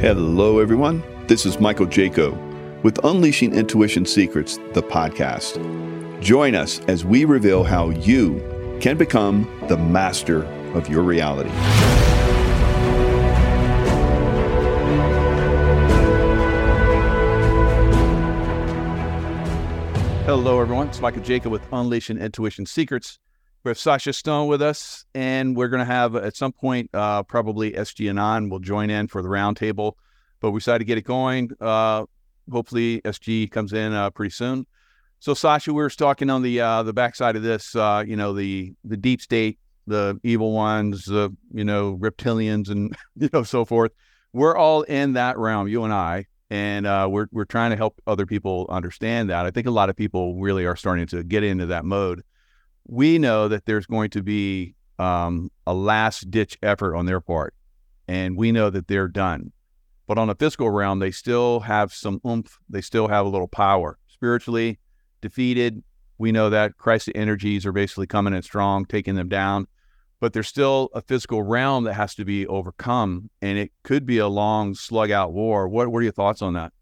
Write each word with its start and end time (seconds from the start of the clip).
Hello, 0.00 0.60
everyone. 0.60 1.02
This 1.26 1.44
is 1.44 1.58
Michael 1.58 1.84
Jaco 1.84 2.32
with 2.84 3.04
Unleashing 3.04 3.52
Intuition 3.52 4.06
Secrets, 4.06 4.56
the 4.72 4.80
podcast. 4.80 5.58
Join 6.22 6.54
us 6.54 6.78
as 6.86 7.04
we 7.04 7.24
reveal 7.24 7.64
how 7.64 7.90
you 7.90 8.38
can 8.80 8.96
become 8.96 9.50
the 9.66 9.76
master 9.76 10.44
of 10.76 10.88
your 10.88 11.02
reality. 11.02 11.50
Hello, 20.24 20.60
everyone. 20.60 20.86
It's 20.86 21.00
Michael 21.00 21.22
Jaco 21.22 21.46
with 21.46 21.62
Unleashing 21.72 22.18
Intuition 22.18 22.66
Secrets. 22.66 23.18
We 23.64 23.70
have 23.70 23.78
Sasha 23.78 24.12
Stone 24.12 24.46
with 24.46 24.62
us, 24.62 25.04
and 25.14 25.56
we're 25.56 25.68
going 25.68 25.80
to 25.80 25.92
have 25.92 26.14
at 26.14 26.36
some 26.36 26.52
point 26.52 26.90
uh, 26.94 27.24
probably 27.24 27.72
SG 27.72 28.08
Anon 28.08 28.50
will 28.50 28.60
join 28.60 28.88
in 28.88 29.08
for 29.08 29.20
the 29.20 29.28
roundtable. 29.28 29.94
But 30.40 30.52
we 30.52 30.60
decided 30.60 30.78
to 30.80 30.84
get 30.84 30.96
it 30.96 31.02
going. 31.02 31.50
Uh, 31.60 32.04
hopefully, 32.50 33.00
SG 33.00 33.50
comes 33.50 33.72
in 33.72 33.92
uh, 33.92 34.10
pretty 34.10 34.30
soon. 34.30 34.64
So, 35.18 35.34
Sasha, 35.34 35.72
we 35.72 35.82
were 35.82 35.90
talking 35.90 36.30
on 36.30 36.42
the 36.42 36.60
uh, 36.60 36.84
the 36.84 36.92
backside 36.92 37.34
of 37.34 37.42
this. 37.42 37.74
Uh, 37.74 38.04
you 38.06 38.14
know, 38.14 38.32
the 38.32 38.74
the 38.84 38.96
deep 38.96 39.20
state, 39.20 39.58
the 39.88 40.20
evil 40.22 40.52
ones, 40.52 41.06
the 41.06 41.36
you 41.52 41.64
know 41.64 41.96
reptilians, 41.96 42.70
and 42.70 42.96
you 43.16 43.28
know 43.32 43.42
so 43.42 43.64
forth. 43.64 43.90
We're 44.32 44.56
all 44.56 44.82
in 44.82 45.14
that 45.14 45.36
realm. 45.36 45.66
You 45.66 45.82
and 45.82 45.92
I, 45.92 46.26
and 46.48 46.86
uh, 46.86 47.08
we're 47.10 47.26
we're 47.32 47.44
trying 47.44 47.70
to 47.70 47.76
help 47.76 48.00
other 48.06 48.24
people 48.24 48.66
understand 48.68 49.30
that. 49.30 49.46
I 49.46 49.50
think 49.50 49.66
a 49.66 49.72
lot 49.72 49.90
of 49.90 49.96
people 49.96 50.40
really 50.40 50.64
are 50.64 50.76
starting 50.76 51.08
to 51.08 51.24
get 51.24 51.42
into 51.42 51.66
that 51.66 51.84
mode 51.84 52.22
we 52.88 53.18
know 53.18 53.48
that 53.48 53.66
there's 53.66 53.86
going 53.86 54.10
to 54.10 54.22
be 54.22 54.74
um, 54.98 55.50
a 55.66 55.74
last 55.74 56.30
ditch 56.30 56.58
effort 56.62 56.96
on 56.96 57.06
their 57.06 57.20
part, 57.20 57.54
and 58.08 58.36
we 58.36 58.50
know 58.50 58.70
that 58.70 58.88
they're 58.88 59.08
done. 59.08 59.52
But 60.06 60.18
on 60.18 60.30
a 60.30 60.34
physical 60.34 60.70
realm, 60.70 60.98
they 60.98 61.10
still 61.10 61.60
have 61.60 61.92
some 61.92 62.20
oomph. 62.26 62.58
They 62.68 62.80
still 62.80 63.08
have 63.08 63.26
a 63.26 63.28
little 63.28 63.46
power. 63.46 63.98
Spiritually 64.08 64.78
defeated, 65.20 65.82
we 66.16 66.32
know 66.32 66.48
that 66.50 66.78
Christ's 66.78 67.10
energies 67.14 67.66
are 67.66 67.72
basically 67.72 68.06
coming 68.06 68.32
in 68.32 68.42
strong, 68.42 68.86
taking 68.86 69.14
them 69.14 69.28
down. 69.28 69.66
But 70.20 70.32
there's 70.32 70.48
still 70.48 70.88
a 70.94 71.02
physical 71.02 71.42
realm 71.42 71.84
that 71.84 71.94
has 71.94 72.14
to 72.16 72.24
be 72.24 72.46
overcome, 72.46 73.30
and 73.40 73.56
it 73.56 73.70
could 73.84 74.04
be 74.04 74.18
a 74.18 74.26
long, 74.26 74.74
slug 74.74 75.12
out 75.12 75.32
war. 75.32 75.68
What, 75.68 75.88
what 75.88 76.00
are 76.00 76.02
your 76.02 76.12
thoughts 76.12 76.42
on 76.42 76.54
that? 76.54 76.72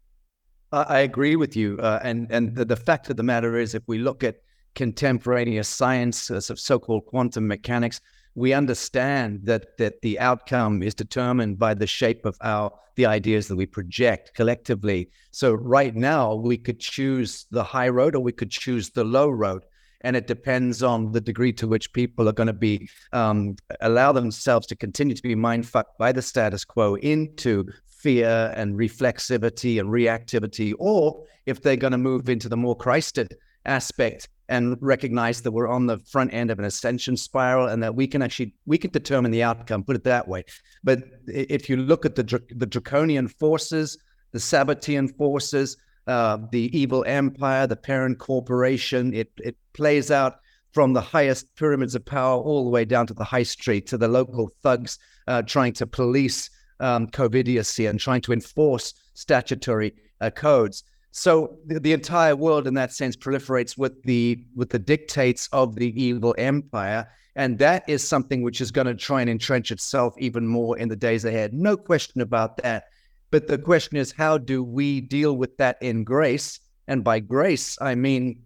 I 0.71 0.99
agree 0.99 1.35
with 1.35 1.55
you, 1.55 1.77
uh, 1.79 1.99
and 2.03 2.29
and 2.29 2.55
the, 2.55 2.65
the 2.65 2.75
fact 2.75 3.09
of 3.09 3.15
the 3.15 3.23
matter 3.23 3.57
is, 3.57 3.73
if 3.73 3.83
we 3.87 3.99
look 3.99 4.21
at 4.23 4.37
contemporaneous 4.77 5.67
science 5.67 6.29
of 6.29 6.59
so-called 6.59 7.03
quantum 7.07 7.47
mechanics, 7.47 7.99
we 8.35 8.53
understand 8.53 9.39
that 9.43 9.75
that 9.79 9.95
the 10.03 10.19
outcome 10.19 10.83
is 10.83 10.93
determined 10.93 11.57
by 11.57 11.73
the 11.73 11.87
shape 11.87 12.23
of 12.25 12.37
our 12.41 12.71
the 12.95 13.05
ideas 13.05 13.47
that 13.47 13.55
we 13.55 13.65
project 13.65 14.33
collectively. 14.35 15.09
So 15.31 15.53
right 15.53 15.95
now 15.95 16.35
we 16.35 16.57
could 16.57 16.79
choose 16.79 17.47
the 17.49 17.63
high 17.63 17.89
road 17.89 18.15
or 18.15 18.21
we 18.21 18.31
could 18.31 18.51
choose 18.51 18.91
the 18.91 19.03
low 19.03 19.29
road. 19.29 19.63
And 20.01 20.15
it 20.15 20.27
depends 20.27 20.83
on 20.83 21.11
the 21.11 21.21
degree 21.21 21.53
to 21.53 21.67
which 21.67 21.93
people 21.93 22.29
are 22.29 22.37
going 22.39 22.53
to 22.55 22.61
be 22.69 22.87
um, 23.13 23.55
allow 23.81 24.11
themselves 24.11 24.67
to 24.67 24.75
continue 24.75 25.15
to 25.15 25.23
be 25.23 25.35
mind 25.35 25.67
fucked 25.67 25.97
by 25.97 26.11
the 26.11 26.21
status 26.21 26.63
quo 26.63 26.95
into 26.95 27.65
fear 27.87 28.53
and 28.55 28.77
reflexivity 28.77 29.79
and 29.79 29.89
reactivity, 29.89 30.73
or 30.77 31.23
if 31.47 31.61
they're 31.61 31.83
going 31.85 31.97
to 31.97 31.97
move 32.11 32.29
into 32.29 32.47
the 32.47 32.57
more 32.65 32.75
Christed 32.75 33.35
aspect 33.67 34.29
and 34.49 34.77
recognize 34.81 35.41
that 35.41 35.51
we're 35.51 35.67
on 35.67 35.87
the 35.87 35.99
front 36.09 36.33
end 36.33 36.49
of 36.49 36.59
an 36.59 36.65
ascension 36.65 37.17
spiral 37.17 37.67
and 37.67 37.83
that 37.83 37.95
we 37.95 38.07
can 38.07 38.21
actually 38.21 38.53
we 38.65 38.77
can 38.77 38.91
determine 38.91 39.31
the 39.31 39.43
outcome 39.43 39.83
put 39.83 39.95
it 39.95 40.03
that 40.05 40.27
way. 40.27 40.43
But 40.83 41.03
if 41.27 41.69
you 41.69 41.77
look 41.77 42.05
at 42.05 42.15
the 42.15 42.41
the 42.55 42.65
draconian 42.65 43.27
forces 43.27 43.97
the 44.31 44.39
sabbatean 44.39 45.15
forces 45.17 45.77
uh, 46.07 46.37
the 46.51 46.77
evil 46.77 47.03
empire 47.07 47.67
the 47.67 47.75
parent 47.75 48.19
corporation 48.19 49.13
it 49.13 49.31
it 49.37 49.57
plays 49.73 50.11
out 50.11 50.37
from 50.71 50.93
the 50.93 51.01
highest 51.01 51.55
pyramids 51.55 51.95
of 51.95 52.05
power 52.05 52.41
all 52.41 52.63
the 52.63 52.69
way 52.69 52.85
down 52.85 53.07
to 53.07 53.13
the 53.13 53.23
high 53.23 53.43
street 53.43 53.87
to 53.87 53.97
the 53.97 54.07
local 54.07 54.49
thugs 54.63 54.99
uh, 55.27 55.41
trying 55.41 55.73
to 55.73 55.85
police 55.87 56.49
um, 56.79 57.07
covidiacy 57.07 57.89
and 57.89 57.99
trying 57.99 58.21
to 58.21 58.31
enforce 58.31 58.93
statutory 59.13 59.93
uh, 60.21 60.29
codes 60.29 60.83
so 61.11 61.57
the, 61.65 61.79
the, 61.79 61.93
entire 61.93 62.35
world, 62.35 62.67
in 62.67 62.73
that 62.75 62.93
sense, 62.93 63.15
proliferates 63.15 63.77
with 63.77 64.01
the 64.03 64.45
with 64.55 64.69
the 64.69 64.79
dictates 64.79 65.49
of 65.51 65.75
the 65.75 65.89
evil 66.01 66.35
empire, 66.37 67.07
and 67.35 67.57
that 67.59 67.87
is 67.87 68.07
something 68.07 68.41
which 68.41 68.61
is 68.61 68.71
going 68.71 68.87
to 68.87 68.95
try 68.95 69.21
and 69.21 69.29
entrench 69.29 69.71
itself 69.71 70.13
even 70.17 70.45
more 70.47 70.77
in 70.77 70.89
the 70.89 70.95
days 70.95 71.25
ahead. 71.25 71.53
No 71.53 71.77
question 71.77 72.21
about 72.21 72.57
that. 72.57 72.85
But 73.31 73.47
the 73.47 73.57
question 73.57 73.97
is, 73.97 74.11
how 74.11 74.37
do 74.37 74.63
we 74.63 75.01
deal 75.01 75.35
with 75.35 75.57
that 75.57 75.77
in 75.81 76.03
grace? 76.03 76.59
And 76.87 77.03
by 77.03 77.19
grace, 77.19 77.77
I 77.81 77.95
mean 77.95 78.41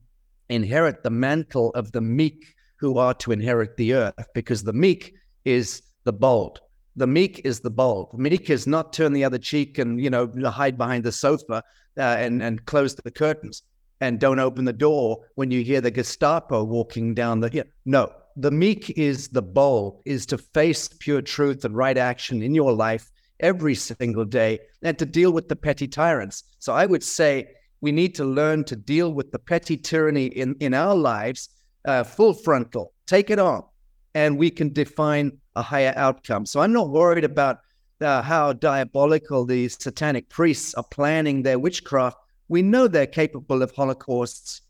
inherit 0.50 1.04
the 1.04 1.10
mantle 1.10 1.72
of 1.76 1.92
the 1.92 2.02
meek 2.02 2.56
who 2.78 2.98
are 2.98 3.14
to 3.14 3.32
inherit 3.32 3.78
the 3.78 3.94
earth, 3.94 4.28
because 4.34 4.64
the 4.64 4.74
meek 4.74 5.14
is 5.46 5.84
the 6.04 6.14
bold. 6.14 6.60
The 6.96 7.08
meek 7.08 7.42
is 7.46 7.62
the 7.62 7.70
bold. 7.70 8.18
Meek 8.18 8.50
is 8.50 8.68
not 8.68 8.94
turn 8.94 9.14
the 9.14 9.24
other 9.24 9.38
cheek 9.38 9.78
and 9.78 10.02
you 10.02 10.10
know 10.10 10.32
hide 10.46 10.78
behind 10.78 11.04
the 11.04 11.12
sofa 11.12 11.64
uh, 11.98 12.02
and 12.02 12.42
and 12.44 12.66
close 12.66 12.96
the 12.96 13.12
curtains 13.12 13.64
and 14.02 14.20
don't 14.20 14.40
open 14.40 14.66
the 14.66 14.74
door 14.74 15.20
when 15.36 15.52
you 15.52 15.64
hear 15.64 15.80
the 15.80 15.92
Gestapo 15.92 16.64
walking 16.64 17.14
down 17.14 17.40
the. 17.40 17.50
Yeah, 17.54 17.64
no, 17.86 18.12
the 18.36 18.52
meek 18.52 18.90
is 18.92 19.30
the 19.30 19.42
bold, 19.42 20.02
is 20.06 20.26
to 20.28 20.38
face 20.38 20.90
pure 21.00 21.22
truth 21.22 21.64
and 21.66 21.76
right 21.76 21.98
action 21.98 22.42
in 22.42 22.54
your 22.54 22.74
life 22.74 23.10
every 23.40 23.76
single 23.76 24.26
day 24.26 24.60
and 24.84 24.98
to 25.00 25.06
deal 25.06 25.32
with 25.32 25.48
the 25.48 25.56
petty 25.56 25.88
tyrants. 25.88 26.44
So 26.60 26.74
I 26.74 26.86
would 26.86 27.04
say 27.04 27.50
we 27.82 27.92
need 27.92 28.16
to 28.16 28.26
learn 28.26 28.64
to 28.66 28.76
deal 28.76 29.14
with 29.14 29.32
the 29.32 29.40
petty 29.40 29.78
tyranny 29.78 30.28
in, 30.28 30.56
in 30.60 30.74
our 30.74 30.96
lives, 30.96 31.50
uh, 31.86 32.04
full 32.04 32.34
frontal, 32.34 32.94
take 33.08 33.30
it 33.30 33.40
on, 33.40 33.64
and 34.14 34.38
we 34.38 34.50
can 34.50 34.72
define 34.72 35.38
a 35.56 35.62
higher 35.62 35.94
outcome. 35.96 36.46
So 36.46 36.62
I'm 36.62 36.74
not 36.74 36.90
worried 36.90 37.24
about 37.24 37.60
uh, 38.02 38.22
how 38.22 38.54
diabolical 38.54 39.46
these 39.46 39.78
satanic 39.82 40.30
priests 40.30 40.74
are 40.74 40.84
planning 40.84 41.44
their 41.44 41.60
witchcraft, 41.60 42.18
we 42.52 42.62
know 42.62 42.88
they're 42.88 43.08
capable 43.08 43.62
of 43.62 43.72
holocausts, 43.72 44.62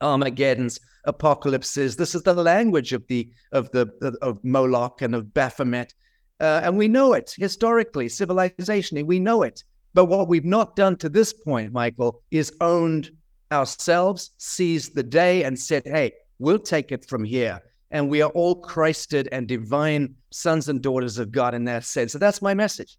Armageddons, 0.00 0.80
apocalypses. 1.04 1.94
This 1.94 2.16
is 2.16 2.22
the 2.22 2.34
language 2.34 2.92
of 2.92 3.06
the 3.06 3.30
of 3.52 3.70
the 3.70 3.86
of 4.20 4.42
Moloch 4.42 5.02
and 5.02 5.14
of 5.14 5.32
Baphomet, 5.32 5.94
uh, 6.40 6.62
and 6.64 6.76
we 6.76 6.88
know 6.88 7.12
it 7.12 7.32
historically, 7.36 8.08
civilizationally. 8.08 9.06
We 9.06 9.20
know 9.20 9.42
it. 9.42 9.62
But 9.94 10.06
what 10.06 10.26
we've 10.26 10.44
not 10.44 10.74
done 10.74 10.96
to 10.96 11.08
this 11.08 11.32
point, 11.32 11.72
Michael, 11.72 12.22
is 12.32 12.52
owned 12.60 13.10
ourselves, 13.52 14.30
seized 14.38 14.96
the 14.96 15.04
day, 15.04 15.44
and 15.44 15.56
said, 15.56 15.84
"Hey, 15.84 16.14
we'll 16.40 16.58
take 16.58 16.90
it 16.90 17.04
from 17.08 17.22
here." 17.22 17.62
And 17.92 18.08
we 18.08 18.22
are 18.22 18.30
all 18.30 18.56
Christed 18.56 19.28
and 19.30 19.46
divine 19.46 20.14
sons 20.30 20.68
and 20.68 20.82
daughters 20.82 21.18
of 21.18 21.30
God 21.30 21.54
in 21.54 21.64
that 21.64 21.84
sense. 21.84 22.12
So 22.12 22.18
that's 22.18 22.42
my 22.42 22.54
message. 22.54 22.96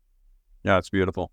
Yeah, 0.64 0.78
it's 0.78 0.90
beautiful. 0.90 1.32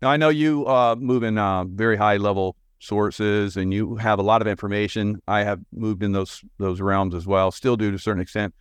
Now 0.00 0.10
I 0.10 0.16
know 0.16 0.28
you 0.28 0.64
uh, 0.66 0.94
move 0.96 1.24
in 1.24 1.38
uh, 1.38 1.64
very 1.64 1.96
high 1.96 2.18
level 2.18 2.54
sources, 2.78 3.56
and 3.56 3.74
you 3.74 3.96
have 3.96 4.20
a 4.20 4.22
lot 4.22 4.40
of 4.40 4.46
information. 4.46 5.20
I 5.26 5.42
have 5.42 5.58
moved 5.72 6.04
in 6.04 6.12
those 6.12 6.44
those 6.58 6.80
realms 6.80 7.14
as 7.14 7.26
well, 7.26 7.50
still 7.50 7.76
do 7.76 7.90
to 7.90 7.96
a 7.96 7.98
certain 7.98 8.22
extent. 8.22 8.54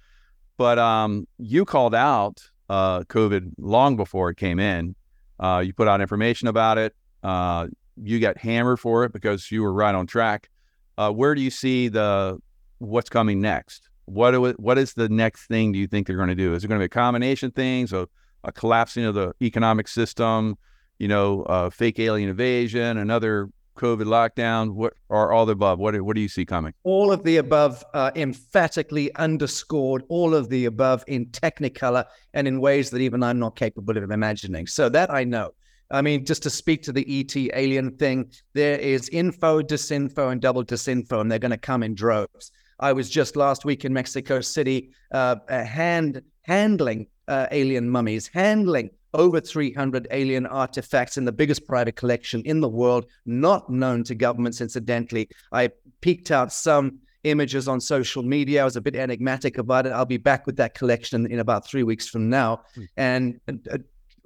But 0.57 0.79
um, 0.79 1.27
you 1.37 1.65
called 1.65 1.93
out 1.93 2.41
uh, 2.69 3.01
COVID 3.01 3.51
long 3.59 3.95
before 3.95 4.31
it 4.31 4.37
came 4.37 4.59
in. 4.59 4.95
Uh, 5.39 5.61
you 5.63 5.73
put 5.73 5.87
out 5.87 6.01
information 6.01 6.47
about 6.47 6.79
it. 6.79 6.95
Uh, 7.21 7.67
you 7.95 8.19
got 8.19 8.37
hammered 8.37 8.79
for 8.79 9.03
it 9.03 9.13
because 9.13 9.51
you 9.51 9.61
were 9.61 9.73
right 9.73 9.93
on 9.93 10.07
track. 10.07 10.49
Uh, 10.97 11.11
where 11.11 11.35
do 11.35 11.41
you 11.41 11.51
see 11.51 11.89
the 11.89 12.41
what's 12.79 13.09
coming 13.09 13.39
next? 13.39 13.89
What 14.07 14.59
what 14.59 14.77
is 14.77 14.93
the 14.93 15.09
next 15.09 15.47
thing 15.47 15.73
do 15.73 15.79
you 15.79 15.87
think 15.87 16.07
they're 16.07 16.15
going 16.15 16.29
to 16.29 16.35
do? 16.35 16.53
Is 16.53 16.63
it 16.63 16.67
going 16.67 16.79
to 16.79 16.81
be 16.81 16.85
a 16.85 16.89
combination 16.89 17.51
things, 17.51 17.91
a, 17.91 18.07
a 18.43 18.51
collapsing 18.51 19.03
of 19.03 19.15
the 19.15 19.33
economic 19.41 19.87
system, 19.87 20.57
you 20.97 21.09
know, 21.09 21.43
uh, 21.43 21.69
fake 21.69 21.99
alien 21.99 22.29
invasion, 22.29 22.97
another 22.97 23.49
COVID 23.75 24.05
lockdown? 24.05 24.73
What 24.73 24.93
are 25.09 25.33
all 25.33 25.45
the 25.45 25.51
above? 25.51 25.79
What 25.79 26.01
what 26.01 26.15
do 26.15 26.21
you 26.21 26.29
see 26.29 26.45
coming? 26.45 26.73
All 26.83 27.11
of 27.11 27.23
the 27.23 27.37
above, 27.37 27.83
uh, 27.93 28.11
emphatically 28.15 29.13
underscored. 29.15 30.03
All 30.07 30.33
of 30.33 30.47
the 30.47 30.65
above 30.65 31.03
in 31.07 31.25
technicolor 31.27 32.05
and 32.33 32.47
in 32.47 32.61
ways 32.61 32.89
that 32.91 33.01
even 33.01 33.21
I'm 33.23 33.39
not 33.39 33.57
capable 33.57 33.97
of 33.97 34.09
imagining. 34.09 34.67
So 34.67 34.87
that 34.89 35.13
I 35.13 35.25
know. 35.25 35.51
I 35.91 36.01
mean, 36.01 36.25
just 36.25 36.43
to 36.43 36.49
speak 36.49 36.83
to 36.83 36.91
the 36.91 37.05
ET 37.07 37.35
alien 37.55 37.95
thing, 37.97 38.31
there 38.53 38.77
is 38.77 39.07
info, 39.09 39.61
disinfo, 39.61 40.31
and 40.31 40.41
double 40.41 40.63
disinfo, 40.63 41.21
and 41.21 41.31
they're 41.31 41.39
going 41.39 41.51
to 41.51 41.57
come 41.57 41.81
in 41.83 41.95
droves. 41.95 42.51
I 42.79 42.93
was 42.93 43.09
just 43.09 43.35
last 43.35 43.65
week 43.65 43.85
in 43.85 43.93
Mexico 43.93 44.41
City, 44.41 44.91
uh, 45.11 45.37
hand 45.49 46.21
handling 46.43 47.07
uh, 47.27 47.47
alien 47.51 47.89
mummies, 47.89 48.27
handling 48.27 48.89
over 49.13 49.39
300 49.39 50.07
alien 50.11 50.45
artifacts 50.45 51.17
in 51.17 51.25
the 51.25 51.31
biggest 51.31 51.65
private 51.65 51.95
collection 51.95 52.41
in 52.43 52.59
the 52.59 52.69
world, 52.69 53.05
not 53.25 53.69
known 53.69 54.03
to 54.03 54.15
governments. 54.15 54.61
Incidentally, 54.61 55.29
I 55.51 55.71
peeked 56.01 56.31
out 56.31 56.53
some 56.53 56.99
images 57.23 57.67
on 57.67 57.81
social 57.81 58.23
media. 58.23 58.61
I 58.61 58.65
was 58.65 58.75
a 58.75 58.81
bit 58.81 58.95
enigmatic 58.95 59.57
about 59.57 59.85
it. 59.85 59.91
I'll 59.91 60.05
be 60.05 60.17
back 60.17 60.45
with 60.45 60.57
that 60.57 60.75
collection 60.75 61.25
in 61.31 61.39
about 61.39 61.67
three 61.67 61.83
weeks 61.83 62.07
from 62.07 62.29
now, 62.29 62.61
mm. 62.75 62.87
and. 62.97 63.39
Uh, 63.71 63.77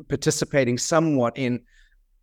participating 0.07 0.77
somewhat 0.77 1.37
in 1.37 1.61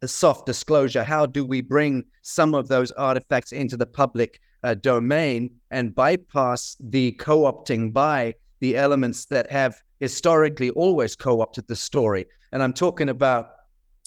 a 0.02 0.08
soft 0.08 0.46
disclosure. 0.46 1.02
How 1.02 1.26
do 1.26 1.44
we 1.44 1.60
bring 1.60 2.04
some 2.22 2.54
of 2.54 2.68
those 2.68 2.92
artifacts 2.92 3.52
into 3.52 3.76
the 3.76 3.86
public 3.86 4.40
uh, 4.62 4.74
domain 4.74 5.50
and 5.70 5.94
bypass 5.94 6.76
the 6.80 7.12
co 7.12 7.42
opting 7.42 7.92
by 7.92 8.34
the 8.60 8.76
elements 8.76 9.26
that 9.26 9.50
have 9.50 9.76
historically 10.00 10.70
always 10.70 11.16
co 11.16 11.40
opted 11.40 11.66
the 11.68 11.76
story? 11.76 12.26
And 12.52 12.62
I'm 12.62 12.72
talking 12.72 13.08
about 13.08 13.50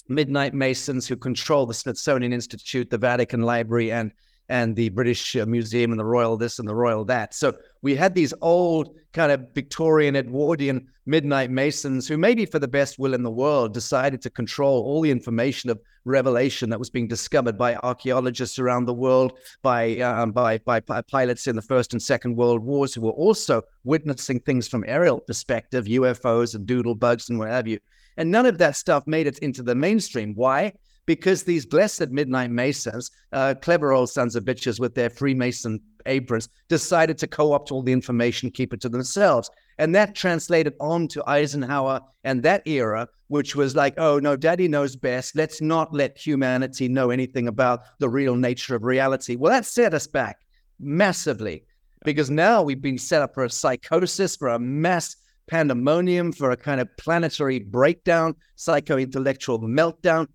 Midnight 0.08 0.54
Masons 0.54 1.06
who 1.06 1.16
control 1.16 1.66
the 1.66 1.74
Smithsonian 1.74 2.32
Institute, 2.32 2.90
the 2.90 2.98
Vatican 2.98 3.42
Library, 3.42 3.92
and 3.92 4.12
and 4.52 4.76
the 4.76 4.90
British 4.90 5.34
uh, 5.34 5.46
Museum 5.46 5.92
and 5.92 5.98
the 5.98 6.04
Royal 6.04 6.36
this 6.36 6.58
and 6.58 6.68
the 6.68 6.74
Royal 6.74 7.06
that. 7.06 7.32
So 7.32 7.54
we 7.80 7.96
had 7.96 8.14
these 8.14 8.34
old 8.42 8.94
kind 9.14 9.32
of 9.32 9.46
Victorian 9.54 10.14
Edwardian 10.14 10.88
midnight 11.06 11.50
masons 11.50 12.06
who 12.06 12.18
maybe 12.18 12.44
for 12.44 12.58
the 12.58 12.68
best 12.68 12.98
will 12.98 13.14
in 13.14 13.22
the 13.22 13.30
world 13.30 13.72
decided 13.72 14.20
to 14.22 14.28
control 14.28 14.82
all 14.82 15.00
the 15.00 15.10
information 15.10 15.70
of 15.70 15.80
revelation 16.04 16.68
that 16.68 16.78
was 16.78 16.90
being 16.90 17.08
discovered 17.08 17.56
by 17.56 17.76
archaeologists 17.76 18.58
around 18.58 18.84
the 18.84 18.92
world 18.92 19.32
by 19.62 19.98
um, 20.00 20.32
by, 20.32 20.58
by, 20.58 20.80
by 20.80 21.00
pilots 21.00 21.46
in 21.46 21.56
the 21.56 21.62
first 21.62 21.94
and 21.94 22.02
second 22.02 22.36
world 22.36 22.62
wars 22.62 22.92
who 22.92 23.00
were 23.00 23.10
also 23.12 23.62
witnessing 23.84 24.38
things 24.40 24.68
from 24.68 24.84
aerial 24.86 25.18
perspective 25.20 25.86
UFOs 25.86 26.54
and 26.54 26.66
doodle 26.66 26.94
bugs 26.94 27.30
and 27.30 27.38
what 27.38 27.48
have 27.48 27.66
you. 27.66 27.78
And 28.18 28.30
none 28.30 28.44
of 28.44 28.58
that 28.58 28.76
stuff 28.76 29.06
made 29.06 29.26
it 29.26 29.38
into 29.38 29.62
the 29.62 29.74
mainstream. 29.74 30.34
Why 30.34 30.74
because 31.06 31.42
these 31.42 31.66
blessed 31.66 32.10
midnight 32.10 32.50
masons, 32.50 33.10
uh, 33.32 33.54
clever 33.60 33.92
old 33.92 34.10
sons 34.10 34.36
of 34.36 34.44
bitches 34.44 34.78
with 34.78 34.94
their 34.94 35.10
Freemason 35.10 35.80
aprons, 36.06 36.48
decided 36.68 37.18
to 37.18 37.26
co 37.26 37.52
opt 37.52 37.72
all 37.72 37.82
the 37.82 37.92
information, 37.92 38.50
keep 38.50 38.72
it 38.72 38.80
to 38.80 38.88
themselves. 38.88 39.50
And 39.78 39.94
that 39.94 40.14
translated 40.14 40.74
on 40.80 41.08
to 41.08 41.28
Eisenhower 41.28 42.00
and 42.24 42.42
that 42.42 42.66
era, 42.66 43.08
which 43.28 43.56
was 43.56 43.74
like, 43.74 43.94
oh, 43.98 44.18
no, 44.18 44.36
daddy 44.36 44.68
knows 44.68 44.94
best. 44.94 45.34
Let's 45.34 45.60
not 45.60 45.92
let 45.92 46.18
humanity 46.18 46.88
know 46.88 47.10
anything 47.10 47.48
about 47.48 47.80
the 47.98 48.08
real 48.08 48.36
nature 48.36 48.76
of 48.76 48.84
reality. 48.84 49.36
Well, 49.36 49.52
that 49.52 49.66
set 49.66 49.94
us 49.94 50.06
back 50.06 50.38
massively 50.78 51.64
because 52.04 52.30
now 52.30 52.62
we've 52.62 52.82
been 52.82 52.98
set 52.98 53.22
up 53.22 53.34
for 53.34 53.44
a 53.44 53.50
psychosis, 53.50 54.36
for 54.36 54.48
a 54.48 54.58
mass 54.58 55.16
pandemonium, 55.48 56.32
for 56.32 56.50
a 56.50 56.56
kind 56.56 56.80
of 56.80 56.88
planetary 56.96 57.58
breakdown, 57.58 58.34
psycho 58.56 58.98
intellectual 58.98 59.58
meltdown 59.60 60.26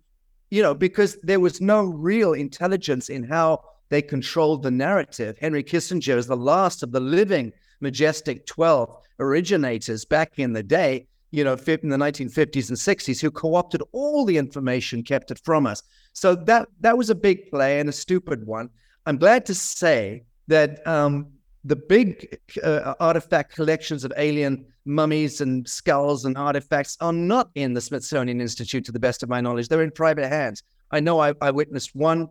you 0.50 0.62
know, 0.62 0.74
because 0.74 1.16
there 1.22 1.40
was 1.40 1.60
no 1.60 1.84
real 1.84 2.32
intelligence 2.32 3.08
in 3.08 3.22
how 3.22 3.62
they 3.88 4.02
controlled 4.02 4.62
the 4.62 4.70
narrative. 4.70 5.36
Henry 5.38 5.62
Kissinger 5.62 6.16
is 6.16 6.26
the 6.26 6.36
last 6.36 6.82
of 6.82 6.92
the 6.92 7.00
living 7.00 7.52
majestic 7.80 8.46
12 8.46 8.94
originators 9.20 10.04
back 10.04 10.38
in 10.38 10.52
the 10.52 10.62
day, 10.62 11.06
you 11.30 11.44
know, 11.44 11.52
in 11.52 11.88
the 11.88 11.96
1950s 11.96 12.68
and 12.68 12.78
60s, 12.78 13.20
who 13.20 13.30
co-opted 13.30 13.82
all 13.92 14.24
the 14.24 14.36
information, 14.36 15.02
kept 15.02 15.30
it 15.30 15.40
from 15.44 15.66
us. 15.66 15.82
So 16.12 16.34
that 16.34 16.68
that 16.80 16.96
was 16.96 17.10
a 17.10 17.14
big 17.14 17.50
play 17.50 17.80
and 17.80 17.88
a 17.88 17.92
stupid 17.92 18.46
one. 18.46 18.70
I'm 19.06 19.18
glad 19.18 19.46
to 19.46 19.54
say 19.54 20.24
that 20.48 20.86
um, 20.86 21.28
the 21.64 21.76
big 21.76 22.38
uh, 22.62 22.94
artifact 23.00 23.54
collections 23.54 24.04
of 24.04 24.12
alien 24.16 24.64
mummies 24.84 25.40
and 25.40 25.68
skulls 25.68 26.24
and 26.24 26.36
artifacts 26.36 26.96
are 27.00 27.12
not 27.12 27.50
in 27.54 27.74
the 27.74 27.80
Smithsonian 27.80 28.40
Institute, 28.40 28.84
to 28.84 28.92
the 28.92 28.98
best 28.98 29.22
of 29.22 29.28
my 29.28 29.40
knowledge. 29.40 29.68
They're 29.68 29.82
in 29.82 29.90
private 29.90 30.28
hands. 30.28 30.62
I 30.90 31.00
know 31.00 31.20
I, 31.20 31.34
I 31.40 31.50
witnessed 31.50 31.94
one 31.94 32.28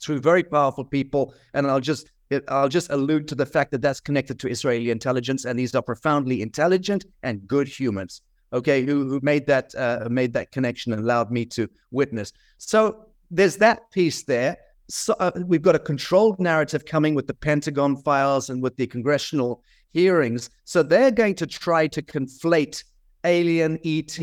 through 0.00 0.20
very 0.20 0.44
powerful 0.44 0.84
people, 0.84 1.34
and 1.54 1.66
I'll 1.66 1.80
just 1.80 2.10
I'll 2.48 2.68
just 2.68 2.90
allude 2.90 3.26
to 3.28 3.34
the 3.34 3.46
fact 3.46 3.70
that 3.70 3.80
that's 3.80 4.00
connected 4.00 4.38
to 4.40 4.48
Israeli 4.48 4.90
intelligence, 4.90 5.44
and 5.44 5.58
these 5.58 5.74
are 5.74 5.82
profoundly 5.82 6.42
intelligent 6.42 7.06
and 7.22 7.46
good 7.48 7.68
humans. 7.68 8.22
Okay, 8.52 8.84
who 8.84 9.08
who 9.08 9.20
made 9.22 9.46
that 9.46 9.74
uh, 9.74 10.08
made 10.10 10.32
that 10.34 10.52
connection 10.52 10.92
and 10.92 11.02
allowed 11.02 11.30
me 11.30 11.46
to 11.46 11.68
witness. 11.90 12.32
So 12.58 13.06
there's 13.30 13.56
that 13.56 13.90
piece 13.90 14.24
there 14.24 14.56
so, 14.88 15.14
uh, 15.18 15.30
we've 15.46 15.62
got 15.62 15.74
a 15.74 15.78
controlled 15.78 16.40
narrative 16.40 16.84
coming 16.84 17.14
with 17.14 17.26
the 17.26 17.34
Pentagon 17.34 17.96
files 17.96 18.50
and 18.50 18.62
with 18.62 18.76
the 18.76 18.86
congressional 18.86 19.62
hearings. 19.92 20.50
So 20.64 20.82
they're 20.82 21.10
going 21.10 21.34
to 21.36 21.46
try 21.46 21.86
to 21.88 22.02
conflate 22.02 22.84
alien 23.24 23.78
ET 23.84 24.18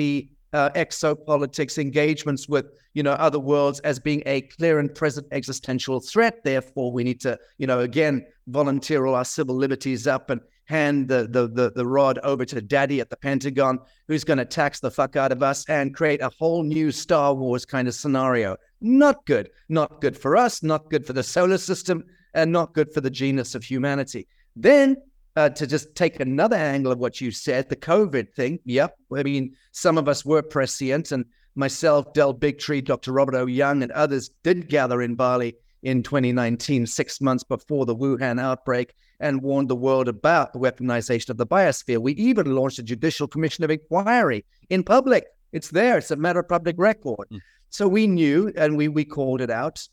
uh, 0.53 0.69
exopolitics 0.69 1.77
engagements 1.77 2.47
with 2.47 2.65
you 2.94 3.03
know 3.03 3.12
other 3.13 3.39
worlds 3.39 3.81
as 3.81 4.00
being 4.00 4.23
a 4.25 4.41
clear 4.41 4.79
and 4.79 4.94
present 4.95 5.27
existential 5.31 6.00
threat. 6.00 6.44
Therefore, 6.44 6.91
we 6.91 7.03
need 7.03 7.19
to 7.21 7.38
you 7.57 7.67
know 7.67 7.81
again 7.81 8.25
volunteer 8.47 9.06
all 9.06 9.15
our 9.15 9.25
civil 9.25 9.56
liberties 9.56 10.07
up 10.07 10.29
and 10.29 10.39
hand 10.65 11.09
the, 11.09 11.27
the 11.29 11.47
the 11.47 11.71
the, 11.75 11.85
rod 11.85 12.19
over 12.23 12.45
to 12.45 12.62
daddy 12.62 13.01
at 13.01 13.09
the 13.09 13.17
Pentagon, 13.17 13.79
who's 14.07 14.23
going 14.23 14.38
to 14.38 14.45
tax 14.45 14.79
the 14.79 14.89
fuck 14.89 15.15
out 15.15 15.31
of 15.31 15.44
us 15.44 15.67
and 15.69 15.94
create 15.94 16.21
a 16.21 16.31
whole 16.39 16.63
new 16.63 16.91
Star 16.91 17.33
Wars 17.33 17.65
kind 17.65 17.88
of 17.88 17.94
scenario. 17.94 18.56
Not 18.81 19.25
good. 19.25 19.50
Not 19.69 20.01
good 20.01 20.18
for 20.18 20.38
us, 20.38 20.63
not 20.63 20.89
good 20.89 21.06
for 21.06 21.13
the 21.13 21.24
solar 21.24 21.57
system, 21.57 22.04
and 22.33 22.51
not 22.51 22.74
good 22.74 22.94
for 22.94 23.01
the 23.01 23.10
genus 23.10 23.56
of 23.56 23.63
humanity. 23.63 24.27
Then, 24.56 24.98
uh, 25.36 25.50
to 25.50 25.68
just 25.68 25.95
take 25.95 26.19
another 26.19 26.56
angle 26.56 26.92
of 26.92 27.00
what 27.00 27.19
you 27.19 27.31
said, 27.31 27.68
the 27.68 27.75
COVID 27.75 28.33
thing. 28.33 28.60
Yep. 28.66 28.95
I 29.16 29.24
mean, 29.24 29.56
some 29.72 29.98
of 29.98 30.07
us 30.07 30.24
were 30.24 30.42
prescient, 30.42 31.12
and 31.12 31.25
myself, 31.56 32.13
Del 32.13 32.33
Bigtree, 32.33 32.83
Dr. 32.83 33.12
Robert 33.12 33.36
O. 33.36 33.45
Young, 33.45 33.83
and 33.83 33.92
others 33.92 34.30
did 34.44 34.69
gather 34.69 35.01
in 35.01 35.16
Bali 35.16 35.56
in 35.83 36.04
2019, 36.04 36.86
six 36.88 37.22
months 37.22 37.44
before 37.44 37.86
the 37.86 37.95
Wuhan 37.95 38.42
outbreak, 38.42 38.94
and 39.19 39.42
warned 39.42 39.69
the 39.69 39.75
world 39.75 40.07
about 40.07 40.51
the 40.51 40.60
weaponization 40.60 41.30
of 41.30 41.38
the 41.38 41.48
biosphere. 41.48 42.00
We 42.00 42.13
even 42.13 42.56
launched 42.56 42.80
a 42.80 42.83
judicial 42.83 43.27
commission 43.27 43.63
of 43.63 43.72
inquiry 43.72 44.45
in 44.69 44.83
public. 44.83 45.25
It's 45.51 45.69
there, 45.69 45.98
it's 45.98 46.12
a 46.12 46.16
matter 46.16 46.39
of 46.39 46.50
public 46.50 46.75
record. 46.77 47.27
Mm. 47.31 47.39
So 47.69 47.88
we 47.88 48.07
knew 48.07 48.51
and 48.56 48.77
we 48.77 48.88
we 48.88 49.06
called 49.06 49.41
it 49.41 49.50
out. 49.50 49.88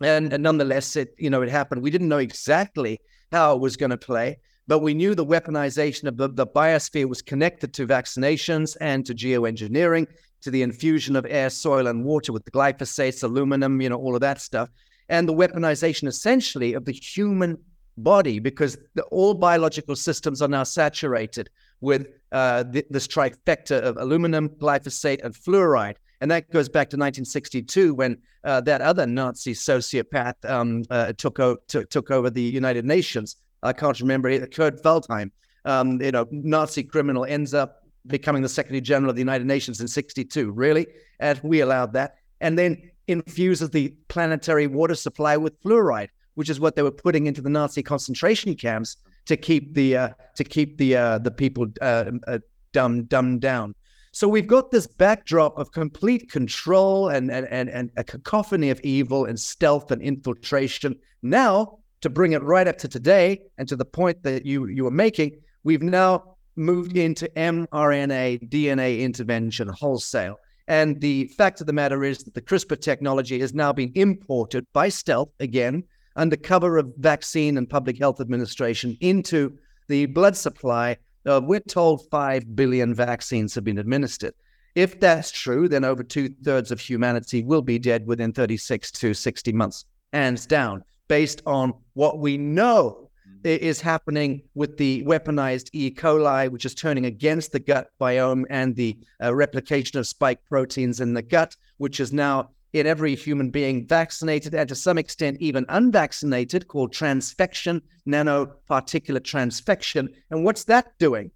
And, 0.00 0.32
and 0.32 0.42
nonetheless, 0.42 0.96
it 0.96 1.14
you 1.18 1.30
know 1.30 1.42
it 1.42 1.50
happened. 1.50 1.82
We 1.82 1.90
didn't 1.90 2.08
know 2.08 2.18
exactly 2.18 3.00
how 3.32 3.54
it 3.54 3.60
was 3.60 3.76
going 3.76 3.90
to 3.90 3.98
play, 3.98 4.38
but 4.66 4.78
we 4.78 4.94
knew 4.94 5.14
the 5.14 5.26
weaponization 5.26 6.04
of 6.08 6.16
the, 6.16 6.28
the 6.28 6.46
biosphere 6.46 7.08
was 7.08 7.22
connected 7.22 7.74
to 7.74 7.86
vaccinations 7.86 8.76
and 8.80 9.04
to 9.06 9.14
geoengineering, 9.14 10.06
to 10.42 10.50
the 10.50 10.62
infusion 10.62 11.16
of 11.16 11.26
air, 11.28 11.50
soil, 11.50 11.86
and 11.86 12.04
water 12.04 12.32
with 12.32 12.44
glyphosates, 12.52 13.22
aluminum, 13.22 13.80
you 13.80 13.88
know, 13.88 13.96
all 13.96 14.14
of 14.14 14.20
that 14.20 14.40
stuff, 14.40 14.68
and 15.08 15.28
the 15.28 15.34
weaponization 15.34 16.06
essentially 16.06 16.74
of 16.74 16.84
the 16.84 16.92
human 16.92 17.58
body, 17.96 18.38
because 18.38 18.78
the, 18.94 19.02
all 19.04 19.34
biological 19.34 19.96
systems 19.96 20.40
are 20.40 20.48
now 20.48 20.62
saturated 20.62 21.50
with 21.80 22.06
uh, 22.32 22.64
this 22.90 23.06
trifecta 23.08 23.80
of 23.80 23.96
aluminum, 23.96 24.48
glyphosate, 24.48 25.24
and 25.24 25.34
fluoride. 25.34 25.96
And 26.20 26.30
that 26.30 26.50
goes 26.50 26.68
back 26.68 26.90
to 26.90 26.96
1962 26.96 27.94
when 27.94 28.18
uh, 28.44 28.60
that 28.62 28.80
other 28.80 29.06
Nazi 29.06 29.54
sociopath 29.54 30.34
um, 30.48 30.84
uh, 30.90 31.12
took, 31.16 31.38
o- 31.38 31.58
t- 31.68 31.84
took 31.90 32.10
over 32.10 32.30
the 32.30 32.42
United 32.42 32.84
Nations. 32.84 33.36
I 33.62 33.72
can't 33.72 33.98
remember 34.00 34.28
it. 34.28 34.54
Kurt 34.54 34.82
Waldheim, 34.82 35.30
um, 35.64 36.00
you 36.00 36.10
know, 36.10 36.26
Nazi 36.30 36.82
criminal 36.82 37.24
ends 37.24 37.54
up 37.54 37.82
becoming 38.06 38.42
the 38.42 38.48
Secretary 38.48 38.80
General 38.80 39.10
of 39.10 39.16
the 39.16 39.20
United 39.20 39.46
Nations 39.46 39.80
in 39.80 39.88
62. 39.88 40.50
Really? 40.50 40.86
And 41.20 41.40
we 41.42 41.60
allowed 41.60 41.92
that. 41.92 42.16
And 42.40 42.58
then 42.58 42.90
infuses 43.08 43.70
the 43.70 43.94
planetary 44.08 44.66
water 44.66 44.94
supply 44.94 45.36
with 45.36 45.60
fluoride, 45.62 46.08
which 46.34 46.50
is 46.50 46.60
what 46.60 46.76
they 46.76 46.82
were 46.82 46.90
putting 46.90 47.26
into 47.26 47.40
the 47.40 47.50
Nazi 47.50 47.82
concentration 47.82 48.54
camps 48.54 48.96
to 49.26 49.36
keep 49.36 49.74
the 49.74 49.96
uh, 49.96 50.08
to 50.36 50.44
keep 50.44 50.78
the 50.78 50.96
uh, 50.96 51.18
the 51.18 51.30
people 51.30 51.66
uh, 51.82 52.12
uh 52.26 52.38
dumbed 52.72 53.08
dumbed 53.08 53.40
down. 53.40 53.74
So 54.18 54.26
we've 54.26 54.48
got 54.48 54.72
this 54.72 54.88
backdrop 54.88 55.56
of 55.56 55.70
complete 55.70 56.28
control 56.28 57.08
and, 57.08 57.30
and, 57.30 57.46
and, 57.52 57.70
and 57.70 57.88
a 57.96 58.02
cacophony 58.02 58.68
of 58.70 58.80
evil 58.80 59.26
and 59.26 59.38
stealth 59.38 59.92
and 59.92 60.02
infiltration. 60.02 60.96
Now, 61.22 61.78
to 62.00 62.10
bring 62.10 62.32
it 62.32 62.42
right 62.42 62.66
up 62.66 62.78
to 62.78 62.88
today 62.88 63.38
and 63.58 63.68
to 63.68 63.76
the 63.76 63.84
point 63.84 64.24
that 64.24 64.44
you, 64.44 64.66
you 64.66 64.82
were 64.82 64.90
making, 64.90 65.38
we've 65.62 65.84
now 65.84 66.34
moved 66.56 66.96
into 66.96 67.30
mRNA 67.36 68.50
DNA 68.50 69.02
intervention 69.02 69.68
wholesale. 69.68 70.34
And 70.66 71.00
the 71.00 71.28
fact 71.38 71.60
of 71.60 71.68
the 71.68 71.72
matter 71.72 72.02
is 72.02 72.24
that 72.24 72.34
the 72.34 72.42
CRISPR 72.42 72.80
technology 72.80 73.38
has 73.38 73.54
now 73.54 73.72
been 73.72 73.92
imported 73.94 74.66
by 74.72 74.88
stealth 74.88 75.30
again 75.38 75.84
under 76.16 76.34
cover 76.34 76.76
of 76.76 76.92
vaccine 76.96 77.56
and 77.56 77.70
public 77.70 78.00
health 78.00 78.20
administration 78.20 78.96
into 79.00 79.56
the 79.86 80.06
blood 80.06 80.36
supply 80.36 80.96
uh, 81.28 81.40
we're 81.42 81.60
told 81.60 82.08
5 82.10 82.56
billion 82.56 82.94
vaccines 82.94 83.54
have 83.54 83.64
been 83.64 83.78
administered. 83.78 84.34
If 84.74 85.00
that's 85.00 85.30
true, 85.30 85.68
then 85.68 85.84
over 85.84 86.02
two 86.02 86.28
thirds 86.44 86.70
of 86.70 86.80
humanity 86.80 87.42
will 87.42 87.62
be 87.62 87.78
dead 87.78 88.06
within 88.06 88.32
36 88.32 88.90
to 88.92 89.14
60 89.14 89.52
months, 89.52 89.84
hands 90.12 90.46
down, 90.46 90.84
based 91.08 91.42
on 91.46 91.74
what 91.94 92.18
we 92.18 92.38
know 92.38 93.10
mm. 93.42 93.58
is 93.58 93.80
happening 93.80 94.42
with 94.54 94.76
the 94.76 95.02
weaponized 95.04 95.70
E. 95.72 95.90
coli, 95.90 96.48
which 96.48 96.64
is 96.64 96.74
turning 96.74 97.06
against 97.06 97.52
the 97.52 97.58
gut 97.58 97.88
biome 98.00 98.44
and 98.50 98.76
the 98.76 98.96
uh, 99.22 99.34
replication 99.34 99.98
of 99.98 100.06
spike 100.06 100.44
proteins 100.44 101.00
in 101.00 101.12
the 101.14 101.22
gut, 101.22 101.56
which 101.78 101.98
is 101.98 102.12
now 102.12 102.50
in 102.72 102.86
every 102.86 103.14
human 103.14 103.50
being 103.50 103.86
vaccinated 103.86 104.54
and 104.54 104.68
to 104.68 104.74
some 104.74 104.98
extent 104.98 105.38
even 105.40 105.64
unvaccinated, 105.68 106.68
called 106.68 106.92
transfection, 106.92 107.80
nanoparticulate 108.06 109.22
transfection. 109.22 110.08
And 110.30 110.44
what's 110.44 110.64
that 110.64 110.98
doing? 110.98 111.30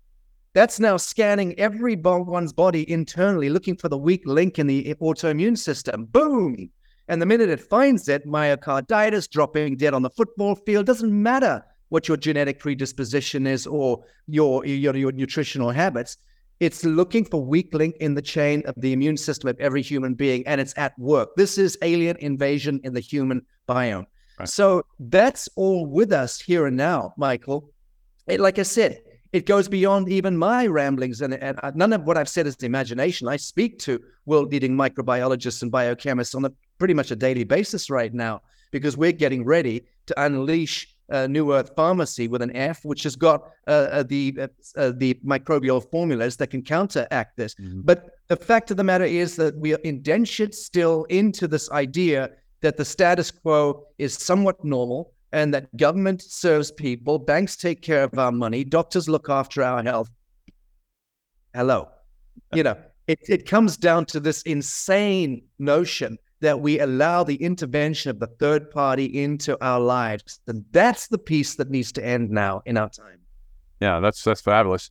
That's 0.54 0.78
now 0.78 0.98
scanning 0.98 1.58
every 1.58 1.96
one's 1.96 2.52
body 2.52 2.90
internally, 2.90 3.48
looking 3.48 3.76
for 3.76 3.88
the 3.88 3.96
weak 3.96 4.22
link 4.26 4.58
in 4.58 4.66
the 4.66 4.94
autoimmune 5.00 5.56
system. 5.56 6.04
Boom! 6.04 6.70
And 7.08 7.20
the 7.20 7.26
minute 7.26 7.48
it 7.48 7.60
finds 7.60 8.08
it, 8.08 8.26
myocarditis, 8.26 9.30
dropping 9.30 9.76
dead 9.76 9.94
on 9.94 10.02
the 10.02 10.10
football 10.10 10.54
field, 10.54 10.86
doesn't 10.86 11.22
matter 11.22 11.64
what 11.88 12.06
your 12.08 12.16
genetic 12.16 12.58
predisposition 12.58 13.46
is 13.46 13.66
or 13.66 14.04
your, 14.26 14.64
your, 14.66 14.96
your 14.96 15.12
nutritional 15.12 15.70
habits. 15.70 16.16
It's 16.62 16.84
looking 16.84 17.24
for 17.24 17.44
weak 17.44 17.74
link 17.74 17.96
in 17.98 18.14
the 18.14 18.22
chain 18.22 18.62
of 18.66 18.76
the 18.76 18.92
immune 18.92 19.16
system 19.16 19.48
of 19.48 19.58
every 19.58 19.82
human 19.82 20.14
being, 20.14 20.46
and 20.46 20.60
it's 20.60 20.72
at 20.76 20.96
work. 20.96 21.30
This 21.34 21.58
is 21.58 21.76
alien 21.82 22.16
invasion 22.20 22.80
in 22.84 22.94
the 22.94 23.00
human 23.00 23.44
biome. 23.68 24.06
Right. 24.38 24.48
So 24.48 24.84
that's 25.00 25.48
all 25.56 25.86
with 25.86 26.12
us 26.12 26.40
here 26.40 26.66
and 26.66 26.76
now, 26.76 27.14
Michael. 27.16 27.68
It, 28.28 28.38
like 28.38 28.60
I 28.60 28.62
said, 28.62 29.00
it 29.32 29.44
goes 29.44 29.66
beyond 29.66 30.08
even 30.08 30.36
my 30.36 30.68
ramblings, 30.68 31.20
and, 31.20 31.34
and 31.34 31.58
uh, 31.64 31.72
none 31.74 31.92
of 31.92 32.04
what 32.04 32.16
I've 32.16 32.28
said 32.28 32.46
is 32.46 32.54
imagination. 32.62 33.26
I 33.26 33.38
speak 33.38 33.80
to 33.80 33.98
world-leading 34.26 34.70
microbiologists 34.70 35.62
and 35.62 35.72
biochemists 35.72 36.36
on 36.36 36.44
a 36.44 36.52
pretty 36.78 36.94
much 36.94 37.10
a 37.10 37.16
daily 37.16 37.42
basis 37.42 37.90
right 37.90 38.14
now 38.14 38.40
because 38.70 38.96
we're 38.96 39.10
getting 39.10 39.44
ready 39.44 39.82
to 40.06 40.22
unleash 40.22 40.91
uh, 41.12 41.26
New 41.26 41.52
Earth 41.52 41.70
Pharmacy 41.76 42.26
with 42.26 42.42
an 42.42 42.54
F, 42.56 42.84
which 42.84 43.02
has 43.04 43.14
got 43.14 43.42
uh, 43.68 43.70
uh, 43.70 44.02
the 44.02 44.36
uh, 44.40 44.48
uh, 44.76 44.92
the 44.96 45.14
microbial 45.24 45.88
formulas 45.90 46.36
that 46.38 46.48
can 46.48 46.62
counteract 46.62 47.36
this. 47.36 47.54
Mm-hmm. 47.54 47.82
But 47.82 48.06
the 48.28 48.36
fact 48.36 48.70
of 48.70 48.76
the 48.76 48.84
matter 48.84 49.04
is 49.04 49.36
that 49.36 49.56
we 49.56 49.74
are 49.74 49.80
indentured 49.84 50.54
still 50.54 51.04
into 51.04 51.46
this 51.46 51.70
idea 51.70 52.30
that 52.62 52.76
the 52.76 52.84
status 52.84 53.30
quo 53.30 53.86
is 53.98 54.14
somewhat 54.14 54.64
normal 54.64 55.12
and 55.32 55.52
that 55.54 55.74
government 55.76 56.22
serves 56.22 56.70
people, 56.70 57.18
banks 57.18 57.56
take 57.56 57.82
care 57.82 58.04
of 58.04 58.18
our 58.18 58.32
money, 58.32 58.64
doctors 58.64 59.08
look 59.08 59.28
after 59.28 59.62
our 59.62 59.82
health. 59.82 60.10
Hello, 61.54 61.88
you 62.54 62.62
know, 62.62 62.76
it, 63.06 63.18
it 63.28 63.46
comes 63.46 63.76
down 63.76 64.06
to 64.06 64.20
this 64.20 64.42
insane 64.42 65.42
notion 65.58 66.18
that 66.42 66.60
we 66.60 66.78
allow 66.80 67.24
the 67.24 67.36
intervention 67.36 68.10
of 68.10 68.18
the 68.18 68.26
third 68.26 68.70
party 68.70 69.06
into 69.06 69.56
our 69.64 69.80
lives. 69.80 70.40
And 70.46 70.64
that's 70.72 71.08
the 71.08 71.18
piece 71.18 71.54
that 71.54 71.70
needs 71.70 71.92
to 71.92 72.04
end 72.04 72.30
now 72.30 72.62
in 72.66 72.76
our 72.76 72.90
time. 72.90 73.20
Yeah, 73.80 74.00
that's 74.00 74.22
that's 74.22 74.40
fabulous. 74.40 74.90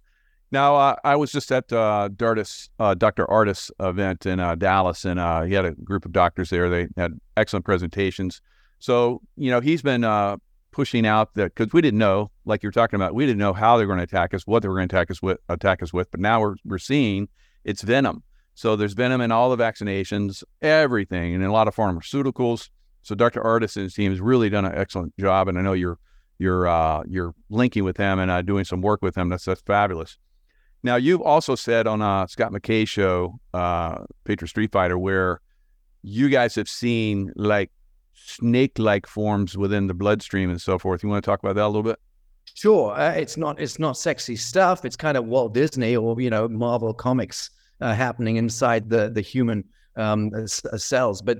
Now, 0.51 0.75
uh, 0.75 0.95
I 1.05 1.15
was 1.15 1.31
just 1.31 1.49
at 1.51 1.71
uh, 1.71 2.09
Dartis, 2.13 2.69
uh, 2.77 2.93
Dr. 2.93 3.25
Ardis 3.27 3.71
event 3.79 4.25
in 4.25 4.41
uh, 4.41 4.55
Dallas, 4.55 5.05
and 5.05 5.17
uh, 5.17 5.43
he 5.43 5.53
had 5.53 5.63
a 5.63 5.71
group 5.71 6.03
of 6.03 6.11
doctors 6.11 6.49
there. 6.49 6.69
They 6.69 6.87
had 6.97 7.17
excellent 7.37 7.63
presentations. 7.63 8.41
So, 8.79 9.21
you 9.37 9.49
know, 9.49 9.61
he's 9.61 9.81
been 9.81 10.03
uh, 10.03 10.37
pushing 10.71 11.05
out 11.05 11.33
that 11.35 11.55
because 11.55 11.71
we 11.71 11.81
didn't 11.81 11.99
know, 11.99 12.31
like 12.43 12.63
you're 12.63 12.71
talking 12.73 12.97
about, 12.97 13.15
we 13.15 13.25
didn't 13.25 13.39
know 13.39 13.53
how 13.53 13.77
they're 13.77 13.87
going 13.87 13.99
to 13.99 14.03
attack 14.03 14.33
us, 14.33 14.45
what 14.45 14.61
they 14.61 14.67
were 14.67 14.75
going 14.75 14.89
to 14.89 14.95
attack 14.95 15.09
us 15.09 15.21
with, 15.21 15.37
attack 15.47 15.81
us 15.83 15.93
with. 15.93 16.11
But 16.11 16.19
now 16.19 16.41
we're 16.41 16.55
we're 16.65 16.79
seeing 16.79 17.29
it's 17.63 17.81
venom. 17.81 18.23
So 18.61 18.75
there's 18.75 18.93
venom 18.93 19.21
in 19.21 19.31
all 19.31 19.49
the 19.49 19.57
vaccinations, 19.57 20.43
everything, 20.61 21.33
and 21.33 21.43
a 21.43 21.51
lot 21.51 21.67
of 21.67 21.75
pharmaceuticals. 21.75 22.69
So 23.01 23.15
Dr. 23.15 23.41
Ardis 23.41 23.75
and 23.75 23.85
his 23.85 23.95
team 23.95 24.11
has 24.11 24.21
really 24.21 24.51
done 24.51 24.65
an 24.65 24.75
excellent 24.75 25.17
job, 25.17 25.47
and 25.47 25.57
I 25.57 25.63
know 25.63 25.73
you're 25.73 25.97
you're 26.37 26.67
uh, 26.67 27.01
you're 27.07 27.33
linking 27.49 27.83
with 27.83 27.97
him 27.97 28.19
and 28.19 28.29
uh, 28.29 28.43
doing 28.43 28.63
some 28.63 28.81
work 28.81 29.01
with 29.01 29.17
him. 29.17 29.29
That's 29.29 29.45
that's 29.45 29.61
fabulous. 29.61 30.19
Now 30.83 30.97
you've 30.97 31.21
also 31.23 31.55
said 31.55 31.87
on 31.87 32.03
uh, 32.03 32.27
Scott 32.27 32.51
McKay 32.51 32.87
show, 32.87 33.39
uh, 33.51 34.03
Patriot 34.25 34.49
Street 34.49 34.71
Fighter, 34.71 34.99
where 34.99 35.41
you 36.03 36.29
guys 36.29 36.53
have 36.53 36.69
seen 36.69 37.33
like 37.35 37.71
snake-like 38.13 39.07
forms 39.07 39.57
within 39.57 39.87
the 39.87 39.95
bloodstream 39.95 40.51
and 40.51 40.61
so 40.61 40.77
forth. 40.77 41.01
You 41.01 41.09
want 41.09 41.23
to 41.23 41.27
talk 41.27 41.39
about 41.39 41.55
that 41.55 41.65
a 41.65 41.67
little 41.67 41.81
bit? 41.81 41.97
Sure. 42.53 42.93
Uh, 42.93 43.13
it's 43.13 43.37
not 43.37 43.59
it's 43.59 43.79
not 43.79 43.97
sexy 43.97 44.35
stuff. 44.35 44.85
It's 44.85 44.95
kind 44.95 45.17
of 45.17 45.25
Walt 45.25 45.55
Disney 45.55 45.95
or 45.95 46.21
you 46.21 46.29
know 46.29 46.47
Marvel 46.47 46.93
comics 46.93 47.49
uh, 47.81 47.93
happening 47.93 48.37
inside 48.37 48.89
the 48.89 49.09
the 49.09 49.21
human 49.21 49.63
um, 49.95 50.31
uh, 50.33 50.47
cells. 50.47 51.21
But 51.21 51.39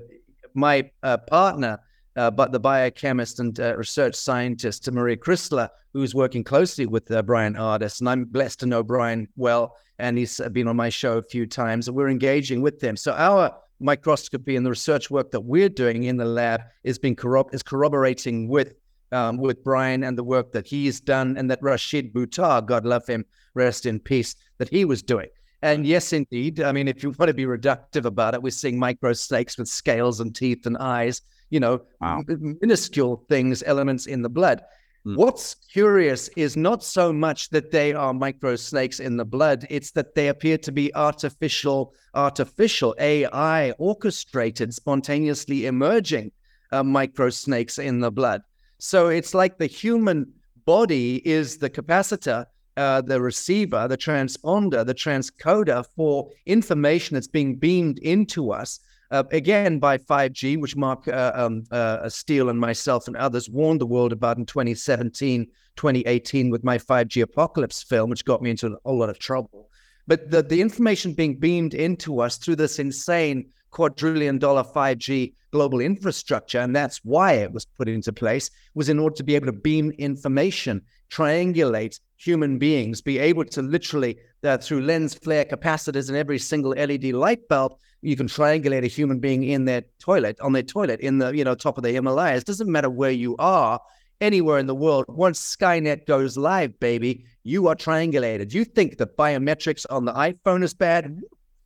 my 0.54 0.90
uh, 1.02 1.18
partner, 1.18 1.78
uh, 2.16 2.30
but 2.30 2.52
the 2.52 2.60
biochemist 2.60 3.40
and 3.40 3.58
uh, 3.58 3.76
research 3.76 4.14
scientist 4.14 4.90
Maria 4.90 5.16
Chrysler, 5.16 5.68
who's 5.92 6.14
working 6.14 6.44
closely 6.44 6.86
with 6.86 7.10
uh, 7.10 7.22
Bryan 7.22 7.54
Ardis, 7.54 8.00
and 8.00 8.08
I'm 8.08 8.24
blessed 8.24 8.60
to 8.60 8.66
know 8.66 8.82
Brian 8.82 9.28
well, 9.36 9.76
and 9.98 10.18
he's 10.18 10.40
been 10.52 10.68
on 10.68 10.76
my 10.76 10.88
show 10.88 11.18
a 11.18 11.22
few 11.22 11.46
times, 11.46 11.88
and 11.88 11.96
we're 11.96 12.08
engaging 12.10 12.60
with 12.60 12.80
them. 12.80 12.96
So 12.96 13.12
our 13.12 13.56
microscopy 13.80 14.56
and 14.56 14.64
the 14.64 14.70
research 14.70 15.10
work 15.10 15.30
that 15.32 15.40
we're 15.40 15.68
doing 15.68 16.04
in 16.04 16.16
the 16.16 16.24
lab 16.24 16.62
is 16.84 16.98
being 16.98 17.16
corro- 17.16 17.52
is 17.52 17.62
corroborating 17.62 18.48
with 18.48 18.74
um, 19.10 19.36
with 19.36 19.62
Bryan 19.62 20.04
and 20.04 20.16
the 20.16 20.24
work 20.24 20.52
that 20.52 20.66
he's 20.66 21.00
done, 21.00 21.36
and 21.36 21.50
that 21.50 21.62
Rashid 21.62 22.14
Buttar, 22.14 22.64
God 22.64 22.86
love 22.86 23.06
him, 23.06 23.26
rest 23.54 23.84
in 23.84 24.00
peace, 24.00 24.34
that 24.56 24.70
he 24.70 24.86
was 24.86 25.02
doing. 25.02 25.28
And 25.62 25.86
yes, 25.86 26.12
indeed. 26.12 26.60
I 26.60 26.72
mean, 26.72 26.88
if 26.88 27.02
you 27.02 27.10
want 27.10 27.28
to 27.28 27.34
be 27.34 27.44
reductive 27.44 28.04
about 28.04 28.34
it, 28.34 28.42
we're 28.42 28.50
seeing 28.50 28.78
micro 28.78 29.12
snakes 29.12 29.56
with 29.56 29.68
scales 29.68 30.18
and 30.18 30.34
teeth 30.34 30.66
and 30.66 30.76
eyes, 30.78 31.22
you 31.50 31.60
know, 31.60 31.82
wow. 32.00 32.22
minuscule 32.26 33.24
things, 33.28 33.62
elements 33.64 34.06
in 34.06 34.22
the 34.22 34.28
blood. 34.28 34.62
Mm. 35.06 35.16
What's 35.16 35.54
curious 35.54 36.28
is 36.36 36.56
not 36.56 36.82
so 36.82 37.12
much 37.12 37.50
that 37.50 37.70
they 37.70 37.92
are 37.92 38.12
micro 38.12 38.56
snakes 38.56 38.98
in 38.98 39.16
the 39.16 39.24
blood, 39.24 39.66
it's 39.70 39.92
that 39.92 40.14
they 40.14 40.28
appear 40.28 40.58
to 40.58 40.72
be 40.72 40.94
artificial, 40.94 41.94
artificial 42.14 42.94
AI 42.98 43.70
orchestrated, 43.78 44.74
spontaneously 44.74 45.66
emerging 45.66 46.32
uh, 46.72 46.82
micro 46.82 47.30
snakes 47.30 47.78
in 47.78 48.00
the 48.00 48.10
blood. 48.10 48.42
So 48.78 49.08
it's 49.08 49.34
like 49.34 49.58
the 49.58 49.66
human 49.66 50.32
body 50.64 51.16
is 51.24 51.58
the 51.58 51.70
capacitor 51.70 52.46
uh, 52.76 53.00
the 53.00 53.20
receiver, 53.20 53.86
the 53.88 53.96
transponder, 53.96 54.84
the 54.84 54.94
transcoder 54.94 55.84
for 55.94 56.28
information 56.46 57.14
that's 57.14 57.28
being 57.28 57.56
beamed 57.56 57.98
into 57.98 58.52
us. 58.52 58.80
Uh, 59.10 59.24
again, 59.30 59.78
by 59.78 59.98
5G, 59.98 60.58
which 60.58 60.74
Mark 60.74 61.06
uh, 61.06 61.32
um, 61.34 61.64
uh, 61.70 62.08
Steele 62.08 62.48
and 62.48 62.58
myself 62.58 63.08
and 63.08 63.16
others 63.16 63.50
warned 63.50 63.80
the 63.80 63.86
world 63.86 64.10
about 64.10 64.38
in 64.38 64.46
2017, 64.46 65.46
2018 65.76 66.50
with 66.50 66.64
my 66.64 66.78
5G 66.78 67.22
apocalypse 67.22 67.82
film, 67.82 68.08
which 68.08 68.24
got 68.24 68.40
me 68.40 68.50
into 68.50 68.78
a 68.84 68.92
lot 68.92 69.10
of 69.10 69.18
trouble. 69.18 69.68
But 70.06 70.30
the, 70.30 70.42
the 70.42 70.60
information 70.60 71.12
being 71.12 71.36
beamed 71.36 71.74
into 71.74 72.20
us 72.20 72.38
through 72.38 72.56
this 72.56 72.78
insane 72.78 73.50
quadrillion 73.70 74.38
dollar 74.38 74.64
5G 74.64 75.34
global 75.50 75.80
infrastructure, 75.80 76.60
and 76.60 76.74
that's 76.74 76.98
why 77.04 77.32
it 77.34 77.52
was 77.52 77.66
put 77.66 77.88
into 77.88 78.12
place, 78.12 78.50
was 78.74 78.88
in 78.88 78.98
order 78.98 79.14
to 79.16 79.22
be 79.22 79.34
able 79.34 79.46
to 79.46 79.52
beam 79.52 79.90
information, 79.98 80.82
triangulate 81.12 82.00
human 82.16 82.58
beings, 82.58 83.00
be 83.00 83.18
able 83.18 83.44
to 83.44 83.62
literally, 83.62 84.18
uh, 84.44 84.56
through 84.56 84.82
lens 84.82 85.14
flare 85.14 85.44
capacitors 85.44 86.08
in 86.08 86.16
every 86.16 86.38
single 86.38 86.70
LED 86.70 87.04
light 87.12 87.46
bulb, 87.48 87.74
you 88.00 88.16
can 88.16 88.26
triangulate 88.26 88.84
a 88.84 88.88
human 88.88 89.18
being 89.18 89.44
in 89.44 89.64
their 89.64 89.82
toilet, 90.00 90.40
on 90.40 90.52
their 90.52 90.62
toilet, 90.62 91.00
in 91.00 91.18
the 91.18 91.30
you 91.36 91.44
know 91.44 91.54
top 91.54 91.76
of 91.76 91.84
the 91.84 91.92
Himalayas. 91.92 92.44
Doesn't 92.44 92.70
matter 92.70 92.90
where 92.90 93.10
you 93.10 93.36
are, 93.38 93.80
anywhere 94.20 94.58
in 94.58 94.66
the 94.66 94.74
world. 94.74 95.04
Once 95.08 95.56
Skynet 95.56 96.06
goes 96.06 96.36
live, 96.36 96.78
baby, 96.80 97.24
you 97.42 97.68
are 97.68 97.76
triangulated. 97.76 98.54
You 98.54 98.64
think 98.64 98.96
the 98.96 99.06
biometrics 99.06 99.84
on 99.90 100.04
the 100.04 100.12
iPhone 100.12 100.62
is 100.62 100.74
bad? 100.74 101.20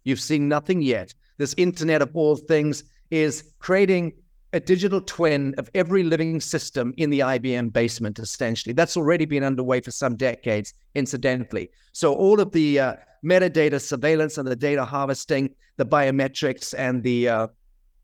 You've 0.05 0.21
seen 0.21 0.49
nothing 0.49 0.83
yet 0.83 1.15
this 1.39 1.55
Internet 1.57 2.03
of 2.03 2.11
all 2.15 2.37
things 2.37 2.85
is 3.11 3.53
creating 3.59 4.13
a 4.57 4.61
digital 4.61 5.01
twin 5.01 5.55
of 5.59 5.71
every 5.75 6.03
living 6.03 6.41
system 6.41 6.95
in 6.97 7.11
the 7.11 7.21
IBM 7.21 7.73
basement, 7.73 8.19
essentially. 8.19 8.73
That's 8.73 8.97
already 8.97 9.27
been 9.27 9.45
underway 9.45 9.81
for 9.81 9.91
some 9.91 10.17
decades, 10.17 10.75
incidentally. 10.95 11.71
So, 11.93 12.15
all 12.15 12.41
of 12.41 12.53
the 12.53 12.81
uh, 12.81 12.95
metadata 13.25 13.81
surveillance 13.81 14.39
and 14.39 14.49
the 14.49 14.57
data 14.57 14.85
harvesting, 14.85 15.55
the 15.77 15.85
biometrics, 15.85 16.75
and 16.77 17.03
the 17.03 17.29
uh, 17.29 17.47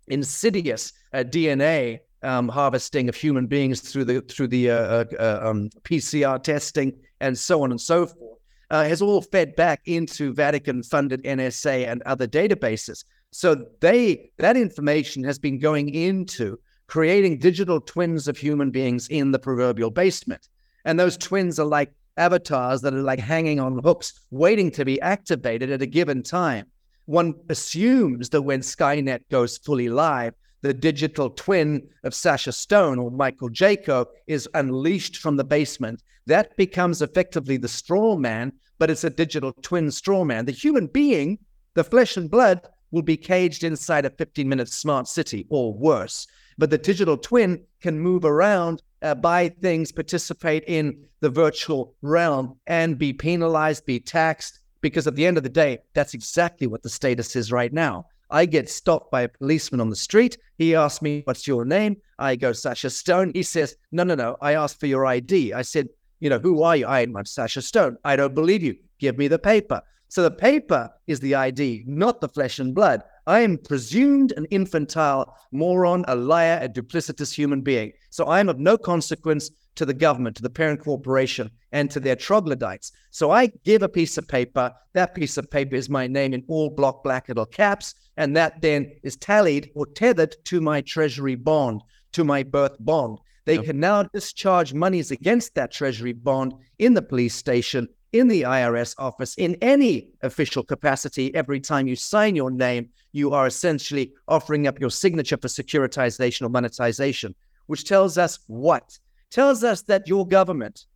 insidious 0.08 0.92
uh, 1.12 1.18
DNA 1.18 2.00
um, 2.22 2.48
harvesting 2.48 3.08
of 3.08 3.16
human 3.16 3.46
beings 3.46 3.80
through 3.80 4.04
the 4.04 4.20
through 4.22 4.48
the 4.48 4.70
uh, 4.70 4.76
uh, 4.76 5.04
uh, 5.18 5.40
um, 5.42 5.70
PCR 5.82 6.40
testing 6.42 6.92
and 7.20 7.36
so 7.36 7.62
on 7.62 7.70
and 7.70 7.80
so 7.80 8.06
forth 8.06 8.38
has 8.70 9.02
all 9.02 9.20
fed 9.20 9.54
back 9.54 9.82
into 9.84 10.32
Vatican-funded 10.32 11.22
NSA 11.24 11.86
and 11.86 12.00
other 12.04 12.26
databases. 12.26 13.04
So 13.32 13.66
they 13.80 14.30
that 14.38 14.56
information 14.56 15.24
has 15.24 15.38
been 15.38 15.58
going 15.58 15.92
into 15.94 16.58
creating 16.86 17.38
digital 17.38 17.80
twins 17.80 18.28
of 18.28 18.36
human 18.36 18.70
beings 18.70 19.08
in 19.08 19.32
the 19.32 19.38
proverbial 19.38 19.90
basement. 19.90 20.48
And 20.84 21.00
those 21.00 21.16
twins 21.16 21.58
are 21.58 21.66
like 21.66 21.92
avatars 22.18 22.82
that 22.82 22.92
are 22.92 23.02
like 23.02 23.18
hanging 23.18 23.58
on 23.58 23.78
hooks, 23.82 24.12
waiting 24.30 24.70
to 24.72 24.84
be 24.84 25.00
activated 25.00 25.70
at 25.70 25.80
a 25.80 25.86
given 25.86 26.22
time. 26.22 26.66
One 27.06 27.34
assumes 27.48 28.28
that 28.30 28.42
when 28.42 28.60
Skynet 28.60 29.22
goes 29.30 29.56
fully 29.58 29.88
live, 29.88 30.34
the 30.60 30.74
digital 30.74 31.30
twin 31.30 31.88
of 32.04 32.14
Sasha 32.14 32.52
Stone 32.52 32.98
or 32.98 33.10
Michael 33.10 33.50
Jaco 33.50 34.06
is 34.26 34.48
unleashed 34.54 35.16
from 35.16 35.36
the 35.36 35.44
basement. 35.44 36.02
That 36.26 36.56
becomes 36.56 37.02
effectively 37.02 37.56
the 37.56 37.68
straw 37.68 38.16
man, 38.16 38.52
but 38.78 38.90
it's 38.90 39.04
a 39.04 39.10
digital 39.10 39.52
twin 39.62 39.90
straw 39.90 40.24
man. 40.24 40.44
The 40.44 40.52
human 40.52 40.86
being, 40.86 41.38
the 41.74 41.82
flesh 41.82 42.16
and 42.16 42.30
blood, 42.30 42.60
will 42.92 43.02
be 43.02 43.16
caged 43.16 43.64
inside 43.64 44.04
a 44.04 44.10
15 44.10 44.48
minute 44.48 44.68
smart 44.68 45.08
city 45.08 45.46
or 45.48 45.74
worse. 45.74 46.26
But 46.58 46.70
the 46.70 46.78
digital 46.78 47.16
twin 47.16 47.64
can 47.80 47.98
move 47.98 48.24
around 48.24 48.82
uh, 49.02 49.14
buy 49.14 49.48
things, 49.48 49.92
participate 49.92 50.64
in 50.66 51.04
the 51.20 51.28
virtual 51.28 51.94
realm, 52.02 52.56
and 52.66 52.98
be 52.98 53.12
penalized, 53.12 53.84
be 53.84 54.00
taxed. 54.00 54.60
Because 54.80 55.06
at 55.06 55.14
the 55.14 55.26
end 55.26 55.36
of 55.36 55.42
the 55.42 55.48
day, 55.48 55.78
that's 55.94 56.14
exactly 56.14 56.66
what 56.66 56.82
the 56.82 56.88
status 56.88 57.36
is 57.36 57.52
right 57.52 57.72
now. 57.72 58.06
I 58.30 58.46
get 58.46 58.70
stopped 58.70 59.10
by 59.10 59.22
a 59.22 59.28
policeman 59.28 59.80
on 59.80 59.90
the 59.90 59.96
street. 59.96 60.38
He 60.56 60.74
asks 60.74 61.02
me, 61.02 61.22
What's 61.24 61.46
your 61.46 61.64
name? 61.64 61.98
I 62.18 62.34
go, 62.36 62.52
Sasha 62.52 62.90
Stone. 62.90 63.32
He 63.34 63.42
says, 63.42 63.76
No, 63.92 64.04
no, 64.04 64.14
no. 64.14 64.36
I 64.40 64.54
asked 64.54 64.80
for 64.80 64.86
your 64.86 65.06
ID. 65.06 65.52
I 65.52 65.62
said, 65.62 65.88
You 66.18 66.30
know, 66.30 66.38
who 66.38 66.62
are 66.62 66.76
you? 66.76 66.86
I 66.86 67.00
am 67.00 67.14
Sasha 67.24 67.62
Stone. 67.62 67.98
I 68.04 68.16
don't 68.16 68.34
believe 68.34 68.62
you. 68.62 68.76
Give 68.98 69.18
me 69.18 69.28
the 69.28 69.38
paper. 69.38 69.82
So 70.12 70.22
the 70.22 70.30
paper 70.30 70.90
is 71.06 71.20
the 71.20 71.34
ID, 71.36 71.84
not 71.86 72.20
the 72.20 72.28
flesh 72.28 72.58
and 72.58 72.74
blood. 72.74 73.02
I 73.26 73.40
am 73.40 73.56
presumed 73.56 74.34
an 74.36 74.44
infantile 74.50 75.34
moron, 75.52 76.04
a 76.06 76.14
liar, 76.14 76.58
a 76.60 76.68
duplicitous 76.68 77.32
human 77.32 77.62
being. 77.62 77.92
So 78.10 78.26
I 78.26 78.38
am 78.38 78.50
of 78.50 78.58
no 78.58 78.76
consequence 78.76 79.50
to 79.76 79.86
the 79.86 79.94
government, 79.94 80.36
to 80.36 80.42
the 80.42 80.50
parent 80.50 80.80
corporation, 80.80 81.50
and 81.72 81.90
to 81.90 81.98
their 81.98 82.14
troglodytes. 82.14 82.92
So 83.10 83.30
I 83.30 83.46
give 83.64 83.82
a 83.82 83.88
piece 83.88 84.18
of 84.18 84.28
paper. 84.28 84.70
That 84.92 85.14
piece 85.14 85.38
of 85.38 85.50
paper 85.50 85.76
is 85.76 85.88
my 85.88 86.06
name 86.06 86.34
in 86.34 86.44
all 86.46 86.68
block 86.68 87.02
black 87.02 87.28
little 87.28 87.46
caps. 87.46 87.94
And 88.18 88.36
that 88.36 88.60
then 88.60 88.92
is 89.02 89.16
tallied 89.16 89.70
or 89.74 89.86
tethered 89.86 90.36
to 90.44 90.60
my 90.60 90.82
treasury 90.82 91.36
bond, 91.36 91.80
to 92.12 92.22
my 92.22 92.42
birth 92.42 92.76
bond. 92.80 93.16
They 93.46 93.54
yep. 93.54 93.64
can 93.64 93.80
now 93.80 94.02
discharge 94.02 94.74
monies 94.74 95.10
against 95.10 95.54
that 95.54 95.72
treasury 95.72 96.12
bond 96.12 96.52
in 96.78 96.92
the 96.92 97.00
police 97.00 97.34
station, 97.34 97.88
in 98.12 98.28
the 98.28 98.42
IRS 98.42 98.94
office, 98.98 99.34
in 99.36 99.56
any 99.62 100.08
official 100.22 100.62
capacity. 100.62 101.34
Every 101.34 101.60
time 101.60 101.86
you 101.86 101.96
sign 101.96 102.36
your 102.36 102.50
name, 102.50 102.90
you 103.12 103.32
are 103.32 103.46
essentially 103.46 104.12
offering 104.28 104.66
up 104.66 104.80
your 104.80 104.90
signature 104.90 105.36
for 105.36 105.48
securitization 105.48 106.42
or 106.42 106.48
monetization, 106.50 107.34
which 107.66 107.84
tells 107.84 108.18
us 108.18 108.38
what? 108.46 108.98
Tells 109.30 109.64
us 109.64 109.82
that 109.82 110.06
your 110.06 110.26
government, 110.26 110.86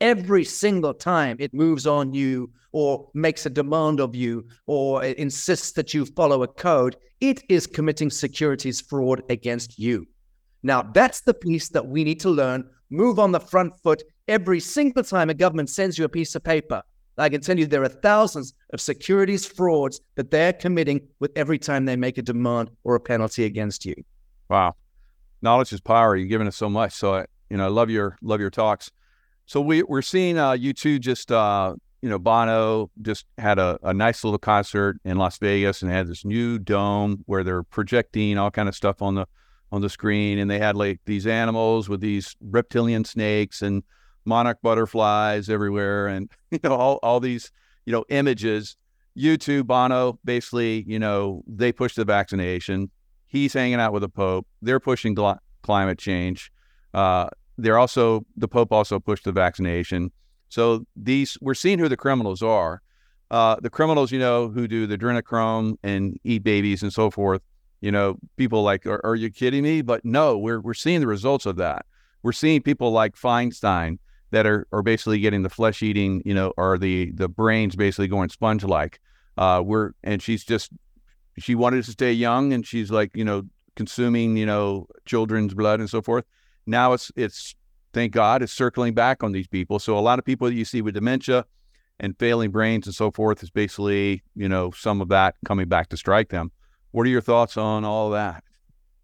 every 0.00 0.44
single 0.44 0.94
time 0.94 1.36
it 1.40 1.54
moves 1.54 1.86
on 1.86 2.14
you 2.14 2.50
or 2.72 3.08
makes 3.14 3.46
a 3.46 3.50
demand 3.50 4.00
of 4.00 4.14
you 4.14 4.46
or 4.66 5.04
insists 5.04 5.72
that 5.72 5.94
you 5.94 6.04
follow 6.04 6.42
a 6.42 6.48
code, 6.48 6.96
it 7.20 7.42
is 7.48 7.66
committing 7.66 8.10
securities 8.10 8.80
fraud 8.80 9.22
against 9.28 9.78
you. 9.78 10.06
Now, 10.62 10.82
that's 10.82 11.20
the 11.20 11.34
piece 11.34 11.68
that 11.70 11.86
we 11.86 12.04
need 12.04 12.20
to 12.20 12.30
learn. 12.30 12.68
Move 12.90 13.18
on 13.18 13.32
the 13.32 13.40
front 13.40 13.74
foot 13.82 14.02
every 14.28 14.60
single 14.60 15.04
time 15.04 15.30
a 15.30 15.34
government 15.34 15.70
sends 15.70 15.98
you 15.98 16.04
a 16.04 16.08
piece 16.08 16.34
of 16.34 16.42
paper. 16.42 16.82
I 17.16 17.28
can 17.28 17.40
tell 17.40 17.56
you 17.56 17.66
there 17.66 17.82
are 17.82 17.88
thousands 17.88 18.54
of 18.72 18.80
securities 18.80 19.46
frauds 19.46 20.00
that 20.16 20.30
they're 20.30 20.52
committing 20.52 21.00
with 21.20 21.30
every 21.36 21.58
time 21.58 21.84
they 21.84 21.94
make 21.94 22.18
a 22.18 22.22
demand 22.22 22.70
or 22.82 22.96
a 22.96 23.00
penalty 23.00 23.44
against 23.44 23.84
you. 23.84 23.94
Wow. 24.48 24.74
Knowledge 25.40 25.72
is 25.72 25.80
power. 25.80 26.16
You're 26.16 26.26
giving 26.26 26.48
us 26.48 26.56
so 26.56 26.68
much. 26.68 26.92
So 26.92 27.14
I, 27.14 27.26
you 27.50 27.56
know, 27.56 27.66
I 27.66 27.68
love 27.68 27.88
your 27.88 28.18
love 28.20 28.40
your 28.40 28.50
talks. 28.50 28.90
So 29.46 29.60
we 29.60 29.82
we're 29.84 30.02
seeing 30.02 30.38
uh, 30.38 30.52
U2 30.52 30.98
just 30.98 31.30
uh, 31.30 31.76
you 32.02 32.08
know 32.08 32.18
Bono 32.18 32.90
just 33.02 33.26
had 33.38 33.60
a, 33.60 33.78
a 33.82 33.94
nice 33.94 34.24
little 34.24 34.38
concert 34.38 34.98
in 35.04 35.16
Las 35.16 35.38
Vegas 35.38 35.82
and 35.82 35.90
had 35.90 36.08
this 36.08 36.24
new 36.24 36.58
dome 36.58 37.22
where 37.26 37.44
they're 37.44 37.62
projecting 37.62 38.38
all 38.38 38.50
kind 38.50 38.68
of 38.68 38.74
stuff 38.74 39.02
on 39.02 39.14
the 39.14 39.26
on 39.70 39.82
the 39.82 39.88
screen 39.88 40.38
and 40.38 40.50
they 40.50 40.58
had 40.58 40.76
like 40.76 41.00
these 41.04 41.26
animals 41.26 41.88
with 41.88 42.00
these 42.00 42.34
reptilian 42.40 43.04
snakes 43.04 43.62
and 43.62 43.82
monarch 44.24 44.58
butterflies 44.62 45.48
everywhere 45.48 46.06
and 46.06 46.30
you 46.50 46.60
know 46.64 46.74
all, 46.74 46.98
all 47.02 47.20
these 47.20 47.50
you 47.86 47.92
know 47.92 48.04
images 48.08 48.76
U2 49.16 49.64
Bono 49.64 50.18
basically 50.24 50.84
you 50.86 50.98
know 50.98 51.42
they 51.46 51.72
push 51.72 51.94
the 51.94 52.04
vaccination 52.04 52.90
he's 53.26 53.52
hanging 53.52 53.80
out 53.80 53.92
with 53.92 54.02
the 54.02 54.08
pope 54.08 54.46
they're 54.62 54.80
pushing 54.80 55.14
gl- 55.14 55.38
climate 55.62 55.98
change 55.98 56.50
uh, 56.94 57.28
they're 57.58 57.78
also 57.78 58.24
the 58.36 58.48
Pope 58.48 58.72
also 58.72 58.98
pushed 58.98 59.24
the 59.24 59.32
vaccination. 59.32 60.10
So 60.48 60.86
these 60.96 61.36
we're 61.40 61.54
seeing 61.54 61.78
who 61.78 61.88
the 61.88 61.96
criminals 61.96 62.42
are. 62.42 62.80
Uh, 63.30 63.56
the 63.60 63.70
criminals, 63.70 64.12
you 64.12 64.18
know, 64.18 64.48
who 64.48 64.68
do 64.68 64.86
the 64.86 64.96
adrenochrome 64.96 65.76
and 65.82 66.18
eat 66.24 66.44
babies 66.44 66.82
and 66.82 66.92
so 66.92 67.10
forth. 67.10 67.42
You 67.80 67.90
know, 67.90 68.16
people 68.36 68.62
like, 68.62 68.86
are, 68.86 69.04
are 69.04 69.16
you 69.16 69.30
kidding 69.30 69.62
me? 69.62 69.82
But 69.82 70.04
no, 70.04 70.38
we're 70.38 70.60
we're 70.60 70.74
seeing 70.74 71.00
the 71.00 71.06
results 71.06 71.46
of 71.46 71.56
that. 71.56 71.84
We're 72.22 72.32
seeing 72.32 72.62
people 72.62 72.92
like 72.92 73.16
Feinstein 73.16 73.98
that 74.34 74.46
are 74.46 74.66
are 74.72 74.82
basically 74.82 75.20
getting 75.20 75.42
the 75.42 75.50
flesh 75.50 75.82
eating, 75.82 76.22
you 76.24 76.34
know, 76.34 76.52
or 76.56 76.78
the 76.78 77.10
the 77.12 77.28
brains 77.28 77.76
basically 77.76 78.08
going 78.08 78.28
sponge 78.28 78.64
like. 78.64 79.00
Uh, 79.36 79.62
we're 79.64 79.92
and 80.04 80.22
she's 80.22 80.44
just 80.44 80.70
she 81.38 81.54
wanted 81.54 81.84
to 81.84 81.90
stay 81.90 82.12
young 82.12 82.52
and 82.52 82.66
she's 82.66 82.90
like, 82.90 83.16
you 83.16 83.24
know, 83.24 83.42
consuming, 83.74 84.36
you 84.36 84.46
know, 84.46 84.86
children's 85.04 85.54
blood 85.54 85.80
and 85.80 85.90
so 85.90 86.00
forth 86.00 86.24
now 86.66 86.92
it's 86.92 87.10
it's 87.16 87.54
thank 87.92 88.12
God 88.12 88.42
it's 88.42 88.52
circling 88.52 88.94
back 88.94 89.22
on 89.22 89.32
these 89.32 89.46
people. 89.46 89.78
So 89.78 89.98
a 89.98 90.00
lot 90.00 90.18
of 90.18 90.24
people 90.24 90.48
that 90.48 90.54
you 90.54 90.64
see 90.64 90.82
with 90.82 90.94
dementia 90.94 91.44
and 92.00 92.18
failing 92.18 92.50
brains 92.50 92.86
and 92.86 92.94
so 92.94 93.10
forth 93.10 93.42
is 93.42 93.50
basically 93.50 94.22
you 94.34 94.48
know 94.48 94.70
some 94.72 95.00
of 95.00 95.08
that 95.08 95.36
coming 95.44 95.68
back 95.68 95.88
to 95.90 95.96
strike 95.96 96.30
them. 96.30 96.50
What 96.92 97.06
are 97.06 97.10
your 97.10 97.20
thoughts 97.20 97.56
on 97.56 97.84
all 97.84 98.10
that? 98.10 98.44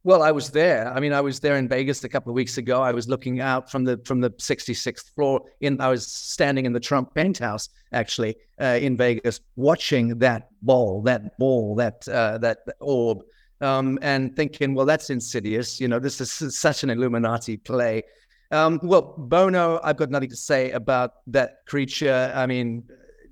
Well, 0.03 0.23
I 0.23 0.31
was 0.31 0.51
there. 0.51 0.91
I 0.91 0.99
mean, 0.99 1.13
I 1.13 1.21
was 1.21 1.41
there 1.41 1.57
in 1.57 1.69
Vegas 1.69 2.03
a 2.05 2.09
couple 2.09 2.31
of 2.31 2.35
weeks 2.35 2.57
ago. 2.57 2.83
I 2.83 2.93
was 2.93 3.07
looking 3.07 3.41
out 3.41 3.71
from 3.71 3.85
the 3.85 4.01
from 4.05 4.21
the 4.21 4.31
66th 4.31 5.15
floor. 5.15 5.43
In 5.61 5.79
I 5.81 5.89
was 5.89 6.11
standing 6.11 6.65
in 6.65 6.73
the 6.73 6.81
Trump 6.81 7.15
penthouse, 7.15 7.69
actually, 7.93 8.37
uh, 8.59 8.79
in 8.81 8.97
Vegas, 8.97 9.41
watching 9.57 10.19
that 10.19 10.49
ball, 10.63 11.03
that 11.03 11.39
ball, 11.39 11.75
that 11.75 12.09
uh, 12.09 12.39
that 12.39 12.61
orb 12.81 13.23
um, 13.61 13.99
and 14.03 14.35
thinking, 14.35 14.75
well, 14.75 14.87
that's 14.87 15.11
insidious. 15.11 15.81
You 15.81 15.89
know, 15.89 15.99
this 15.99 16.21
is 16.21 16.59
such 16.59 16.83
an 16.83 16.91
Illuminati 16.91 17.57
play. 17.57 18.03
Um, 18.51 18.81
well, 18.83 19.15
Bono, 19.17 19.81
I've 19.85 19.97
got 19.97 20.11
nothing 20.11 20.31
to 20.31 20.37
say 20.37 20.71
about 20.73 21.13
that 21.29 21.67
creature. 21.67 22.33
I 22.35 22.47
mean, 22.47 22.85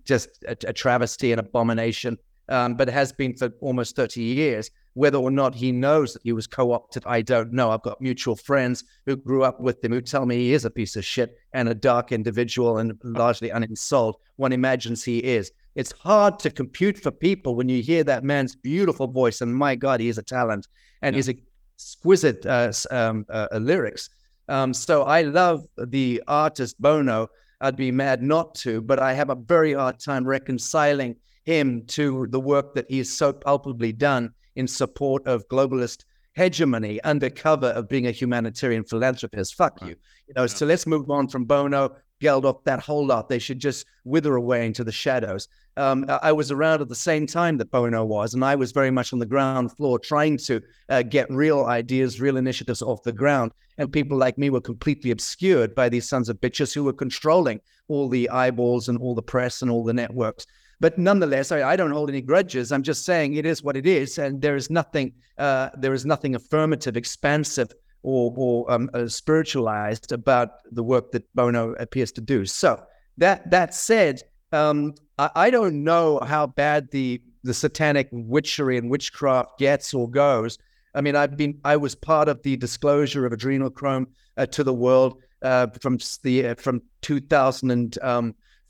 just 0.04 0.28
a, 0.46 0.56
a 0.66 0.72
travesty 0.72 1.32
an 1.32 1.38
abomination, 1.38 2.18
um, 2.48 2.74
but 2.74 2.88
it 2.88 2.92
has 2.92 3.12
been 3.12 3.34
for 3.34 3.50
almost 3.60 3.96
30 3.96 4.22
years. 4.22 4.70
Whether 4.94 5.18
or 5.18 5.30
not 5.30 5.54
he 5.54 5.70
knows 5.70 6.12
that 6.14 6.22
he 6.24 6.32
was 6.32 6.46
co 6.46 6.72
opted, 6.72 7.04
I 7.06 7.22
don't 7.22 7.52
know. 7.52 7.70
I've 7.70 7.82
got 7.82 8.00
mutual 8.00 8.34
friends 8.34 8.84
who 9.06 9.16
grew 9.16 9.44
up 9.44 9.60
with 9.60 9.84
him 9.84 9.92
who 9.92 10.00
tell 10.00 10.26
me 10.26 10.36
he 10.36 10.52
is 10.52 10.64
a 10.64 10.70
piece 10.70 10.96
of 10.96 11.04
shit 11.04 11.36
and 11.52 11.68
a 11.68 11.74
dark 11.74 12.10
individual 12.10 12.78
and 12.78 12.98
largely 13.04 13.50
uninsolved. 13.50 14.18
One 14.36 14.52
imagines 14.52 15.04
he 15.04 15.18
is 15.18 15.52
it's 15.78 15.92
hard 15.92 16.40
to 16.40 16.50
compute 16.50 16.98
for 16.98 17.12
people 17.12 17.54
when 17.54 17.68
you 17.68 17.80
hear 17.80 18.02
that 18.02 18.24
man's 18.24 18.56
beautiful 18.56 19.06
voice. 19.06 19.40
And 19.42 19.54
my 19.54 19.76
God, 19.76 20.00
he 20.00 20.08
is 20.08 20.18
a 20.18 20.24
talent 20.24 20.66
and 21.02 21.14
yeah. 21.14 21.18
he's 21.18 21.28
exquisite 21.76 22.44
uh, 22.44 22.72
um, 22.90 23.24
uh, 23.30 23.46
uh, 23.52 23.58
lyrics. 23.58 24.10
Um, 24.48 24.74
so 24.74 25.04
I 25.04 25.22
love 25.22 25.64
the 25.76 26.20
artist 26.26 26.82
Bono. 26.82 27.28
I'd 27.60 27.76
be 27.76 27.92
mad 27.92 28.24
not 28.24 28.56
to, 28.56 28.80
but 28.80 28.98
I 28.98 29.12
have 29.12 29.30
a 29.30 29.36
very 29.36 29.72
hard 29.74 30.00
time 30.00 30.26
reconciling 30.26 31.14
him 31.48 31.82
to 31.86 32.26
the 32.30 32.40
work 32.40 32.74
that 32.74 32.86
he 32.90 32.98
has 32.98 33.10
so 33.10 33.32
palpably 33.32 33.92
done 33.92 34.30
in 34.56 34.68
support 34.68 35.26
of 35.26 35.48
globalist 35.48 36.04
hegemony 36.34 37.00
under 37.02 37.30
cover 37.30 37.68
of 37.68 37.88
being 37.88 38.06
a 38.06 38.10
humanitarian 38.10 38.84
philanthropist. 38.84 39.54
Fuck 39.54 39.80
right. 39.80 39.90
you. 39.90 39.96
You 40.28 40.34
know, 40.36 40.42
yeah. 40.42 40.46
so 40.46 40.66
let's 40.66 40.86
move 40.86 41.10
on 41.10 41.26
from 41.28 41.46
Bono, 41.46 41.96
Geldof, 42.20 42.62
that 42.64 42.80
whole 42.80 43.06
lot. 43.06 43.28
They 43.28 43.38
should 43.38 43.58
just 43.58 43.86
wither 44.04 44.36
away 44.36 44.66
into 44.66 44.84
the 44.84 44.92
shadows 44.92 45.48
um, 45.78 46.06
I 46.08 46.32
was 46.32 46.50
around 46.50 46.80
at 46.80 46.88
the 46.88 46.96
same 46.96 47.26
time 47.26 47.56
that 47.58 47.70
Bono 47.70 48.04
was, 48.04 48.34
and 48.34 48.44
I 48.44 48.56
was 48.56 48.72
very 48.72 48.90
much 48.90 49.12
on 49.12 49.20
the 49.20 49.26
ground 49.26 49.70
floor 49.76 49.98
trying 49.98 50.36
to 50.38 50.60
uh, 50.88 51.02
get 51.02 51.30
real 51.30 51.66
ideas, 51.66 52.20
real 52.20 52.36
initiatives 52.36 52.82
off 52.82 53.04
the 53.04 53.12
ground. 53.12 53.52
And 53.78 53.92
people 53.92 54.18
like 54.18 54.36
me 54.38 54.50
were 54.50 54.60
completely 54.60 55.12
obscured 55.12 55.76
by 55.76 55.88
these 55.88 56.08
sons 56.08 56.28
of 56.28 56.40
bitches 56.40 56.74
who 56.74 56.82
were 56.82 56.92
controlling 56.92 57.60
all 57.86 58.08
the 58.08 58.28
eyeballs 58.28 58.88
and 58.88 58.98
all 58.98 59.14
the 59.14 59.22
press 59.22 59.62
and 59.62 59.70
all 59.70 59.84
the 59.84 59.92
networks. 59.92 60.46
But 60.80 60.98
nonetheless, 60.98 61.50
I, 61.50 61.62
I 61.62 61.76
don't 61.76 61.90
hold 61.90 62.08
any 62.08 62.20
grudges. 62.20 62.70
I'm 62.70 62.82
just 62.82 63.04
saying 63.04 63.34
it 63.34 63.46
is 63.46 63.62
what 63.62 63.76
it 63.76 63.86
is, 63.86 64.18
and 64.18 64.40
there 64.40 64.56
is 64.56 64.70
nothing, 64.70 65.12
uh, 65.38 65.70
there 65.76 65.94
is 65.94 66.06
nothing 66.06 66.34
affirmative, 66.34 66.96
expansive, 66.96 67.72
or, 68.02 68.32
or 68.36 68.70
um, 68.70 68.88
uh, 68.94 69.08
spiritualized 69.08 70.12
about 70.12 70.50
the 70.70 70.82
work 70.82 71.10
that 71.12 71.24
Bono 71.34 71.72
appears 71.74 72.12
to 72.12 72.20
do. 72.20 72.46
So 72.46 72.82
that 73.16 73.50
that 73.50 73.74
said, 73.74 74.22
um, 74.52 74.94
I, 75.18 75.30
I 75.34 75.50
don't 75.50 75.82
know 75.82 76.20
how 76.20 76.46
bad 76.46 76.90
the 76.90 77.20
the 77.42 77.54
satanic 77.54 78.08
witchery 78.12 78.78
and 78.78 78.90
witchcraft 78.90 79.58
gets 79.58 79.94
or 79.94 80.08
goes. 80.08 80.58
I 80.94 81.00
mean, 81.00 81.16
I've 81.16 81.36
been 81.36 81.58
I 81.64 81.76
was 81.76 81.94
part 81.94 82.28
of 82.28 82.42
the 82.42 82.56
disclosure 82.56 83.26
of 83.26 83.32
adrenochrome 83.32 84.06
uh, 84.36 84.46
to 84.46 84.64
the 84.64 84.74
world 84.74 85.20
uh, 85.42 85.66
from 85.80 85.98
the 86.22 86.48
uh, 86.48 86.54
from 86.54 86.82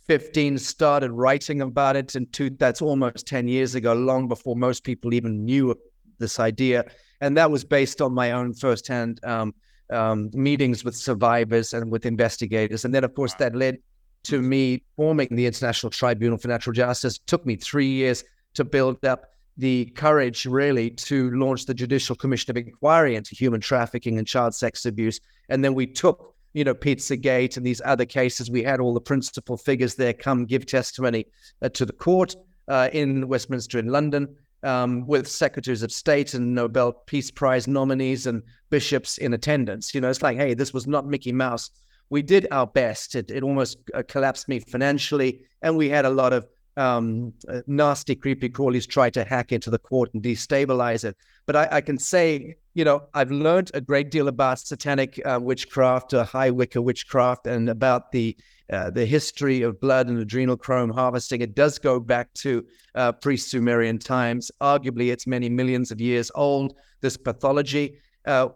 2015. 0.08 0.58
Started 0.58 1.12
writing 1.12 1.60
about 1.60 1.96
it, 1.96 2.14
and 2.14 2.32
two, 2.32 2.50
that's 2.50 2.82
almost 2.82 3.26
10 3.26 3.46
years 3.46 3.74
ago, 3.74 3.92
long 3.92 4.26
before 4.26 4.56
most 4.56 4.84
people 4.84 5.12
even 5.12 5.44
knew 5.44 5.74
this 6.18 6.40
idea. 6.40 6.84
And 7.20 7.36
that 7.36 7.50
was 7.50 7.64
based 7.64 8.00
on 8.00 8.14
my 8.14 8.32
own 8.32 8.54
firsthand 8.54 9.20
um, 9.24 9.54
um, 9.90 10.30
meetings 10.32 10.84
with 10.84 10.96
survivors 10.96 11.74
and 11.74 11.90
with 11.90 12.06
investigators. 12.06 12.84
And 12.84 12.94
then, 12.94 13.04
of 13.04 13.14
course, 13.14 13.34
that 13.34 13.54
led 13.54 13.78
to 14.24 14.40
me 14.40 14.82
forming 14.96 15.28
the 15.30 15.46
International 15.46 15.90
Tribunal 15.90 16.38
for 16.38 16.48
Natural 16.48 16.74
Justice. 16.74 17.16
It 17.16 17.26
took 17.26 17.44
me 17.44 17.56
three 17.56 17.88
years 17.88 18.24
to 18.54 18.64
build 18.64 19.04
up 19.04 19.26
the 19.56 19.86
courage 19.96 20.46
really 20.46 20.90
to 20.90 21.30
launch 21.32 21.66
the 21.66 21.74
Judicial 21.74 22.14
Commission 22.14 22.50
of 22.50 22.56
Inquiry 22.56 23.16
into 23.16 23.34
human 23.34 23.60
trafficking 23.60 24.16
and 24.18 24.26
child 24.26 24.54
sex 24.54 24.86
abuse. 24.86 25.20
And 25.48 25.64
then 25.64 25.74
we 25.74 25.86
took, 25.86 26.34
you 26.52 26.64
know, 26.64 26.74
Pizzagate 26.74 27.56
and 27.56 27.66
these 27.66 27.82
other 27.84 28.04
cases. 28.04 28.50
We 28.50 28.62
had 28.62 28.80
all 28.80 28.94
the 28.94 29.00
principal 29.00 29.56
figures 29.56 29.94
there 29.94 30.12
come 30.12 30.44
give 30.44 30.66
testimony 30.66 31.26
uh, 31.62 31.68
to 31.70 31.86
the 31.86 31.92
court 31.92 32.34
uh, 32.68 32.88
in 32.92 33.28
Westminster 33.28 33.78
in 33.78 33.88
London. 33.88 34.36
Um, 34.64 35.06
with 35.06 35.28
secretaries 35.28 35.84
of 35.84 35.92
state 35.92 36.34
and 36.34 36.52
Nobel 36.52 36.92
Peace 36.92 37.30
Prize 37.30 37.68
nominees 37.68 38.26
and 38.26 38.42
bishops 38.70 39.16
in 39.18 39.32
attendance. 39.32 39.94
You 39.94 40.00
know, 40.00 40.10
it's 40.10 40.20
like, 40.20 40.36
hey, 40.36 40.54
this 40.54 40.74
was 40.74 40.88
not 40.88 41.06
Mickey 41.06 41.30
Mouse. 41.30 41.70
We 42.10 42.22
did 42.22 42.48
our 42.50 42.66
best. 42.66 43.14
It, 43.14 43.30
it 43.30 43.44
almost 43.44 43.78
uh, 43.94 44.02
collapsed 44.08 44.48
me 44.48 44.58
financially, 44.58 45.42
and 45.62 45.76
we 45.76 45.88
had 45.88 46.06
a 46.06 46.10
lot 46.10 46.32
of 46.32 46.48
um, 46.76 47.32
uh, 47.48 47.60
nasty, 47.66 48.14
creepy 48.14 48.48
crawlies 48.48 48.88
try 48.88 49.10
to 49.10 49.24
hack 49.24 49.52
into 49.52 49.70
the 49.70 49.78
court 49.78 50.12
and 50.14 50.22
destabilize 50.22 51.04
it. 51.04 51.16
But 51.46 51.56
I, 51.56 51.68
I 51.72 51.80
can 51.80 51.98
say, 51.98 52.56
you 52.78 52.84
know, 52.84 53.02
I've 53.12 53.32
learned 53.32 53.72
a 53.74 53.80
great 53.80 54.12
deal 54.12 54.28
about 54.28 54.60
satanic 54.60 55.20
uh, 55.24 55.40
witchcraft, 55.42 56.14
uh, 56.14 56.22
high 56.22 56.50
Wicca 56.50 56.80
witchcraft, 56.80 57.48
and 57.48 57.68
about 57.68 58.12
the 58.12 58.36
uh, 58.72 58.90
the 58.90 59.04
history 59.04 59.62
of 59.62 59.80
blood 59.80 60.06
and 60.06 60.24
adrenochrome 60.24 60.94
harvesting. 60.94 61.40
It 61.40 61.56
does 61.56 61.80
go 61.80 61.98
back 61.98 62.32
to 62.34 62.64
uh, 62.94 63.12
pre-Sumerian 63.12 63.98
times. 63.98 64.52
Arguably, 64.60 65.10
it's 65.10 65.26
many 65.26 65.48
millions 65.48 65.90
of 65.90 66.00
years 66.00 66.30
old. 66.36 66.74
This 67.00 67.16
pathology. 67.16 67.98
Uh, 68.24 68.50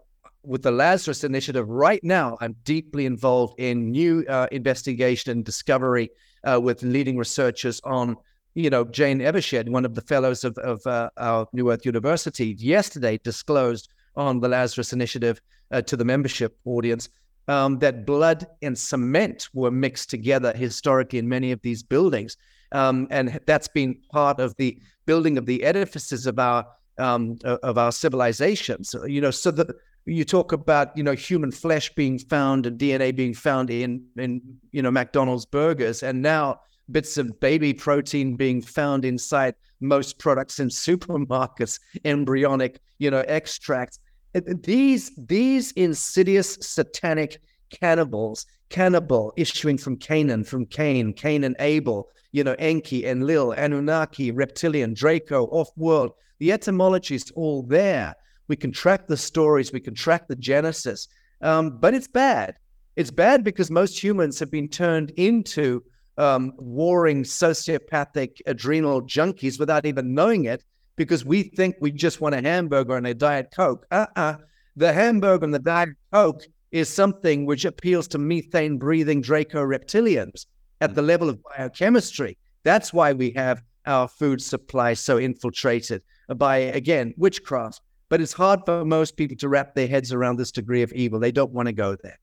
with 0.45 0.61
the 0.61 0.71
Lazarus 0.71 1.25
Initiative 1.25 1.67
right 1.67 2.03
now, 2.03 2.37
I'm 2.39 2.55
deeply 2.63 3.05
involved 3.05 3.59
in 3.59 3.91
new 3.91 4.23
uh, 4.29 4.47
investigation 4.53 5.31
and 5.33 5.43
discovery 5.43 6.11
uh, 6.45 6.61
with 6.61 6.81
leading 6.81 7.17
researchers 7.17 7.81
on, 7.83 8.15
you 8.53 8.69
know, 8.69 8.85
Jane 8.85 9.19
Evershed, 9.19 9.67
one 9.67 9.83
of 9.83 9.95
the 9.95 10.01
fellows 10.01 10.45
of, 10.45 10.57
of 10.59 10.85
uh, 10.87 11.09
our 11.17 11.47
New 11.51 11.71
Earth 11.71 11.85
University, 11.85 12.55
yesterday 12.57 13.19
disclosed 13.21 13.89
on 14.15 14.39
the 14.39 14.47
Lazarus 14.47 14.93
Initiative 14.93 15.41
uh, 15.71 15.81
to 15.81 15.97
the 15.97 16.05
membership 16.05 16.57
audience 16.65 17.09
um, 17.47 17.79
that 17.79 18.05
blood 18.05 18.47
and 18.61 18.77
cement 18.77 19.49
were 19.53 19.71
mixed 19.71 20.09
together 20.09 20.53
historically 20.53 21.19
in 21.19 21.27
many 21.27 21.51
of 21.51 21.61
these 21.61 21.83
buildings. 21.83 22.37
Um, 22.71 23.07
and 23.11 23.39
that's 23.45 23.67
been 23.67 23.99
part 24.11 24.39
of 24.39 24.55
the 24.57 24.79
building 25.05 25.37
of 25.37 25.45
the 25.45 25.63
edifices 25.63 26.25
of 26.25 26.39
our 26.39 26.65
um, 26.97 27.37
of 27.43 27.77
our 27.77 27.91
civilizations. 27.91 28.95
You 29.05 29.21
know, 29.21 29.31
so 29.31 29.51
that 29.51 29.75
you 30.05 30.25
talk 30.25 30.51
about 30.51 30.95
you 30.97 31.03
know 31.03 31.13
human 31.13 31.51
flesh 31.51 31.93
being 31.93 32.17
found 32.17 32.65
and 32.65 32.79
DNA 32.79 33.15
being 33.15 33.33
found 33.33 33.69
in 33.69 34.03
in 34.17 34.41
you 34.71 34.81
know 34.81 34.91
McDonald's 34.91 35.45
burgers, 35.45 36.03
and 36.03 36.21
now 36.21 36.61
bits 36.91 37.17
of 37.17 37.39
baby 37.39 37.73
protein 37.73 38.35
being 38.35 38.61
found 38.61 39.05
inside 39.05 39.55
most 39.79 40.17
products 40.17 40.59
in 40.59 40.69
supermarkets, 40.69 41.79
embryonic 42.05 42.79
you 42.97 43.11
know 43.11 43.23
extracts. 43.27 43.99
These 44.33 45.11
these 45.15 45.71
insidious 45.73 46.57
satanic 46.61 47.39
cannibals, 47.69 48.45
cannibal 48.69 49.33
issuing 49.37 49.77
from 49.77 49.97
Canaan, 49.97 50.43
from 50.43 50.65
Cain, 50.65 51.13
Cain 51.13 51.43
and 51.43 51.55
Abel, 51.59 52.09
you 52.31 52.43
know 52.43 52.55
Enki, 52.59 53.05
Enlil, 53.05 53.53
Anunnaki, 53.53 54.31
reptilian, 54.31 54.93
Draco, 54.93 55.45
off-world. 55.45 56.11
The 56.39 56.51
etymology 56.51 57.15
is 57.15 57.31
all 57.35 57.63
there 57.63 58.15
we 58.47 58.55
can 58.55 58.71
track 58.71 59.07
the 59.07 59.17
stories, 59.17 59.71
we 59.71 59.79
can 59.79 59.93
track 59.93 60.27
the 60.27 60.35
genesis, 60.35 61.07
um, 61.41 61.77
but 61.79 61.93
it's 61.93 62.07
bad. 62.07 62.55
It's 62.95 63.11
bad 63.11 63.43
because 63.43 63.71
most 63.71 64.01
humans 64.01 64.39
have 64.39 64.51
been 64.51 64.69
turned 64.69 65.11
into 65.11 65.83
um, 66.17 66.53
warring 66.57 67.23
sociopathic 67.23 68.41
adrenal 68.45 69.01
junkies 69.01 69.59
without 69.59 69.85
even 69.85 70.13
knowing 70.13 70.45
it 70.45 70.63
because 70.95 71.25
we 71.25 71.43
think 71.43 71.75
we 71.81 71.91
just 71.91 72.21
want 72.21 72.35
a 72.35 72.41
hamburger 72.41 72.95
and 72.95 73.07
a 73.07 73.13
Diet 73.13 73.47
Coke. 73.55 73.85
Uh 73.91 74.07
uh-uh. 74.15 74.21
uh 74.21 74.37
The 74.75 74.93
hamburger 74.93 75.45
and 75.45 75.53
the 75.53 75.59
Diet 75.59 75.89
Coke 76.11 76.43
is 76.71 76.89
something 76.89 77.45
which 77.45 77.65
appeals 77.65 78.07
to 78.09 78.17
methane 78.17 78.77
breathing 78.77 79.21
Draco 79.21 79.63
reptilians 79.63 80.45
at 80.81 80.95
the 80.95 81.01
level 81.01 81.29
of 81.29 81.39
biochemistry. 81.43 82.37
That's 82.63 82.91
why 82.91 83.13
we 83.13 83.31
have 83.35 83.61
our 83.85 84.07
food 84.07 84.41
supply 84.41 84.93
so 84.93 85.17
infiltrated 85.17 86.01
by, 86.35 86.57
again, 86.57 87.13
witchcraft, 87.17 87.81
but 88.09 88.21
it's 88.21 88.33
hard 88.33 88.61
for 88.65 88.85
most 88.85 89.17
people 89.17 89.37
to 89.37 89.49
wrap 89.49 89.75
their 89.75 89.87
heads 89.87 90.11
around 90.11 90.37
this 90.37 90.51
degree 90.51 90.81
of 90.81 90.91
evil. 90.93 91.19
They 91.19 91.31
don't 91.31 91.51
want 91.51 91.67
to 91.67 91.73
go 91.73 91.95
there. 92.01 92.17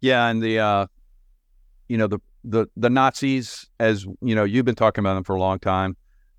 Yeah, 0.00 0.28
and 0.28 0.42
the 0.42 0.58
uh, 0.60 0.86
you 1.88 1.96
know 1.96 2.06
the 2.06 2.20
the 2.44 2.66
the 2.76 2.90
Nazis, 2.90 3.66
as 3.80 4.06
you 4.22 4.34
know, 4.34 4.44
you've 4.44 4.64
been 4.64 4.74
talking 4.74 5.02
about 5.02 5.14
them 5.14 5.24
for 5.24 5.34
a 5.34 5.40
long 5.40 5.58
time. 5.58 5.96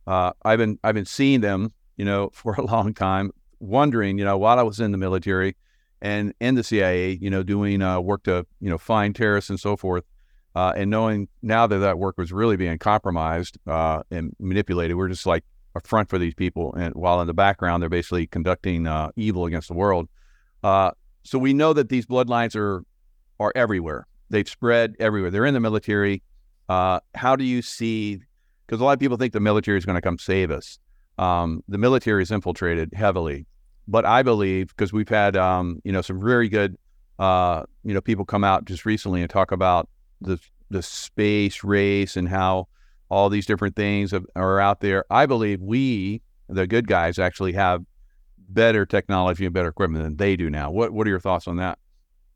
Uh, 0.08 0.32
I've 0.44 0.58
been 0.58 0.80
I've 0.84 0.96
been 0.96 1.06
seeing 1.06 1.42
them, 1.42 1.72
you 1.98 2.06
know, 2.06 2.30
for 2.34 2.54
a 2.54 2.66
long 2.66 2.94
time, 2.94 3.32
wondering, 3.60 4.18
you 4.18 4.26
know, 4.26 4.38
while 4.38 4.60
I 4.60 4.64
was 4.64 4.80
in 4.80 4.92
the 4.92 4.98
military 4.98 5.56
and 6.02 6.34
in 6.40 6.56
the 6.56 6.64
CIA, 6.64 7.18
you 7.22 7.30
know, 7.30 7.44
doing 7.44 7.82
uh, 7.82 8.00
work 8.00 8.24
to 8.24 8.46
you 8.60 8.70
know 8.70 8.78
find 8.78 9.16
terrorists 9.16 9.50
and 9.50 9.60
so 9.60 9.76
forth, 9.76 10.04
uh, 10.56 10.74
and 10.76 10.90
knowing 10.90 11.28
now 11.42 11.68
that 11.68 11.78
that 11.80 12.00
work 12.00 12.18
was 12.18 12.32
really 12.32 12.58
being 12.58 12.78
compromised 12.78 13.58
uh, 13.68 14.02
and 14.12 14.36
manipulated, 14.40 14.96
we're 14.98 15.10
just 15.10 15.26
like, 15.26 15.44
a 15.76 15.82
front 15.82 16.10
for 16.10 16.18
these 16.18 16.34
people, 16.34 16.74
and 16.74 16.96
while 16.96 17.22
in 17.22 17.28
the 17.28 17.34
background 17.34 17.82
they're 17.82 17.90
basically 17.90 18.26
conducting 18.26 18.88
uh, 18.88 19.10
evil 19.16 19.46
against 19.46 19.68
the 19.68 19.76
world. 19.76 20.10
Uh, 20.64 20.90
so 21.24 21.38
we 21.38 21.54
know 21.54 21.74
that 21.74 21.90
these 21.90 22.08
bloodlines 22.08 22.56
are 22.56 22.84
are 23.40 23.52
everywhere. 23.56 24.08
They've 24.32 24.50
spread 24.50 24.96
everywhere. 25.00 25.30
They're 25.30 25.46
in 25.46 25.54
the 25.54 25.60
military. 25.60 26.24
How 26.68 27.36
do 27.38 27.44
you 27.44 27.62
see? 27.62 28.22
Because 28.70 28.82
a 28.82 28.84
lot 28.84 28.94
of 28.94 29.00
people 29.00 29.18
think 29.18 29.34
the 29.34 29.40
military 29.40 29.80
is 29.80 29.86
going 29.86 29.96
to 29.96 30.02
come 30.02 30.20
save 30.20 30.52
us. 30.52 30.78
Um, 31.18 31.64
the 31.68 31.80
military 31.80 32.22
is 32.22 32.30
infiltrated 32.30 32.94
heavily, 32.94 33.48
but 33.88 34.06
I 34.06 34.22
believe 34.22 34.68
because 34.68 34.94
we've 34.94 35.10
had 35.10 35.36
um, 35.36 35.82
you 35.84 35.92
know 35.92 36.04
some 36.04 36.22
very 36.22 36.48
good 36.50 36.78
uh, 37.18 37.64
you 37.84 37.96
know 37.96 38.02
people 38.02 38.26
come 38.26 38.44
out 38.44 38.66
just 38.66 38.86
recently 38.86 39.22
and 39.22 39.30
talk 39.30 39.52
about 39.52 39.90
the 40.22 40.40
the 40.70 40.84
space 40.84 41.64
race 41.64 42.16
and 42.16 42.30
how 42.30 42.68
all 43.10 43.28
these 43.30 43.48
different 43.48 43.76
things 43.76 44.14
are 44.36 44.60
out 44.60 44.82
there. 44.82 45.04
I 45.10 45.26
believe 45.26 45.62
we, 45.62 46.22
the 46.48 46.68
good 46.68 46.88
guys, 46.88 47.18
actually 47.18 47.54
have 47.54 47.84
better 48.38 48.86
technology 48.86 49.46
and 49.46 49.54
better 49.54 49.70
equipment 49.70 50.04
than 50.04 50.18
they 50.18 50.36
do 50.36 50.48
now. 50.52 50.70
What 50.70 50.92
What 50.92 51.08
are 51.08 51.10
your 51.10 51.20
thoughts 51.20 51.48
on 51.48 51.56
that? 51.56 51.80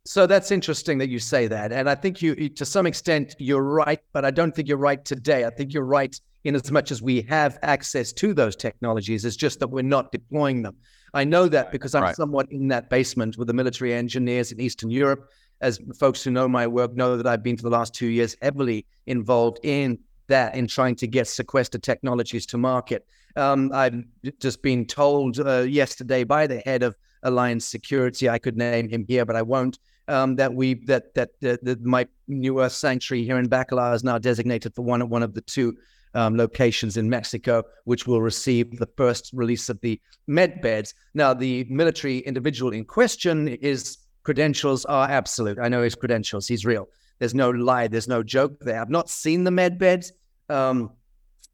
So 0.06 0.28
that's 0.28 0.52
interesting 0.52 0.98
that 0.98 1.10
you 1.10 1.20
say 1.20 1.48
that, 1.48 1.72
and 1.72 1.89
I 1.89 1.96
think 1.96 2.22
you, 2.22 2.50
to 2.50 2.66
some 2.66 2.86
extent, 2.86 3.36
you're 3.39 3.63
right, 3.63 4.02
but 4.12 4.26
I 4.26 4.32
don't 4.32 4.54
think 4.54 4.68
you're 4.68 4.78
right 4.78 5.04
today. 5.06 5.46
I 5.46 5.50
think 5.50 5.74
you're 5.74 5.86
right 5.86 6.20
in 6.44 6.56
as 6.56 6.70
much 6.72 6.92
as 6.92 7.02
we 7.02 7.22
have 7.22 7.58
access 7.62 8.12
to 8.13 8.34
those 8.34 8.58
technologies. 8.58 9.24
It's 9.24 9.38
just 9.38 9.62
that 9.62 9.70
we're 9.70 9.82
not 9.82 10.12
deploying 10.12 10.62
them. 10.62 10.76
I 11.13 11.24
know 11.24 11.48
that 11.48 11.72
because 11.72 11.96
I'm 11.96 12.04
right. 12.04 12.16
somewhat 12.18 12.52
in 12.52 12.68
that 12.68 12.89
basement 12.89 13.38
with 13.38 13.48
the 13.48 13.54
military 13.54 13.94
engineers 13.94 14.52
in 14.52 14.60
Eastern 14.60 14.89
Europe. 14.89 15.30
As 15.62 15.80
folks 15.98 16.22
who 16.22 16.32
know 16.32 16.50
my 16.50 16.68
work 16.68 16.94
know 16.94 17.16
that 17.16 17.26
I've 17.26 17.44
been 17.44 17.56
for 17.56 17.63
the 17.63 17.70
last 17.70 17.94
two 17.94 18.08
years 18.08 18.36
heavily 18.42 18.86
involved 19.06 19.60
in 19.63 20.00
that 20.28 20.56
in 20.56 20.68
trying 20.68 20.96
to 20.96 21.08
get 21.08 21.28
sequestered 21.28 21.84
technologies 21.84 22.46
to 22.48 22.58
market. 22.58 23.06
Um, 23.38 23.72
I've 23.74 24.04
just 24.39 24.62
been 24.62 24.86
told 24.86 25.39
uh, 25.39 25.60
yesterday 25.60 26.26
by 26.26 26.48
the 26.48 26.60
head 26.60 26.84
of 26.84 26.96
Alliance 27.24 27.66
Security, 27.66 28.30
I 28.30 28.38
could 28.38 28.58
name 28.58 28.89
him 28.89 29.06
here, 29.08 29.26
but 29.26 29.38
I 29.38 29.42
won't, 29.42 29.80
um, 30.08 30.36
that 30.36 30.54
we 30.54 30.76
that 30.86 31.13
that, 31.16 31.30
that, 31.42 31.63
that 31.63 31.82
my 31.84 32.08
new 32.28 32.62
Earth 32.62 32.74
sanctuary 32.74 33.24
here 33.24 33.38
in 33.38 33.48
Bacalar 33.48 33.94
is 33.96 34.04
now 34.04 34.18
designated 34.18 34.76
for 34.76 34.82
one 34.82 35.08
one 35.10 35.24
of 35.24 35.34
the 35.34 35.42
two 35.42 35.76
um, 36.13 36.38
locations 36.38 36.98
in 36.98 37.10
Mexico, 37.10 37.63
which 37.86 38.06
will 38.06 38.22
receive 38.22 38.78
the 38.78 38.89
first 38.98 39.32
release 39.34 39.70
of 39.70 39.80
the 39.82 40.00
med 40.28 40.62
beds. 40.62 40.94
Now, 41.13 41.34
the 41.34 41.66
military 41.70 42.20
individual 42.20 42.72
in 42.72 42.86
question, 42.86 43.58
his 43.62 43.98
credentials 44.24 44.86
are 44.86 45.10
absolute. 45.10 45.58
I 45.60 45.70
know 45.70 45.82
his 45.82 45.96
credentials; 45.96 46.48
he's 46.48 46.66
real. 46.66 46.88
There's 47.20 47.36
no 47.36 47.50
lie. 47.50 47.88
There's 47.88 48.08
no 48.08 48.24
joke 48.24 48.60
there. 48.60 48.82
I've 48.82 48.89
not 48.89 49.10
seen 49.10 49.44
the 49.44 49.52
med 49.52 49.80
beds. 49.80 50.12
Um, 50.50 50.92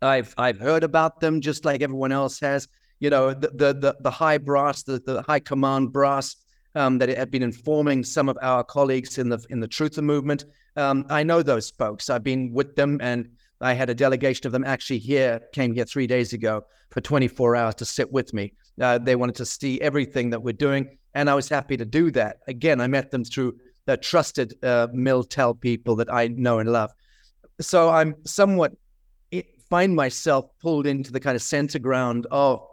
I've 0.01 0.33
I've 0.37 0.59
heard 0.59 0.83
about 0.83 1.19
them 1.19 1.41
just 1.41 1.65
like 1.65 1.81
everyone 1.81 2.11
else 2.11 2.39
has. 2.39 2.67
You 2.99 3.09
know, 3.09 3.33
the 3.33 3.49
the 3.49 3.73
the, 3.73 3.97
the 4.01 4.11
high 4.11 4.37
brass, 4.37 4.83
the, 4.83 4.99
the 4.99 5.21
high 5.21 5.39
command 5.39 5.93
brass 5.93 6.35
um, 6.75 6.97
that 6.99 7.09
have 7.09 7.31
been 7.31 7.43
informing 7.43 8.03
some 8.03 8.29
of 8.29 8.37
our 8.41 8.63
colleagues 8.63 9.17
in 9.17 9.29
the 9.29 9.43
in 9.49 9.59
the 9.59 9.67
Truther 9.67 10.03
movement. 10.03 10.45
Um, 10.75 11.05
I 11.09 11.23
know 11.23 11.41
those 11.41 11.71
folks. 11.71 12.09
I've 12.09 12.23
been 12.23 12.53
with 12.53 12.75
them, 12.75 12.99
and 13.01 13.29
I 13.61 13.73
had 13.73 13.89
a 13.89 13.95
delegation 13.95 14.45
of 14.45 14.51
them 14.51 14.63
actually 14.63 14.99
here 14.99 15.41
came 15.53 15.73
here 15.73 15.85
three 15.85 16.07
days 16.07 16.33
ago 16.33 16.63
for 16.91 17.01
24 17.01 17.55
hours 17.55 17.75
to 17.75 17.85
sit 17.85 18.11
with 18.11 18.33
me. 18.33 18.53
Uh, 18.79 18.97
they 18.97 19.15
wanted 19.15 19.35
to 19.35 19.45
see 19.45 19.81
everything 19.81 20.29
that 20.29 20.41
we're 20.41 20.53
doing, 20.53 20.97
and 21.13 21.29
I 21.29 21.35
was 21.35 21.49
happy 21.49 21.77
to 21.77 21.85
do 21.85 22.11
that. 22.11 22.37
Again, 22.47 22.79
I 22.81 22.87
met 22.87 23.11
them 23.11 23.23
through 23.23 23.57
the 23.85 23.97
trusted 23.97 24.53
uh, 24.63 24.87
Miltel 24.93 25.59
people 25.59 25.95
that 25.97 26.11
I 26.13 26.27
know 26.27 26.59
and 26.59 26.71
love. 26.71 26.91
So 27.59 27.89
I'm 27.89 28.15
somewhat 28.25 28.73
find 29.69 29.95
myself 29.95 30.45
pulled 30.61 30.87
into 30.87 31.11
the 31.11 31.19
kind 31.19 31.35
of 31.35 31.41
center 31.41 31.79
ground 31.79 32.25
of 32.31 32.65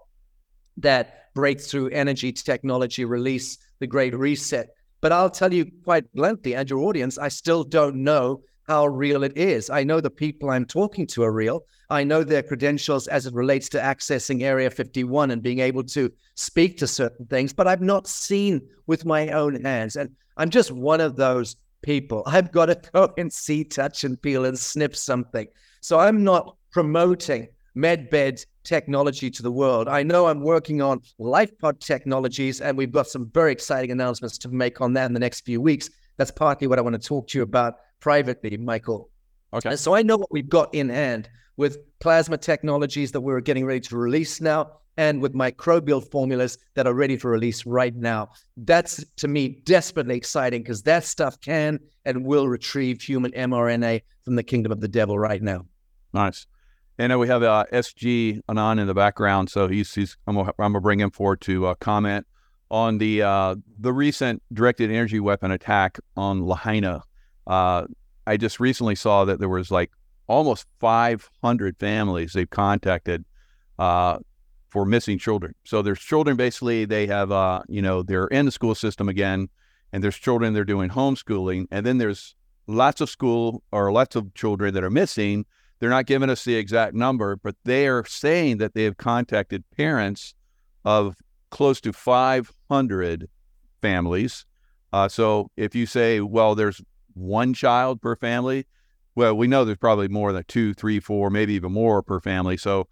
that 0.79 1.33
breakthrough 1.35 1.89
energy 1.89 2.33
technology 2.33 3.05
release, 3.05 3.59
the 3.79 3.87
Great 3.87 4.15
Reset. 4.15 4.69
But 5.01 5.13
I'll 5.13 5.31
tell 5.31 5.53
you 5.53 5.71
quite 5.85 6.11
bluntly, 6.15 6.55
and 6.55 6.69
your 6.69 6.81
audience, 6.81 7.19
I 7.19 7.29
still 7.29 7.65
don't 7.65 7.97
know 7.97 8.43
how 8.67 8.87
real 8.87 9.23
it 9.23 9.37
is. 9.37 9.71
I 9.71 9.85
know 9.85 10.01
the 10.01 10.11
people 10.11 10.51
I'm 10.51 10.65
talking 10.65 11.07
to 11.09 11.23
are 11.23 11.33
real. 11.33 11.65
I 11.89 12.03
know 12.03 12.25
their 12.25 12.43
credentials 12.43 13.07
as 13.07 13.27
it 13.27 13.35
relates 13.35 13.69
to 13.71 13.79
accessing 13.79 14.43
Area 14.43 14.71
51 14.71 15.31
and 15.31 15.43
being 15.43 15.61
able 15.61 15.85
to 15.85 16.11
speak 16.35 16.79
to 16.79 16.87
certain 16.87 17.27
things, 17.27 17.53
but 17.53 17.69
I've 17.69 17.81
not 17.81 18.09
seen 18.09 18.61
with 18.87 19.05
my 19.05 19.29
own 19.29 19.63
hands. 19.63 19.97
And 19.97 20.11
I'm 20.37 20.51
just 20.51 20.73
one 20.73 21.01
of 21.01 21.17
those 21.17 21.57
people. 21.83 22.25
I've 22.27 22.51
got 22.51 22.67
to 22.67 22.81
go 22.93 23.13
and 23.17 23.33
see, 23.33 23.63
touch, 23.65 24.05
and 24.05 24.21
feel 24.21 24.45
and 24.45 24.59
sniff 24.59 24.97
something. 24.97 25.47
So 25.81 26.01
I'm 26.01 26.25
not 26.25 26.57
promoting 26.73 27.49
medbed 27.77 28.45
technology 28.67 29.31
to 29.31 29.43
the 29.43 29.51
world. 29.51 29.89
I 29.89 30.03
know 30.03 30.27
I'm 30.27 30.43
working 30.43 30.83
on 30.83 31.01
LifePod 31.19 31.81
technologies, 31.81 32.61
and 32.61 32.77
we've 32.77 32.93
got 32.93 33.07
some 33.07 33.31
very 33.33 33.53
exciting 33.53 33.91
announcements 33.91 34.37
to 34.39 34.49
make 34.49 34.81
on 34.81 34.93
that 34.95 35.07
in 35.07 35.15
the 35.15 35.21
next 35.21 35.47
few 35.47 35.61
weeks. 35.61 35.89
That's 36.19 36.31
partly 36.31 36.67
what 36.67 36.79
I 36.79 36.83
want 36.83 37.01
to 37.01 37.09
talk 37.09 37.29
to 37.29 37.39
you 37.39 37.43
about 37.43 37.77
privately, 38.01 38.57
Michael. 38.57 39.09
Okay. 39.55 39.71
And 39.71 39.79
so 39.79 39.95
I 39.95 40.03
know 40.03 40.17
what 40.17 40.33
we've 40.33 40.49
got 40.49 40.75
in 40.75 40.89
hand 40.89 41.31
with 41.57 41.79
plasma 42.01 42.37
technologies 42.37 43.13
that 43.13 43.21
we're 43.21 43.41
getting 43.41 43.65
ready 43.65 43.81
to 43.81 43.97
release 43.97 44.41
now 44.41 44.73
and 44.99 45.21
with 45.21 45.35
microbial 45.35 46.11
formulas 46.11 46.59
that 46.75 46.87
are 46.87 46.95
ready 46.95 47.17
for 47.17 47.31
release 47.31 47.67
right 47.67 47.95
now. 47.95 48.31
That's 48.57 49.05
to 49.17 49.29
me 49.29 49.61
desperately 49.65 50.17
exciting 50.17 50.63
because 50.63 50.83
that 50.83 51.05
stuff 51.05 51.41
can 51.41 51.79
and 52.05 52.25
will 52.25 52.49
retrieve 52.49 53.01
human 53.03 53.33
mRNA 53.33 54.03
from 54.23 54.37
the 54.37 54.43
kingdom 54.43 54.73
of 54.73 54.81
the 54.81 54.89
devil 54.89 55.19
right 55.19 55.43
now. 55.43 55.67
Nice. 56.13 56.47
And 56.99 57.13
then 57.13 57.19
we 57.19 57.29
have 57.29 57.43
uh, 57.43 57.65
SG 57.73 58.41
Anon 58.49 58.79
in 58.79 58.87
the 58.87 58.95
background, 58.95 59.51
so 59.51 59.69
he's, 59.69 59.95
he's 59.95 60.17
I'm 60.27 60.37
gonna, 60.37 60.51
I'm 60.59 60.73
gonna 60.73 60.81
bring 60.81 61.01
him 61.01 61.11
forward 61.11 61.41
to 61.43 61.67
uh, 61.67 61.75
comment 61.75 62.27
on 62.71 62.99
the 62.99 63.23
uh, 63.23 63.57
the 63.79 63.93
recent 63.93 64.43
directed 64.53 64.91
energy 64.91 65.21
weapon 65.21 65.51
attack 65.51 65.99
on 66.17 66.45
Lahaina. 66.45 67.03
Uh, 67.47 67.85
I 68.27 68.37
just 68.37 68.59
recently 68.59 68.95
saw 68.95 69.25
that 69.25 69.39
there 69.39 69.49
was 69.49 69.71
like 69.71 69.91
almost 70.27 70.67
500 70.81 71.77
families 71.79 72.33
they've 72.33 72.51
contacted 72.51 73.25
uh, 73.79 74.19
for 74.69 74.85
missing 74.85 75.19
children. 75.19 75.55
So 75.65 75.83
there's 75.83 76.01
children 76.01 76.37
basically 76.37 76.85
they 76.85 77.07
have 77.07 77.31
uh, 77.31 77.63
you 77.69 77.83
know 77.83 78.03
they're 78.03 78.27
in 78.29 78.47
the 78.47 78.53
school 78.53 78.75
system 78.75 79.09
again, 79.09 79.49
and 79.93 80.03
there's 80.03 80.17
children 80.17 80.55
they're 80.55 80.65
doing 80.65 80.91
homeschooling, 80.91 81.67
and 81.71 81.85
then 81.85 81.99
there's 81.99 82.35
lots 82.67 83.01
of 83.01 83.09
school 83.09 83.63
or 83.71 83.93
lots 83.93 84.17
of 84.17 84.35
children 84.35 84.75
that 84.75 84.83
are 84.83 84.91
missing. 84.91 85.45
They're 85.79 85.91
not 85.91 86.07
giving 86.07 86.31
us 86.31 86.45
the 86.45 86.57
exact 86.57 86.95
number, 86.95 87.37
but 87.37 87.55
they 87.65 87.87
are 87.87 88.05
saying 88.07 88.59
that 88.59 88.75
they 88.75 88.85
have 88.85 88.97
contacted 88.97 89.65
parents 89.77 90.35
of 90.85 91.17
close 91.51 91.81
to 91.83 91.93
500 91.93 93.29
families. 93.83 94.47
Uh, 94.93 95.09
so 95.09 95.51
if 95.57 95.75
you 95.75 95.87
say, 95.87 96.21
well, 96.21 96.55
there's 96.55 96.81
one 97.15 97.53
child 97.53 98.01
per 98.01 98.17
family, 98.17 98.67
well, 99.15 99.35
we 99.35 99.47
know 99.47 99.65
there's 99.65 99.79
probably 99.79 100.09
more 100.09 100.33
than 100.33 100.45
two, 100.49 100.75
three, 100.75 101.01
four, 101.01 101.31
maybe 101.31 101.55
even 101.55 101.73
more 101.73 102.03
per 102.03 102.21
family. 102.21 102.57
So 102.57 102.89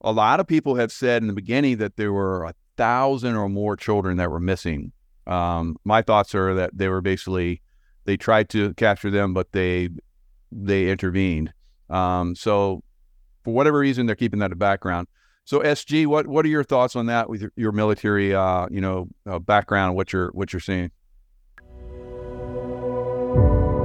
a 0.00 0.12
lot 0.12 0.40
of 0.40 0.46
people 0.46 0.76
have 0.76 0.92
said 0.92 1.22
in 1.22 1.28
the 1.28 1.34
beginning 1.34 1.78
that 1.78 1.96
there 1.96 2.12
were 2.12 2.44
a 2.44 2.54
thousand 2.76 3.36
or 3.36 3.48
more 3.48 3.76
children 3.76 4.16
that 4.18 4.30
were 4.30 4.40
missing. 4.40 4.92
Um, 5.26 5.76
my 5.84 6.02
thoughts 6.02 6.34
are 6.34 6.54
that 6.54 6.76
they 6.76 6.88
were 6.88 7.00
basically 7.00 7.62
they 8.04 8.16
tried 8.16 8.48
to 8.50 8.74
capture 8.74 9.10
them, 9.10 9.32
but 9.34 9.52
they 9.52 9.88
they 10.52 10.90
intervened. 10.90 11.52
Um, 11.94 12.34
so 12.34 12.82
for 13.44 13.54
whatever 13.54 13.78
reason, 13.78 14.06
they're 14.06 14.16
keeping 14.16 14.40
that 14.40 14.50
a 14.52 14.56
background. 14.56 15.06
So 15.44 15.60
SG, 15.60 16.06
what 16.06 16.26
what 16.26 16.44
are 16.44 16.48
your 16.48 16.64
thoughts 16.64 16.96
on 16.96 17.06
that 17.06 17.28
with 17.28 17.42
your, 17.42 17.52
your 17.54 17.72
military, 17.72 18.34
uh, 18.34 18.66
you 18.70 18.80
know, 18.80 19.08
uh, 19.26 19.38
background? 19.38 19.94
What 19.94 20.12
you're 20.12 20.30
what 20.30 20.52
you're 20.52 20.60
seeing? 20.60 20.90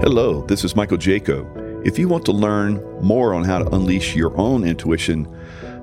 Hello, 0.02 0.46
this 0.48 0.64
is 0.64 0.76
Michael 0.76 0.98
Jaco. 0.98 1.86
If 1.86 2.00
you 2.00 2.08
want 2.08 2.26
to 2.26 2.32
learn 2.32 2.82
more 3.02 3.34
on 3.34 3.44
how 3.44 3.60
to 3.60 3.70
unleash 3.76 4.16
your 4.16 4.36
own 4.38 4.64
intuition, 4.64 5.28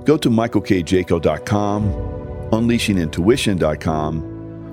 go 0.05 0.17
to 0.17 0.31
michaelkjaco.com, 0.31 1.93
unleashingintuition.com, 2.51 4.23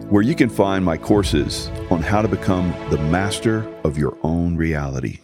where 0.10 0.24
you 0.24 0.36
can 0.36 0.50
find 0.50 0.86
my 0.86 0.98
courses 0.98 1.70
on 1.92 2.02
how 2.02 2.22
to 2.22 2.28
become 2.30 2.74
the 2.89 2.98
master 2.98 3.68
of 3.84 3.98
your 3.98 4.18
own 4.24 4.56
reality. 4.56 5.20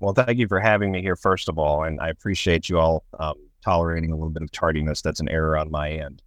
Well, 0.00 0.14
thank 0.14 0.38
you 0.38 0.48
for 0.48 0.58
having 0.58 0.90
me 0.90 1.02
here, 1.02 1.14
first 1.14 1.48
of 1.48 1.58
all, 1.58 1.84
and 1.84 2.00
I 2.00 2.08
appreciate 2.08 2.70
you 2.70 2.78
all 2.78 3.04
um, 3.18 3.34
tolerating 3.62 4.10
a 4.10 4.14
little 4.14 4.30
bit 4.30 4.42
of 4.42 4.50
tardiness. 4.50 5.02
That's 5.02 5.20
an 5.20 5.28
error 5.28 5.58
on 5.58 5.70
my 5.70 5.90
end. 5.90 6.22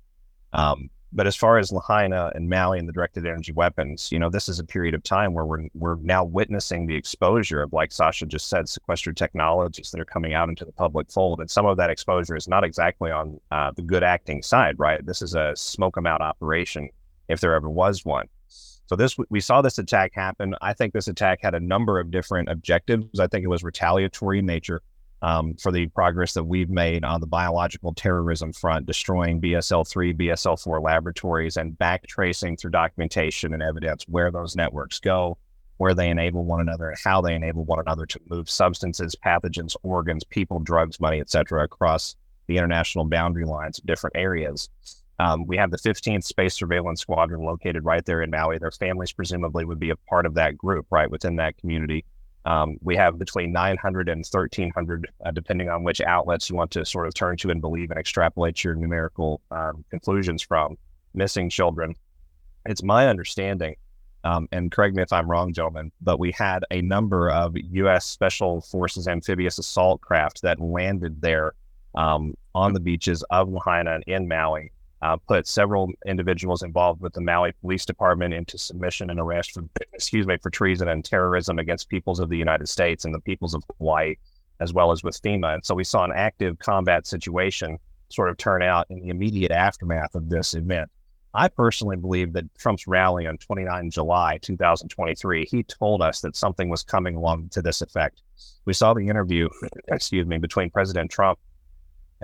Um, 0.54 0.92
but 1.12 1.28
as 1.28 1.36
far 1.36 1.58
as 1.58 1.72
Lahaina 1.72 2.32
and 2.36 2.50
Maui 2.50 2.80
and 2.80 2.88
the 2.88 2.94
directed 2.94 3.26
energy 3.26 3.52
weapons, 3.52 4.12
you 4.12 4.20
know, 4.20 4.30
this 4.30 4.48
is 4.48 4.60
a 4.60 4.64
period 4.64 4.94
of 4.94 5.04
time 5.04 5.34
where 5.34 5.46
we're 5.46 5.68
we're 5.74 5.96
now 5.98 6.24
witnessing 6.24 6.86
the 6.86 6.96
exposure 6.96 7.62
of, 7.62 7.74
like 7.74 7.92
Sasha 7.92 8.26
just 8.26 8.48
said, 8.48 8.70
sequestered 8.70 9.18
technologies 9.18 9.92
that 9.92 10.00
are 10.00 10.06
coming 10.06 10.34
out 10.34 10.50
into 10.50 10.66
the 10.66 10.72
public 10.72 11.12
fold, 11.12 11.40
and 11.40 11.50
some 11.50 11.66
of 11.66 11.78
that 11.78 11.90
exposure 11.90 12.36
is 12.36 12.48
not 12.48 12.64
exactly 12.64 13.12
on 13.12 13.40
uh, 13.52 13.72
the 13.76 13.84
good 13.84 14.04
acting 14.04 14.42
side, 14.42 14.78
right? 14.80 15.06
This 15.06 15.22
is 15.22 15.36
a 15.36 15.54
smoke 15.56 15.96
them 15.96 16.08
out 16.08 16.22
operation, 16.22 16.90
if 17.28 17.42
there 17.42 17.54
ever 17.54 17.70
was 17.70 18.06
one. 18.06 18.28
So 18.88 18.96
this 18.96 19.18
we 19.30 19.40
saw 19.40 19.62
this 19.62 19.78
attack 19.78 20.14
happen. 20.14 20.56
I 20.62 20.74
think 20.74 20.94
this 20.94 21.08
attack 21.08 21.40
had 21.42 21.56
a 21.56 21.60
number 21.60 22.00
of 22.00 22.12
different 22.12 22.50
objectives. 22.50 23.20
I 23.20 23.28
think 23.28 23.44
it 23.44 23.48
was 23.48 23.64
retaliatory 23.64 24.40
in 24.40 24.46
nature 24.46 24.82
um, 25.24 25.56
for 25.56 25.72
the 25.72 25.88
progress 25.88 26.34
that 26.34 26.44
we've 26.44 26.70
made 26.70 27.06
on 27.06 27.22
the 27.22 27.28
biological 27.28 27.94
terrorism 27.94 28.52
front, 28.52 28.86
destroying 28.86 29.40
BSL 29.40 29.88
3, 29.88 30.14
BSL 30.14 30.62
4 30.62 30.82
laboratories, 30.82 31.56
and 31.56 31.78
back 31.78 32.06
tracing 32.08 32.58
through 32.58 32.72
documentation 32.72 33.54
and 33.54 33.64
evidence 33.64 34.04
where 34.10 34.32
those 34.32 34.58
networks 34.58 35.00
go, 35.00 35.38
where 35.78 35.94
they 35.94 36.10
enable 36.10 36.44
one 36.44 36.60
another, 36.60 36.90
and 36.90 36.98
how 37.02 37.22
they 37.22 37.36
enable 37.36 37.64
one 37.64 37.80
another 37.80 38.06
to 38.06 38.20
move 38.30 38.50
substances, 38.50 39.16
pathogens, 39.26 39.78
organs, 39.82 40.26
people, 40.26 40.60
drugs, 40.60 41.00
money, 41.00 41.22
etc., 41.22 41.64
across 41.64 42.18
the 42.48 42.58
international 42.58 43.06
boundary 43.06 43.46
lines 43.46 43.80
of 43.80 43.86
different 43.86 44.18
areas. 44.18 44.70
Um, 45.20 45.46
we 45.46 45.58
have 45.58 45.72
the 45.72 45.78
15th 45.78 46.24
Space 46.24 46.56
Surveillance 46.56 47.02
Squadron 47.02 47.44
located 47.44 47.86
right 47.86 48.06
there 48.06 48.22
in 48.22 48.32
Maui. 48.32 48.58
Their 48.58 48.72
families 48.72 49.12
presumably 49.12 49.64
would 49.64 49.80
be 49.80 49.92
a 49.92 49.96
part 49.96 50.26
of 50.26 50.34
that 50.36 50.58
group, 50.58 50.88
right, 50.90 51.10
within 51.10 51.36
that 51.36 51.58
community. 51.58 52.04
Um, 52.46 52.78
we 52.82 52.96
have 52.98 53.18
between 53.18 53.54
900 53.54 54.10
and 54.10 54.26
1300, 54.30 55.10
uh, 55.26 55.32
depending 55.32 55.70
on 55.70 55.84
which 55.84 56.02
outlets 56.02 56.50
you 56.50 56.56
want 56.56 56.72
to 56.72 56.84
sort 56.84 57.08
of 57.08 57.14
turn 57.14 57.38
to 57.38 57.52
and 57.52 57.62
believe 57.62 57.90
and 57.90 58.00
extrapolate 58.00 58.64
your 58.64 58.76
numerical 58.76 59.40
um, 59.52 59.86
conclusions 59.90 60.42
from 60.42 60.78
missing 61.14 61.50
children. 61.50 61.96
It's 62.66 62.84
my 62.84 63.08
understanding, 63.08 63.76
um, 64.26 64.50
and 64.52 64.72
correct 64.72 64.96
me 64.96 65.04
if 65.04 65.14
I'm 65.14 65.30
wrong, 65.30 65.54
gentlemen, 65.54 65.92
but 66.02 66.20
we 66.20 66.32
had 66.32 66.66
a 66.72 66.82
number 66.82 67.30
of 67.30 67.56
U.S. 67.56 68.06
Special 68.06 68.62
Forces 68.62 69.08
amphibious 69.08 69.58
assault 69.58 70.02
craft 70.02 70.42
that 70.42 70.60
landed 70.60 71.22
there 71.22 71.54
um, 71.96 72.34
on 72.56 72.74
the 72.74 72.80
beaches 72.80 73.24
of 73.30 73.48
Lahaina 73.48 73.96
and 73.96 74.04
in 74.08 74.28
Maui 74.28 74.72
uh, 75.04 75.18
put 75.28 75.46
several 75.46 75.92
individuals 76.06 76.64
involved 76.64 77.02
with 77.02 77.12
the 77.12 77.20
Maui 77.20 77.52
Police 77.60 77.86
Department 77.86 78.34
into 78.34 78.58
submission 78.58 79.10
and 79.10 79.20
arrest 79.20 79.52
for, 79.52 79.66
excuse 79.94 80.26
me, 80.26 80.38
for 80.42 80.50
treason 80.50 80.88
and 80.88 81.04
terrorism 81.04 81.60
against 81.60 81.90
peoples 81.90 82.22
of 82.22 82.30
the 82.30 82.38
United 82.38 82.70
States 82.70 83.04
and 83.04 83.14
the 83.14 83.20
peoples 83.20 83.54
of 83.54 83.64
Hawaii, 83.78 84.16
as 84.62 84.74
well 84.74 84.92
as 84.94 85.04
with 85.04 85.22
FEMA. 85.22 85.56
And 85.56 85.66
so 85.66 85.76
we 85.76 85.84
saw 85.84 86.06
an 86.06 86.14
active 86.16 86.58
combat 86.60 87.06
situation 87.06 87.78
sort 88.08 88.30
of 88.30 88.38
turn 88.38 88.64
out 88.64 88.88
in 88.90 89.02
the 89.02 89.10
immediate 89.10 89.52
aftermath 89.52 90.16
of 90.16 90.30
this 90.30 90.54
event. 90.54 90.90
I 91.34 91.50
personally 91.50 91.98
believe 91.98 92.32
that 92.34 92.46
Trump's 92.58 92.88
rally 92.88 93.28
on 93.28 93.38
29 93.40 93.90
July 93.90 94.38
2023, 94.42 95.48
he 95.50 95.64
told 95.64 96.02
us 96.02 96.22
that 96.22 96.38
something 96.38 96.70
was 96.70 96.84
coming 96.84 97.16
along 97.16 97.50
to 97.50 97.62
this 97.62 97.82
effect. 97.82 98.22
We 98.64 98.74
saw 98.74 98.94
the 98.94 99.10
interview, 99.10 99.50
excuse 99.90 100.26
me, 100.28 100.38
between 100.38 100.70
President 100.70 101.12
Trump 101.12 101.40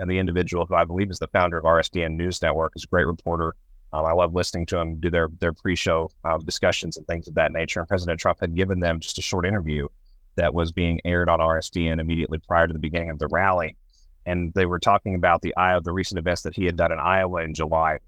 and 0.00 0.10
the 0.10 0.18
individual 0.18 0.64
who 0.66 0.74
I 0.74 0.84
believe 0.84 1.10
is 1.10 1.18
the 1.18 1.28
founder 1.28 1.58
of 1.58 1.64
RSBN 1.64 2.16
News 2.16 2.40
Network 2.40 2.72
is 2.74 2.84
a 2.84 2.86
great 2.86 3.06
reporter. 3.06 3.54
Um, 3.92 4.06
I 4.06 4.12
love 4.12 4.34
listening 4.34 4.66
to 4.66 4.78
him 4.78 4.98
do 4.98 5.10
their 5.10 5.28
their 5.40 5.52
pre-show 5.52 6.10
uh, 6.24 6.38
discussions 6.38 6.96
and 6.96 7.06
things 7.06 7.28
of 7.28 7.34
that 7.34 7.52
nature. 7.52 7.80
And 7.80 7.88
President 7.88 8.18
Trump 8.18 8.38
had 8.40 8.54
given 8.54 8.80
them 8.80 9.00
just 9.00 9.18
a 9.18 9.22
short 9.22 9.46
interview 9.46 9.88
that 10.36 10.54
was 10.54 10.72
being 10.72 11.00
aired 11.04 11.28
on 11.28 11.40
RSBN 11.40 12.00
immediately 12.00 12.38
prior 12.38 12.66
to 12.66 12.72
the 12.72 12.78
beginning 12.78 13.10
of 13.10 13.18
the 13.18 13.28
rally, 13.28 13.76
and 14.24 14.52
they 14.54 14.64
were 14.64 14.78
talking 14.78 15.14
about 15.14 15.42
the 15.42 15.54
Iowa, 15.56 15.82
the 15.82 15.92
recent 15.92 16.18
events 16.18 16.42
that 16.42 16.54
he 16.54 16.64
had 16.64 16.76
done 16.76 16.92
in 16.92 16.98
Iowa 16.98 17.42
in 17.42 17.52
July. 17.52 17.98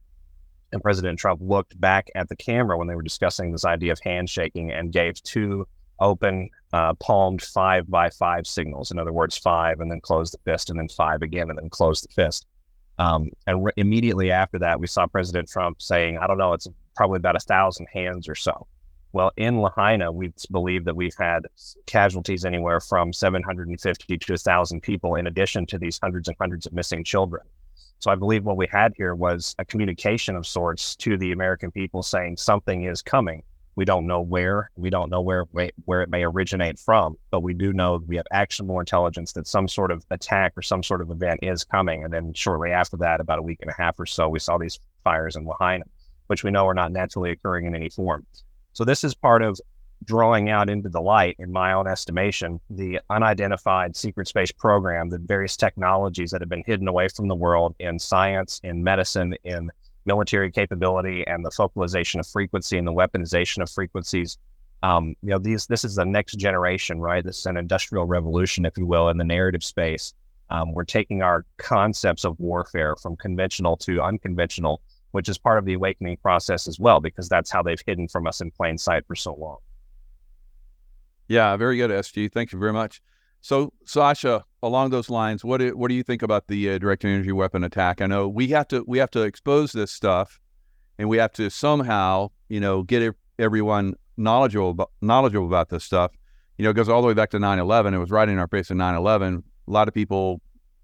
And 0.72 0.82
President 0.82 1.18
Trump 1.18 1.40
looked 1.42 1.78
back 1.78 2.08
at 2.14 2.30
the 2.30 2.36
camera 2.36 2.78
when 2.78 2.88
they 2.88 2.94
were 2.94 3.02
discussing 3.02 3.52
this 3.52 3.66
idea 3.66 3.92
of 3.92 4.00
handshaking 4.00 4.72
and 4.72 4.90
gave 4.90 5.22
two 5.22 5.66
open 6.00 6.48
uh, 6.72 6.94
palmed 6.94 7.42
five 7.42 7.88
by 7.90 8.10
five 8.10 8.46
signals. 8.46 8.90
In 8.90 8.98
other 8.98 9.12
words, 9.12 9.36
five 9.36 9.80
and 9.80 9.90
then 9.90 10.00
close 10.00 10.30
the 10.30 10.38
fist, 10.44 10.70
and 10.70 10.78
then 10.78 10.88
five 10.88 11.22
again, 11.22 11.50
and 11.50 11.58
then 11.58 11.70
close 11.70 12.00
the 12.00 12.12
fist. 12.12 12.46
Um, 12.98 13.30
and 13.46 13.64
re- 13.64 13.72
immediately 13.76 14.30
after 14.30 14.58
that, 14.60 14.80
we 14.80 14.86
saw 14.86 15.06
President 15.06 15.48
Trump 15.48 15.82
saying, 15.82 16.18
I 16.18 16.26
don't 16.26 16.38
know, 16.38 16.52
it's 16.52 16.68
probably 16.94 17.16
about 17.16 17.36
a 17.36 17.40
thousand 17.40 17.88
hands 17.92 18.28
or 18.28 18.34
so. 18.34 18.66
Well, 19.12 19.30
in 19.36 19.60
Lahaina, 19.60 20.10
we 20.10 20.32
believe 20.50 20.86
that 20.86 20.96
we've 20.96 21.16
had 21.18 21.46
casualties 21.84 22.46
anywhere 22.46 22.80
from 22.80 23.12
750 23.12 24.18
to 24.18 24.32
1,000 24.32 24.80
people, 24.80 25.16
in 25.16 25.26
addition 25.26 25.66
to 25.66 25.78
these 25.78 25.98
hundreds 26.02 26.28
and 26.28 26.36
hundreds 26.40 26.66
of 26.66 26.72
missing 26.72 27.04
children. 27.04 27.42
So 27.98 28.10
I 28.10 28.14
believe 28.14 28.44
what 28.44 28.56
we 28.56 28.66
had 28.72 28.94
here 28.96 29.14
was 29.14 29.54
a 29.58 29.64
communication 29.64 30.34
of 30.34 30.46
sorts 30.46 30.96
to 30.96 31.18
the 31.18 31.32
American 31.32 31.70
people 31.70 32.02
saying 32.02 32.38
something 32.38 32.84
is 32.84 33.02
coming 33.02 33.42
We 33.74 33.84
don't 33.84 34.06
know 34.06 34.20
where. 34.20 34.70
We 34.76 34.90
don't 34.90 35.10
know 35.10 35.20
where 35.20 35.44
where 35.84 36.02
it 36.02 36.10
may 36.10 36.24
originate 36.24 36.78
from, 36.78 37.16
but 37.30 37.42
we 37.42 37.54
do 37.54 37.72
know 37.72 38.02
we 38.06 38.16
have 38.16 38.26
actionable 38.30 38.80
intelligence 38.80 39.32
that 39.32 39.46
some 39.46 39.66
sort 39.66 39.90
of 39.90 40.04
attack 40.10 40.52
or 40.56 40.62
some 40.62 40.82
sort 40.82 41.00
of 41.00 41.10
event 41.10 41.40
is 41.42 41.64
coming. 41.64 42.04
And 42.04 42.12
then 42.12 42.34
shortly 42.34 42.70
after 42.70 42.96
that, 42.98 43.20
about 43.20 43.38
a 43.38 43.42
week 43.42 43.58
and 43.62 43.70
a 43.70 43.74
half 43.74 43.98
or 43.98 44.06
so, 44.06 44.28
we 44.28 44.38
saw 44.38 44.58
these 44.58 44.78
fires 45.04 45.36
in 45.36 45.46
Lahaina, 45.46 45.84
which 46.26 46.44
we 46.44 46.50
know 46.50 46.66
are 46.66 46.74
not 46.74 46.92
naturally 46.92 47.30
occurring 47.30 47.66
in 47.66 47.74
any 47.74 47.88
form. 47.88 48.26
So 48.74 48.84
this 48.84 49.04
is 49.04 49.14
part 49.14 49.42
of 49.42 49.58
drawing 50.04 50.50
out 50.50 50.68
into 50.68 50.88
the 50.88 51.00
light, 51.00 51.36
in 51.38 51.52
my 51.52 51.72
own 51.72 51.86
estimation, 51.86 52.60
the 52.68 53.00
unidentified 53.08 53.96
secret 53.96 54.26
space 54.26 54.52
program, 54.52 55.08
the 55.08 55.18
various 55.18 55.56
technologies 55.56 56.30
that 56.30 56.40
have 56.40 56.48
been 56.48 56.64
hidden 56.66 56.88
away 56.88 57.08
from 57.08 57.28
the 57.28 57.34
world 57.34 57.74
in 57.78 57.98
science, 57.98 58.60
in 58.64 58.82
medicine, 58.82 59.34
in 59.44 59.70
military 60.04 60.50
capability, 60.50 61.26
and 61.26 61.44
the 61.44 61.50
focalization 61.50 62.20
of 62.20 62.26
frequency 62.26 62.78
and 62.78 62.86
the 62.86 62.92
weaponization 62.92 63.62
of 63.62 63.70
frequencies. 63.70 64.38
Um, 64.82 65.14
you 65.22 65.30
know, 65.30 65.38
these 65.38 65.66
this 65.66 65.84
is 65.84 65.94
the 65.94 66.04
next 66.04 66.36
generation, 66.36 67.00
right? 67.00 67.24
This 67.24 67.38
is 67.38 67.46
an 67.46 67.56
industrial 67.56 68.04
revolution, 68.04 68.64
if 68.64 68.76
you 68.76 68.86
will, 68.86 69.08
in 69.08 69.18
the 69.18 69.24
narrative 69.24 69.62
space. 69.62 70.14
Um, 70.50 70.74
we're 70.74 70.84
taking 70.84 71.22
our 71.22 71.46
concepts 71.56 72.24
of 72.24 72.38
warfare 72.38 72.94
from 72.96 73.16
conventional 73.16 73.76
to 73.78 74.02
unconventional, 74.02 74.82
which 75.12 75.28
is 75.28 75.38
part 75.38 75.58
of 75.58 75.64
the 75.64 75.74
awakening 75.74 76.18
process 76.18 76.66
as 76.66 76.78
well, 76.78 77.00
because 77.00 77.28
that's 77.28 77.50
how 77.50 77.62
they've 77.62 77.80
hidden 77.86 78.08
from 78.08 78.26
us 78.26 78.40
in 78.40 78.50
plain 78.50 78.76
sight 78.76 79.06
for 79.06 79.14
so 79.14 79.34
long. 79.34 79.58
Yeah, 81.28 81.56
very 81.56 81.78
good, 81.78 81.90
SG. 81.90 82.30
Thank 82.30 82.52
you 82.52 82.58
very 82.58 82.72
much. 82.72 83.00
So, 83.42 83.72
Sasha, 83.84 84.44
along 84.62 84.90
those 84.90 85.10
lines, 85.10 85.44
what 85.44 85.58
do, 85.58 85.76
what 85.76 85.88
do 85.88 85.94
you 85.94 86.04
think 86.04 86.22
about 86.22 86.46
the 86.46 86.70
uh, 86.70 86.78
direct 86.78 87.04
energy 87.04 87.32
weapon 87.32 87.64
attack? 87.64 88.00
I 88.00 88.06
know 88.06 88.28
we 88.28 88.46
have 88.48 88.68
to 88.68 88.84
we 88.86 88.98
have 88.98 89.10
to 89.10 89.22
expose 89.22 89.72
this 89.72 89.90
stuff, 89.90 90.40
and 90.96 91.08
we 91.08 91.16
have 91.18 91.32
to 91.32 91.50
somehow, 91.50 92.28
you 92.48 92.60
know, 92.60 92.84
get 92.84 93.14
everyone 93.40 93.94
knowledgeable 94.16 94.70
about, 94.70 94.90
knowledgeable 95.00 95.48
about 95.48 95.70
this 95.70 95.82
stuff. 95.82 96.12
You 96.56 96.62
know, 96.62 96.70
it 96.70 96.74
goes 96.74 96.88
all 96.88 97.02
the 97.02 97.08
way 97.08 97.14
back 97.14 97.30
to 97.30 97.38
9/11. 97.38 97.94
It 97.94 97.98
was 97.98 98.12
right 98.12 98.28
in 98.28 98.38
our 98.38 98.46
face 98.46 98.70
in 98.70 98.78
9/11. 98.78 99.42
A 99.66 99.70
lot 99.70 99.88
of 99.88 99.94
people, 99.94 100.40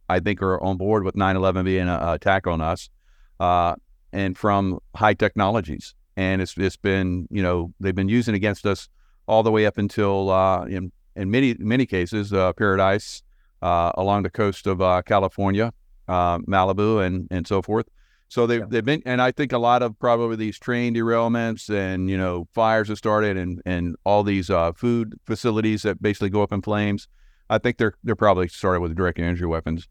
I 0.09 0.18
think, 0.18 0.42
are 0.42 0.61
on 0.61 0.79
board 0.79 1.05
with 1.05 1.14
9/11 1.14 1.64
being 1.64 1.88
an 1.88 1.88
attack 1.88 2.49
on 2.49 2.61
us, 2.61 2.90
uh, 3.38 3.77
and 4.12 4.37
from 4.37 4.81
high 4.97 5.14
technologies. 5.14 5.94
And 6.16 6.42
it's 6.42 6.59
it's 6.59 6.77
been, 6.77 7.29
you 7.31 7.40
know, 7.40 7.73
they've 7.79 7.94
been 7.94 8.09
using 8.09 8.35
against 8.35 8.66
us 8.66 8.88
all 9.29 9.44
the 9.44 9.53
way 9.53 9.64
up 9.64 9.79
until 9.79 10.31
uh, 10.31 10.64
in 10.64 10.90
in 11.18 11.31
many 11.31 11.54
many 11.59 11.85
cases 11.85 12.33
uh, 12.33 12.52
Paradise 12.54 13.22
uh, 13.61 13.92
along 13.96 14.22
the 14.22 14.31
coast 14.31 14.66
of 14.66 14.81
uh, 14.81 15.02
California, 15.02 15.72
uh, 16.07 16.38
Malibu, 16.38 17.04
and 17.04 17.28
and 17.31 17.46
so 17.46 17.61
forth. 17.61 17.87
So 18.31 18.46
they've, 18.46 18.61
yeah. 18.61 18.66
they've 18.68 18.85
been, 18.85 19.02
and 19.07 19.22
I 19.22 19.33
think 19.33 19.52
a 19.52 19.59
lot 19.59 19.83
of 19.83 19.98
probably 19.98 20.37
these 20.37 20.59
train 20.59 20.94
derailments 20.94 21.70
and 21.70 22.11
you 22.11 22.16
know 22.16 22.46
fires 22.54 22.88
have 22.88 22.98
started, 22.98 23.37
and 23.37 23.61
and 23.66 23.96
all 24.04 24.22
these 24.22 24.50
uh, 24.50 24.72
food 24.72 25.14
facilities 25.26 25.83
that 25.83 26.00
basically 26.00 26.31
go 26.31 26.42
up 26.42 26.52
in 26.52 26.62
flames. 26.62 27.09
I 27.50 27.59
think 27.59 27.78
they're 27.78 27.94
they're 28.04 28.16
probably 28.16 28.48
started 28.48 28.81
with 28.81 28.94
direct 28.94 29.18
energy 29.18 29.44
weapons. 29.44 29.88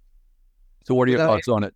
So 0.85 0.95
what 0.95 1.07
are 1.07 1.11
your 1.11 1.19
without, 1.19 1.33
thoughts 1.33 1.47
on 1.47 1.63
it? 1.63 1.73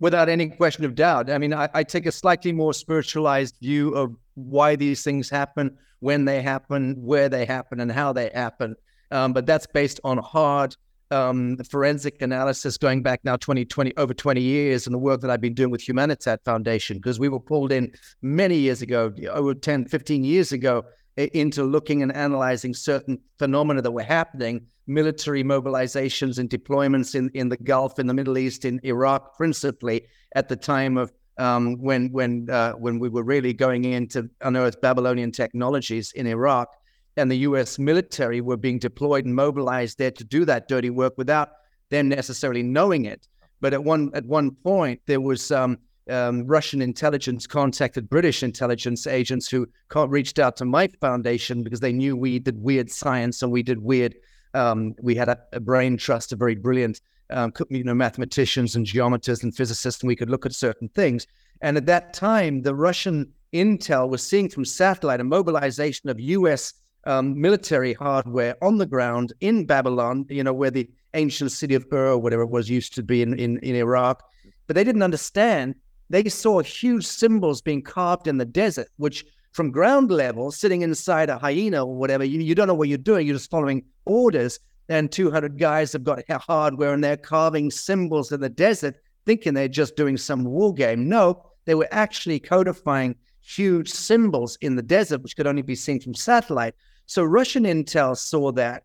Without 0.00 0.28
any 0.28 0.48
question 0.48 0.84
of 0.84 0.94
doubt. 0.94 1.30
I 1.30 1.38
mean, 1.38 1.52
I, 1.52 1.68
I 1.74 1.84
take 1.84 2.06
a 2.06 2.12
slightly 2.12 2.50
more 2.50 2.72
spiritualized 2.72 3.56
view 3.60 3.90
of 3.90 4.16
why 4.34 4.74
these 4.74 5.04
things 5.04 5.28
happen 5.28 5.76
when 6.00 6.24
they 6.24 6.42
happen, 6.42 6.96
where 6.98 7.28
they 7.28 7.44
happen, 7.44 7.80
and 7.80 7.90
how 7.92 8.12
they 8.12 8.30
happen. 8.34 8.74
Um, 9.10 9.32
but 9.32 9.46
that's 9.46 9.66
based 9.66 10.00
on 10.04 10.18
hard 10.18 10.76
um, 11.10 11.56
forensic 11.68 12.22
analysis 12.22 12.78
going 12.78 13.02
back 13.02 13.20
now 13.24 13.36
20, 13.36 13.64
20, 13.64 13.96
over 13.96 14.14
20 14.14 14.40
years 14.40 14.86
and 14.86 14.94
the 14.94 14.98
work 14.98 15.20
that 15.20 15.30
I've 15.30 15.40
been 15.40 15.54
doing 15.54 15.70
with 15.70 15.86
Humanitad 15.86 16.40
Foundation, 16.44 16.98
because 16.98 17.18
we 17.18 17.28
were 17.28 17.40
pulled 17.40 17.72
in 17.72 17.92
many 18.22 18.56
years 18.56 18.82
ago, 18.82 19.12
over 19.30 19.54
10, 19.54 19.86
15 19.86 20.24
years 20.24 20.52
ago, 20.52 20.84
into 21.16 21.64
looking 21.64 22.02
and 22.02 22.14
analyzing 22.14 22.72
certain 22.72 23.18
phenomena 23.38 23.82
that 23.82 23.90
were 23.90 24.02
happening, 24.02 24.66
military 24.86 25.42
mobilizations 25.42 26.38
and 26.38 26.48
deployments 26.48 27.14
in, 27.14 27.30
in 27.34 27.48
the 27.48 27.56
Gulf, 27.56 27.98
in 27.98 28.06
the 28.06 28.14
Middle 28.14 28.38
East, 28.38 28.64
in 28.64 28.80
Iraq, 28.84 29.36
principally 29.36 30.06
at 30.34 30.48
the 30.48 30.56
time 30.56 30.96
of 30.96 31.12
um, 31.40 31.76
when 31.80 32.12
when 32.12 32.48
uh, 32.50 32.72
when 32.72 32.98
we 32.98 33.08
were 33.08 33.22
really 33.22 33.54
going 33.54 33.84
in 33.84 34.06
to 34.08 34.28
unearth 34.42 34.80
Babylonian 34.80 35.32
technologies 35.32 36.12
in 36.12 36.26
Iraq, 36.26 36.68
and 37.16 37.30
the 37.30 37.38
U.S. 37.48 37.78
military 37.78 38.40
were 38.42 38.58
being 38.58 38.78
deployed 38.78 39.24
and 39.24 39.34
mobilized 39.34 39.96
there 39.98 40.10
to 40.10 40.24
do 40.24 40.44
that 40.44 40.68
dirty 40.68 40.90
work 40.90 41.14
without 41.16 41.48
them 41.88 42.08
necessarily 42.08 42.62
knowing 42.62 43.06
it. 43.06 43.26
But 43.60 43.72
at 43.72 43.82
one 43.82 44.10
at 44.14 44.26
one 44.26 44.50
point, 44.50 45.00
there 45.06 45.20
was 45.20 45.50
um, 45.50 45.78
um, 46.10 46.46
Russian 46.46 46.82
intelligence 46.82 47.46
contacted 47.46 48.10
British 48.10 48.42
intelligence 48.42 49.06
agents 49.06 49.48
who 49.48 49.66
reached 50.08 50.38
out 50.38 50.56
to 50.58 50.66
my 50.66 50.88
foundation 51.00 51.62
because 51.62 51.80
they 51.80 51.92
knew 51.92 52.16
we 52.16 52.38
did 52.38 52.62
weird 52.62 52.90
science 52.90 53.42
and 53.42 53.50
we 53.50 53.62
did 53.62 53.78
weird. 53.82 54.14
Um, 54.52 54.94
we 55.00 55.14
had 55.14 55.28
a, 55.30 55.38
a 55.54 55.60
brain 55.60 55.96
trust, 55.96 56.32
a 56.32 56.36
very 56.36 56.56
brilliant 56.56 57.00
um, 57.30 57.52
you 57.68 57.84
know, 57.84 57.94
mathematicians 57.94 58.76
and 58.76 58.86
geometers 58.86 59.42
and 59.42 59.54
physicists, 59.54 60.02
and 60.02 60.08
we 60.08 60.16
could 60.16 60.30
look 60.30 60.46
at 60.46 60.52
certain 60.52 60.88
things. 60.88 61.26
And 61.62 61.76
at 61.76 61.86
that 61.86 62.12
time, 62.14 62.62
the 62.62 62.74
Russian 62.74 63.32
intel 63.52 64.08
was 64.08 64.26
seeing 64.26 64.48
from 64.48 64.64
satellite 64.64 65.20
a 65.20 65.24
mobilization 65.24 66.08
of 66.08 66.18
U.S. 66.20 66.74
Um, 67.04 67.40
military 67.40 67.94
hardware 67.94 68.56
on 68.62 68.78
the 68.78 68.86
ground 68.86 69.32
in 69.40 69.66
Babylon, 69.66 70.26
you 70.28 70.44
know, 70.44 70.52
where 70.52 70.70
the 70.70 70.88
ancient 71.14 71.52
city 71.52 71.74
of 71.74 71.86
Ur, 71.92 72.16
whatever 72.18 72.42
it 72.42 72.50
was, 72.50 72.68
used 72.68 72.94
to 72.94 73.02
be 73.02 73.22
in, 73.22 73.38
in, 73.38 73.58
in 73.58 73.74
Iraq. 73.74 74.22
But 74.66 74.76
they 74.76 74.84
didn't 74.84 75.02
understand. 75.02 75.74
They 76.10 76.28
saw 76.28 76.60
huge 76.60 77.06
symbols 77.06 77.62
being 77.62 77.82
carved 77.82 78.26
in 78.26 78.38
the 78.38 78.44
desert, 78.44 78.88
which 78.96 79.24
from 79.52 79.70
ground 79.70 80.10
level, 80.10 80.52
sitting 80.52 80.82
inside 80.82 81.28
a 81.28 81.38
hyena 81.38 81.84
or 81.84 81.94
whatever, 81.94 82.24
you, 82.24 82.40
you 82.40 82.54
don't 82.54 82.68
know 82.68 82.74
what 82.74 82.88
you're 82.88 82.98
doing. 82.98 83.26
You're 83.26 83.36
just 83.36 83.50
following 83.50 83.84
orders 84.04 84.60
and 84.90 85.10
200 85.10 85.56
guys 85.56 85.92
have 85.92 86.02
got 86.02 86.20
hardware 86.28 86.92
and 86.92 87.02
they're 87.02 87.16
carving 87.16 87.70
symbols 87.70 88.32
in 88.32 88.40
the 88.40 88.48
desert, 88.48 88.96
thinking 89.24 89.54
they're 89.54 89.68
just 89.68 89.94
doing 89.94 90.16
some 90.16 90.44
war 90.44 90.74
game. 90.74 91.08
No, 91.08 91.46
they 91.64 91.76
were 91.76 91.88
actually 91.92 92.40
codifying 92.40 93.14
huge 93.40 93.88
symbols 93.88 94.58
in 94.60 94.74
the 94.74 94.82
desert, 94.82 95.22
which 95.22 95.36
could 95.36 95.46
only 95.46 95.62
be 95.62 95.76
seen 95.76 96.00
from 96.00 96.14
satellite. 96.14 96.74
So 97.06 97.22
Russian 97.22 97.64
intel 97.64 98.16
saw 98.16 98.50
that, 98.52 98.82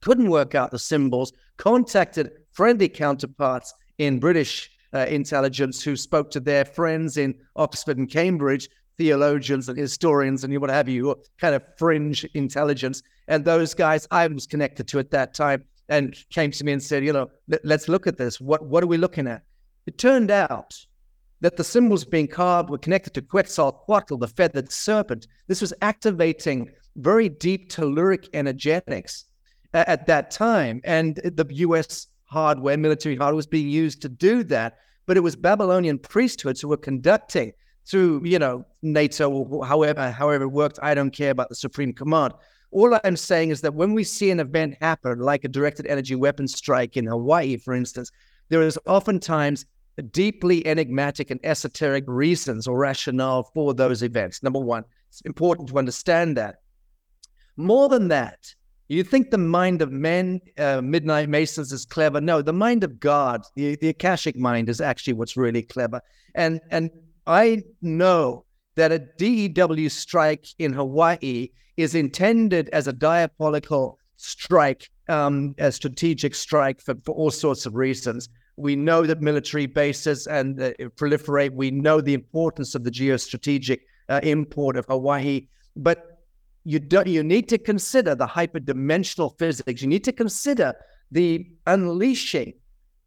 couldn't 0.00 0.30
work 0.30 0.54
out 0.54 0.70
the 0.70 0.78
symbols, 0.78 1.32
contacted 1.56 2.30
friendly 2.52 2.88
counterparts 2.88 3.74
in 3.98 4.20
British 4.20 4.70
uh, 4.94 5.06
intelligence 5.08 5.82
who 5.82 5.96
spoke 5.96 6.30
to 6.30 6.40
their 6.40 6.64
friends 6.64 7.16
in 7.16 7.34
Oxford 7.56 7.98
and 7.98 8.08
Cambridge, 8.08 8.68
theologians 9.00 9.66
and 9.70 9.78
historians 9.78 10.44
and 10.44 10.52
you 10.52 10.60
what 10.60 10.68
have 10.68 10.86
you, 10.86 11.16
kind 11.40 11.54
of 11.54 11.62
fringe 11.78 12.22
intelligence, 12.34 13.02
and 13.28 13.42
those 13.42 13.72
guys 13.72 14.06
I 14.10 14.26
was 14.26 14.46
connected 14.46 14.86
to 14.88 14.98
at 14.98 15.10
that 15.12 15.32
time 15.32 15.64
and 15.88 16.14
came 16.28 16.50
to 16.50 16.64
me 16.64 16.72
and 16.72 16.82
said, 16.82 17.02
you 17.02 17.14
know, 17.14 17.30
let's 17.64 17.88
look 17.88 18.06
at 18.06 18.18
this. 18.18 18.40
What 18.42 18.66
what 18.66 18.84
are 18.84 18.86
we 18.86 18.98
looking 18.98 19.26
at? 19.26 19.42
It 19.86 19.96
turned 19.96 20.30
out 20.30 20.74
that 21.40 21.56
the 21.56 21.64
symbols 21.64 22.04
being 22.04 22.28
carved 22.28 22.68
were 22.68 22.76
connected 22.76 23.14
to 23.14 23.22
Quetzalcoatl, 23.22 24.18
the 24.18 24.28
feathered 24.28 24.70
serpent. 24.70 25.26
This 25.48 25.62
was 25.62 25.72
activating 25.80 26.68
very 26.96 27.30
deep 27.30 27.72
telluric 27.72 28.28
energetics 28.34 29.24
uh, 29.72 29.84
at 29.86 30.06
that 30.08 30.30
time. 30.30 30.82
And 30.84 31.16
the 31.16 31.46
US 31.66 32.08
hardware, 32.26 32.76
military 32.76 33.16
hardware, 33.16 33.36
was 33.36 33.46
being 33.46 33.70
used 33.70 34.02
to 34.02 34.10
do 34.10 34.44
that. 34.44 34.76
But 35.06 35.16
it 35.16 35.20
was 35.20 35.36
Babylonian 35.36 35.98
priesthoods 35.98 36.60
who 36.60 36.68
were 36.68 36.76
conducting 36.76 37.54
through, 37.90 38.22
you 38.24 38.38
know, 38.38 38.64
NATO 38.82 39.28
or 39.30 39.66
however, 39.66 40.10
however 40.10 40.44
it 40.44 40.48
worked. 40.48 40.78
I 40.82 40.94
don't 40.94 41.10
care 41.10 41.30
about 41.30 41.48
the 41.48 41.54
Supreme 41.54 41.92
Command. 41.92 42.34
All 42.70 42.96
I'm 43.02 43.16
saying 43.16 43.50
is 43.50 43.62
that 43.62 43.74
when 43.74 43.94
we 43.94 44.04
see 44.04 44.30
an 44.30 44.38
event 44.38 44.76
happen, 44.80 45.18
like 45.18 45.44
a 45.44 45.48
directed 45.48 45.86
energy 45.86 46.14
weapon 46.14 46.46
strike 46.46 46.96
in 46.96 47.06
Hawaii, 47.06 47.56
for 47.56 47.74
instance, 47.74 48.12
there 48.48 48.62
is 48.62 48.78
oftentimes 48.86 49.66
deeply 50.12 50.66
enigmatic 50.66 51.30
and 51.30 51.40
esoteric 51.42 52.04
reasons 52.06 52.68
or 52.68 52.78
rationale 52.78 53.42
for 53.54 53.74
those 53.74 54.02
events. 54.02 54.42
Number 54.42 54.60
one, 54.60 54.84
it's 55.08 55.20
important 55.22 55.68
to 55.70 55.78
understand 55.78 56.36
that. 56.36 56.56
More 57.56 57.88
than 57.88 58.08
that, 58.08 58.54
you 58.88 59.04
think 59.04 59.30
the 59.30 59.38
mind 59.38 59.82
of 59.82 59.92
men, 59.92 60.40
uh, 60.58 60.80
Midnight 60.80 61.28
Masons, 61.28 61.72
is 61.72 61.84
clever? 61.84 62.20
No, 62.20 62.42
the 62.42 62.52
mind 62.52 62.82
of 62.82 62.98
God, 62.98 63.42
the, 63.54 63.76
the 63.76 63.88
Akashic 63.88 64.36
mind, 64.36 64.68
is 64.68 64.80
actually 64.80 65.12
what's 65.12 65.36
really 65.36 65.62
clever. 65.62 66.00
And 66.34 66.60
and 66.70 66.90
I 67.30 67.62
know 67.80 68.44
that 68.74 68.90
a 68.90 68.98
DEW 68.98 69.88
strike 69.88 70.46
in 70.58 70.72
Hawaii 70.72 71.50
is 71.76 71.94
intended 71.94 72.68
as 72.70 72.88
a 72.88 72.92
diabolical 72.92 74.00
strike, 74.16 74.90
um, 75.08 75.54
a 75.58 75.70
strategic 75.70 76.34
strike 76.34 76.80
for, 76.80 76.96
for 77.04 77.14
all 77.14 77.30
sorts 77.30 77.66
of 77.66 77.76
reasons. 77.76 78.28
We 78.56 78.74
know 78.74 79.06
that 79.06 79.20
military 79.22 79.66
bases 79.66 80.26
and 80.26 80.60
uh, 80.60 80.72
proliferate. 80.96 81.52
We 81.52 81.70
know 81.70 82.00
the 82.00 82.14
importance 82.14 82.74
of 82.74 82.82
the 82.82 82.90
geostrategic 82.90 83.78
uh, 84.08 84.18
import 84.24 84.76
of 84.76 84.86
Hawaii, 84.86 85.46
but 85.76 86.18
you 86.64 86.80
don't. 86.80 87.06
You 87.06 87.22
need 87.22 87.48
to 87.50 87.58
consider 87.58 88.16
the 88.16 88.26
hyperdimensional 88.26 89.38
physics. 89.38 89.82
You 89.82 89.88
need 89.88 90.04
to 90.04 90.12
consider 90.12 90.74
the 91.12 91.46
unleashing 91.68 92.54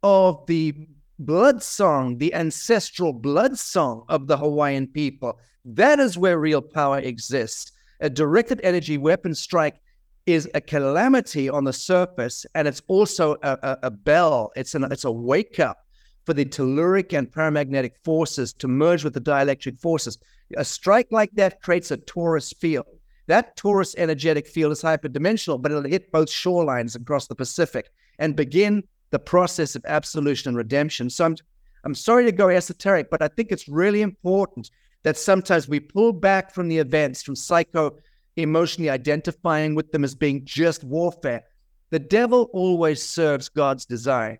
of 0.02 0.46
the 0.46 0.88
blood 1.18 1.62
song, 1.62 2.18
the 2.18 2.34
ancestral 2.34 3.12
blood 3.12 3.58
song 3.58 4.04
of 4.08 4.26
the 4.26 4.36
Hawaiian 4.36 4.86
people. 4.86 5.38
That 5.64 5.98
is 5.98 6.18
where 6.18 6.38
real 6.38 6.62
power 6.62 6.98
exists. 6.98 7.72
A 8.00 8.10
directed 8.10 8.60
energy 8.62 8.98
weapon 8.98 9.34
strike 9.34 9.80
is 10.26 10.48
a 10.54 10.60
calamity 10.60 11.48
on 11.48 11.64
the 11.64 11.72
surface, 11.72 12.46
and 12.54 12.66
it's 12.66 12.82
also 12.88 13.36
a, 13.42 13.58
a, 13.62 13.78
a 13.84 13.90
bell. 13.90 14.50
It's 14.56 14.74
an 14.74 14.84
it's 14.90 15.04
a 15.04 15.12
wake 15.12 15.60
up 15.60 15.78
for 16.24 16.34
the 16.34 16.44
telluric 16.44 17.16
and 17.16 17.30
paramagnetic 17.30 17.92
forces 18.02 18.52
to 18.54 18.68
merge 18.68 19.04
with 19.04 19.14
the 19.14 19.20
dielectric 19.20 19.80
forces. 19.80 20.18
A 20.56 20.64
strike 20.64 21.08
like 21.10 21.30
that 21.34 21.60
creates 21.60 21.90
a 21.90 21.98
torus 21.98 22.56
field. 22.56 22.86
That 23.26 23.56
torus 23.56 23.94
energetic 23.96 24.46
field 24.46 24.72
is 24.72 24.82
hyperdimensional, 24.82 25.60
but 25.60 25.70
it'll 25.70 25.84
hit 25.84 26.12
both 26.12 26.28
shorelines 26.28 26.96
across 26.96 27.26
the 27.26 27.34
Pacific 27.34 27.90
and 28.18 28.36
begin 28.36 28.84
the 29.14 29.18
process 29.20 29.76
of 29.76 29.84
absolution 29.86 30.48
and 30.48 30.56
redemption. 30.56 31.08
So 31.08 31.24
I'm, 31.24 31.36
I'm 31.84 31.94
sorry 31.94 32.24
to 32.24 32.32
go 32.32 32.48
esoteric, 32.48 33.10
but 33.10 33.22
I 33.22 33.28
think 33.28 33.52
it's 33.52 33.68
really 33.68 34.02
important 34.02 34.72
that 35.04 35.16
sometimes 35.16 35.68
we 35.68 35.78
pull 35.78 36.12
back 36.12 36.52
from 36.52 36.66
the 36.66 36.78
events, 36.78 37.22
from 37.22 37.36
psycho 37.36 37.96
emotionally 38.36 38.90
identifying 38.90 39.76
with 39.76 39.92
them 39.92 40.02
as 40.02 40.16
being 40.16 40.44
just 40.44 40.82
warfare. 40.82 41.44
The 41.90 42.00
devil 42.00 42.50
always 42.52 43.08
serves 43.08 43.48
God's 43.48 43.86
design. 43.86 44.38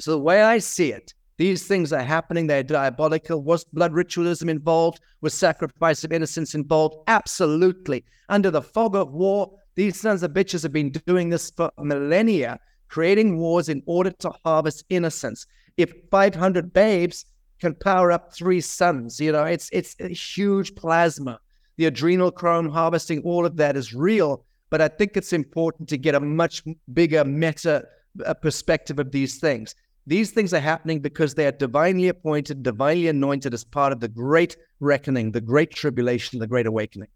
So 0.00 0.10
the 0.10 0.18
way 0.18 0.42
I 0.42 0.58
see 0.58 0.90
it, 0.90 1.14
these 1.38 1.68
things 1.68 1.92
are 1.92 2.02
happening. 2.02 2.48
They're 2.48 2.64
diabolical. 2.64 3.40
Was 3.40 3.62
blood 3.62 3.92
ritualism 3.92 4.48
involved? 4.48 4.98
Was 5.20 5.32
sacrifice 5.32 6.02
of 6.02 6.10
innocence 6.12 6.56
involved? 6.56 6.96
Absolutely. 7.06 8.04
Under 8.28 8.50
the 8.50 8.62
fog 8.62 8.96
of 8.96 9.12
war, 9.12 9.52
these 9.76 10.00
sons 10.00 10.24
of 10.24 10.32
bitches 10.32 10.64
have 10.64 10.72
been 10.72 10.90
doing 10.90 11.28
this 11.28 11.52
for 11.52 11.70
millennia, 11.78 12.58
creating 12.88 13.38
wars 13.38 13.68
in 13.68 13.82
order 13.86 14.10
to 14.10 14.32
harvest 14.44 14.84
innocence. 14.90 15.46
If 15.76 15.92
500 16.10 16.72
babes 16.72 17.24
can 17.60 17.74
power 17.74 18.12
up 18.12 18.34
three 18.34 18.60
suns, 18.60 19.20
you 19.20 19.32
know, 19.32 19.44
it's 19.44 19.68
it's 19.72 19.96
a 20.00 20.08
huge 20.08 20.74
plasma. 20.74 21.38
The 21.76 21.90
adrenochrome 21.90 22.70
harvesting, 22.70 23.22
all 23.22 23.44
of 23.44 23.56
that 23.56 23.76
is 23.76 23.94
real. 23.94 24.44
But 24.70 24.80
I 24.80 24.88
think 24.88 25.16
it's 25.16 25.32
important 25.32 25.88
to 25.90 25.98
get 25.98 26.14
a 26.14 26.20
much 26.20 26.62
bigger 26.92 27.24
meta 27.24 27.84
uh, 28.24 28.34
perspective 28.34 28.98
of 28.98 29.12
these 29.12 29.38
things. 29.38 29.74
These 30.06 30.30
things 30.30 30.54
are 30.54 30.60
happening 30.60 31.00
because 31.00 31.34
they 31.34 31.46
are 31.46 31.52
divinely 31.52 32.08
appointed, 32.08 32.62
divinely 32.62 33.08
anointed 33.08 33.52
as 33.52 33.64
part 33.64 33.92
of 33.92 34.00
the 34.00 34.08
great 34.08 34.56
reckoning, 34.80 35.32
the 35.32 35.40
great 35.40 35.72
tribulation, 35.72 36.38
the 36.38 36.46
great 36.46 36.66
awakening. 36.66 37.08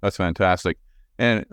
That's 0.00 0.16
fantastic. 0.16 0.78
And 1.18 1.44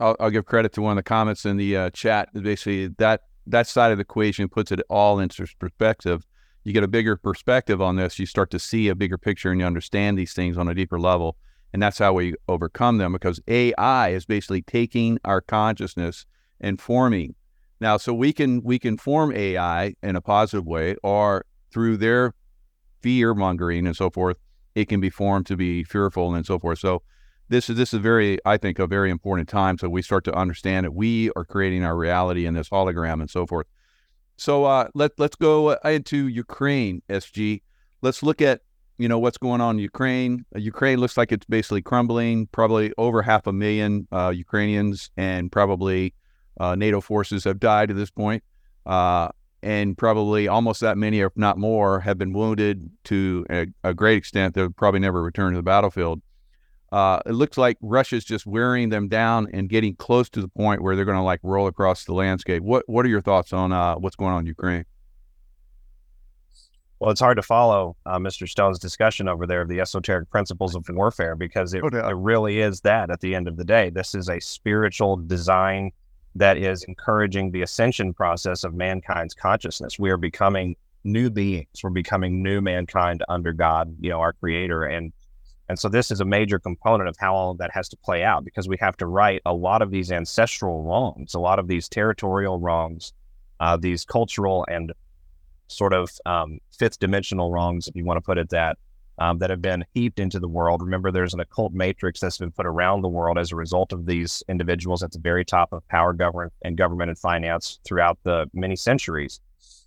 I'll, 0.00 0.16
I'll 0.18 0.30
give 0.30 0.46
credit 0.46 0.72
to 0.74 0.82
one 0.82 0.92
of 0.92 0.96
the 0.96 1.08
comments 1.08 1.44
in 1.44 1.56
the 1.56 1.76
uh, 1.76 1.90
chat. 1.90 2.30
Basically, 2.32 2.88
that 2.98 3.22
that 3.46 3.66
side 3.66 3.92
of 3.92 3.98
the 3.98 4.02
equation 4.02 4.48
puts 4.48 4.72
it 4.72 4.80
all 4.88 5.18
into 5.18 5.46
perspective. 5.58 6.26
You 6.64 6.72
get 6.72 6.84
a 6.84 6.88
bigger 6.88 7.16
perspective 7.16 7.82
on 7.82 7.96
this. 7.96 8.18
You 8.18 8.26
start 8.26 8.50
to 8.52 8.58
see 8.58 8.88
a 8.88 8.94
bigger 8.94 9.18
picture, 9.18 9.50
and 9.50 9.60
you 9.60 9.66
understand 9.66 10.18
these 10.18 10.32
things 10.32 10.56
on 10.56 10.68
a 10.68 10.74
deeper 10.74 10.98
level. 10.98 11.36
And 11.72 11.82
that's 11.82 11.98
how 11.98 12.12
we 12.12 12.34
overcome 12.48 12.98
them. 12.98 13.12
Because 13.12 13.40
AI 13.48 14.10
is 14.10 14.26
basically 14.26 14.62
taking 14.62 15.18
our 15.24 15.40
consciousness 15.40 16.26
and 16.60 16.80
forming 16.80 17.34
now, 17.82 17.96
so 17.96 18.14
we 18.14 18.32
can 18.32 18.62
we 18.62 18.78
can 18.78 18.96
form 18.96 19.32
AI 19.34 19.94
in 20.04 20.14
a 20.14 20.20
positive 20.20 20.64
way, 20.64 20.94
or 21.02 21.44
through 21.72 21.96
their 21.96 22.32
fear 23.00 23.34
mongering 23.34 23.88
and 23.88 23.96
so 23.96 24.08
forth, 24.08 24.36
it 24.76 24.88
can 24.88 25.00
be 25.00 25.10
formed 25.10 25.46
to 25.46 25.56
be 25.56 25.82
fearful 25.82 26.32
and 26.32 26.46
so 26.46 26.60
forth. 26.60 26.78
So 26.78 27.02
this 27.52 27.68
is 27.68 27.76
this 27.76 27.92
is 27.92 28.00
very, 28.00 28.38
I 28.44 28.56
think, 28.56 28.78
a 28.78 28.86
very 28.86 29.10
important 29.10 29.48
time. 29.48 29.78
So 29.78 29.88
we 29.88 30.02
start 30.02 30.24
to 30.24 30.34
understand 30.34 30.84
that 30.84 30.92
we 30.94 31.30
are 31.36 31.44
creating 31.44 31.84
our 31.84 31.96
reality 31.96 32.46
in 32.46 32.54
this 32.54 32.68
hologram 32.68 33.20
and 33.20 33.30
so 33.30 33.46
forth. 33.46 33.66
So 34.36 34.64
uh, 34.64 34.88
let 34.94 35.12
let's 35.18 35.36
go 35.36 35.68
uh, 35.68 35.78
into 35.84 36.28
Ukraine, 36.28 37.02
SG. 37.08 37.62
Let's 38.00 38.22
look 38.22 38.40
at 38.40 38.62
you 38.96 39.08
know 39.08 39.18
what's 39.18 39.38
going 39.38 39.60
on 39.60 39.76
in 39.76 39.82
Ukraine. 39.82 40.46
Uh, 40.56 40.60
Ukraine 40.60 40.98
looks 40.98 41.16
like 41.16 41.30
it's 41.30 41.44
basically 41.46 41.82
crumbling. 41.82 42.46
Probably 42.46 42.92
over 42.96 43.22
half 43.22 43.46
a 43.46 43.52
million 43.52 44.08
uh, 44.10 44.32
Ukrainians 44.34 45.10
and 45.16 45.52
probably 45.52 46.14
uh, 46.58 46.74
NATO 46.74 47.00
forces 47.00 47.44
have 47.44 47.60
died 47.60 47.88
to 47.88 47.94
this 47.94 48.10
point, 48.10 48.42
uh, 48.86 49.28
and 49.62 49.96
probably 49.98 50.48
almost 50.48 50.80
that 50.80 50.96
many, 50.96 51.20
if 51.20 51.36
not 51.36 51.58
more, 51.58 52.00
have 52.00 52.16
been 52.16 52.32
wounded 52.32 52.90
to 53.04 53.44
a, 53.50 53.66
a 53.84 53.92
great 53.92 54.16
extent. 54.16 54.54
They'll 54.54 54.70
probably 54.70 55.00
never 55.00 55.22
return 55.22 55.52
to 55.52 55.58
the 55.58 55.62
battlefield. 55.62 56.22
Uh, 56.92 57.20
it 57.24 57.32
looks 57.32 57.56
like 57.56 57.78
Russia's 57.80 58.22
just 58.22 58.46
wearing 58.46 58.90
them 58.90 59.08
down 59.08 59.48
and 59.54 59.68
getting 59.68 59.96
close 59.96 60.28
to 60.28 60.42
the 60.42 60.48
point 60.48 60.82
where 60.82 60.94
they're 60.94 61.06
going 61.06 61.16
to 61.16 61.22
like 61.22 61.40
roll 61.42 61.66
across 61.66 62.04
the 62.04 62.12
landscape. 62.12 62.62
What 62.62 62.86
What 62.86 63.06
are 63.06 63.08
your 63.08 63.22
thoughts 63.22 63.54
on 63.54 63.72
uh, 63.72 63.94
what's 63.96 64.14
going 64.14 64.32
on 64.32 64.40
in 64.40 64.46
Ukraine? 64.46 64.84
Well, 67.00 67.10
it's 67.10 67.20
hard 67.20 67.36
to 67.38 67.42
follow 67.42 67.96
uh, 68.06 68.18
Mr. 68.18 68.48
Stone's 68.48 68.78
discussion 68.78 69.26
over 69.26 69.44
there 69.44 69.62
of 69.62 69.68
the 69.68 69.80
esoteric 69.80 70.30
principles 70.30 70.76
of 70.76 70.84
warfare 70.90 71.34
because 71.34 71.74
it, 71.74 71.82
oh, 71.82 71.88
it 71.88 72.16
really 72.16 72.60
is 72.60 72.82
that 72.82 73.10
at 73.10 73.20
the 73.20 73.34
end 73.34 73.48
of 73.48 73.56
the 73.56 73.64
day. 73.64 73.90
This 73.90 74.14
is 74.14 74.28
a 74.28 74.38
spiritual 74.38 75.16
design 75.16 75.90
that 76.36 76.58
is 76.58 76.84
encouraging 76.84 77.50
the 77.50 77.62
ascension 77.62 78.14
process 78.14 78.62
of 78.62 78.74
mankind's 78.74 79.34
consciousness. 79.34 79.98
We 79.98 80.10
are 80.10 80.16
becoming 80.16 80.76
new 81.02 81.28
beings. 81.28 81.66
We're 81.82 81.90
becoming 81.90 82.40
new 82.42 82.60
mankind 82.60 83.24
under 83.28 83.52
God, 83.52 83.96
you 83.98 84.10
know, 84.10 84.20
our 84.20 84.34
creator. 84.34 84.84
And 84.84 85.12
and 85.68 85.78
so 85.78 85.88
this 85.88 86.10
is 86.10 86.20
a 86.20 86.24
major 86.24 86.58
component 86.58 87.08
of 87.08 87.16
how 87.18 87.34
all 87.34 87.50
of 87.52 87.58
that 87.58 87.70
has 87.72 87.88
to 87.90 87.96
play 87.96 88.22
out 88.22 88.44
because 88.44 88.68
we 88.68 88.76
have 88.80 88.96
to 88.98 89.06
right 89.06 89.40
a 89.46 89.54
lot 89.54 89.82
of 89.82 89.90
these 89.90 90.10
ancestral 90.10 90.82
wrongs, 90.82 91.34
a 91.34 91.40
lot 91.40 91.58
of 91.58 91.68
these 91.68 91.88
territorial 91.88 92.58
wrongs, 92.58 93.12
uh, 93.60 93.76
these 93.76 94.04
cultural 94.04 94.66
and 94.68 94.92
sort 95.68 95.92
of 95.92 96.10
um, 96.26 96.58
fifth 96.78 96.98
dimensional 96.98 97.50
wrongs, 97.50 97.88
if 97.88 97.96
you 97.96 98.04
want 98.04 98.18
to 98.18 98.22
put 98.22 98.38
it 98.38 98.50
that, 98.50 98.76
um, 99.18 99.38
that 99.38 99.50
have 99.50 99.62
been 99.62 99.84
heaped 99.94 100.18
into 100.18 100.38
the 100.38 100.48
world. 100.48 100.82
Remember, 100.82 101.10
there's 101.10 101.34
an 101.34 101.40
occult 101.40 101.72
matrix 101.72 102.20
that's 102.20 102.38
been 102.38 102.50
put 102.50 102.66
around 102.66 103.02
the 103.02 103.08
world 103.08 103.38
as 103.38 103.52
a 103.52 103.56
result 103.56 103.92
of 103.92 104.06
these 104.06 104.42
individuals 104.48 105.02
at 105.02 105.12
the 105.12 105.18
very 105.18 105.44
top 105.44 105.72
of 105.72 105.86
power, 105.88 106.12
government, 106.12 106.52
and 106.62 106.76
government 106.76 107.08
and 107.08 107.18
finance 107.18 107.78
throughout 107.84 108.18
the 108.24 108.46
many 108.52 108.76
centuries. 108.76 109.40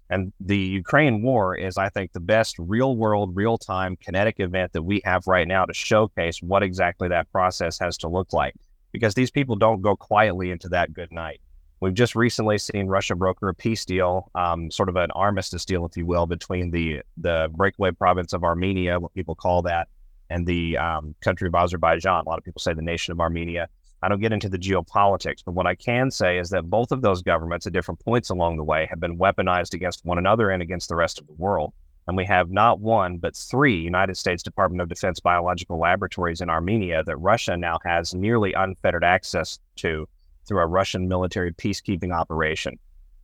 And 0.10 0.32
the 0.40 0.58
Ukraine 0.58 1.22
war 1.22 1.56
is, 1.56 1.78
I 1.78 1.90
think, 1.90 2.14
the 2.14 2.20
best 2.20 2.58
real 2.60 2.96
world, 2.96 3.36
real 3.36 3.58
time 3.58 3.96
kinetic 3.96 4.40
event 4.40 4.74
that 4.74 4.84
we 4.84 5.02
have 5.04 5.26
right 5.26 5.48
now 5.48 5.66
to 5.66 5.74
showcase 5.74 6.42
what 6.42 6.64
exactly 6.64 7.08
that 7.10 7.32
process 7.32 7.80
has 7.80 7.98
to 8.00 8.08
look 8.08 8.32
like. 8.32 8.56
Because 8.92 9.16
these 9.16 9.32
people 9.32 9.56
don't 9.56 9.82
go 9.82 9.96
quietly 9.96 10.52
into 10.52 10.70
that 10.70 10.94
good 10.94 11.12
night. 11.12 11.42
We've 11.82 11.94
just 11.94 12.16
recently 12.16 12.58
seen 12.58 12.88
Russia 12.88 13.16
broker 13.16 13.50
a 13.50 13.54
peace 13.54 13.84
deal, 13.84 14.32
um, 14.34 14.72
sort 14.72 14.90
of 14.90 14.96
an 14.96 15.12
armistice 15.12 15.66
deal, 15.66 15.86
if 15.86 15.98
you 15.98 16.06
will, 16.06 16.26
between 16.26 16.72
the 16.72 17.02
the 17.18 17.50
breakaway 17.54 17.92
province 17.92 18.32
of 18.32 18.44
Armenia, 18.44 19.00
what 19.00 19.14
people 19.14 19.36
call 19.36 19.64
that, 19.64 19.90
and 20.30 20.48
the 20.48 20.78
um, 20.78 21.16
country 21.22 21.48
of 21.48 21.56
Azerbaijan. 21.56 22.24
A 22.26 22.30
lot 22.30 22.38
of 22.38 22.46
people 22.46 22.62
say 22.62 22.74
the 22.74 22.82
nation 22.82 23.12
of 23.12 23.20
Armenia. 23.20 23.68
I 24.06 24.08
don't 24.08 24.22
get 24.22 24.34
into 24.34 24.50
the 24.50 24.60
geopolitics, 24.60 25.42
but 25.44 25.56
what 25.56 25.66
I 25.66 25.74
can 25.74 26.12
say 26.12 26.38
is 26.38 26.52
that 26.52 26.70
both 26.70 26.92
of 26.92 27.02
those 27.02 27.24
governments 27.24 27.66
at 27.66 27.74
different 27.74 28.00
points 28.02 28.30
along 28.30 28.56
the 28.56 28.64
way 28.64 28.86
have 28.92 29.00
been 29.00 29.18
weaponized 29.18 29.74
against 29.74 30.06
one 30.06 30.20
another 30.20 30.52
and 30.52 30.62
against 30.62 30.90
the 30.90 30.96
rest 30.96 31.20
of 31.20 31.26
the 31.26 31.34
world. 31.34 31.74
And 32.08 32.16
we 32.16 32.24
have 32.26 32.52
not 32.52 32.80
one, 32.80 33.18
but 33.18 33.36
three 33.36 33.76
United 33.76 34.16
States 34.16 34.44
Department 34.44 34.84
of 34.84 34.90
Defense 34.90 35.20
biological 35.20 35.80
laboratories 35.80 36.42
in 36.42 36.52
Armenia 36.52 37.04
that 37.04 37.18
Russia 37.18 37.58
now 37.58 37.80
has 37.84 38.14
nearly 38.14 38.54
unfettered 38.54 39.04
access 39.04 39.58
to 39.78 40.08
through 40.46 40.60
a 40.60 40.68
Russian 40.68 41.08
military 41.08 41.52
peacekeeping 41.52 42.14
operation. 42.14 42.78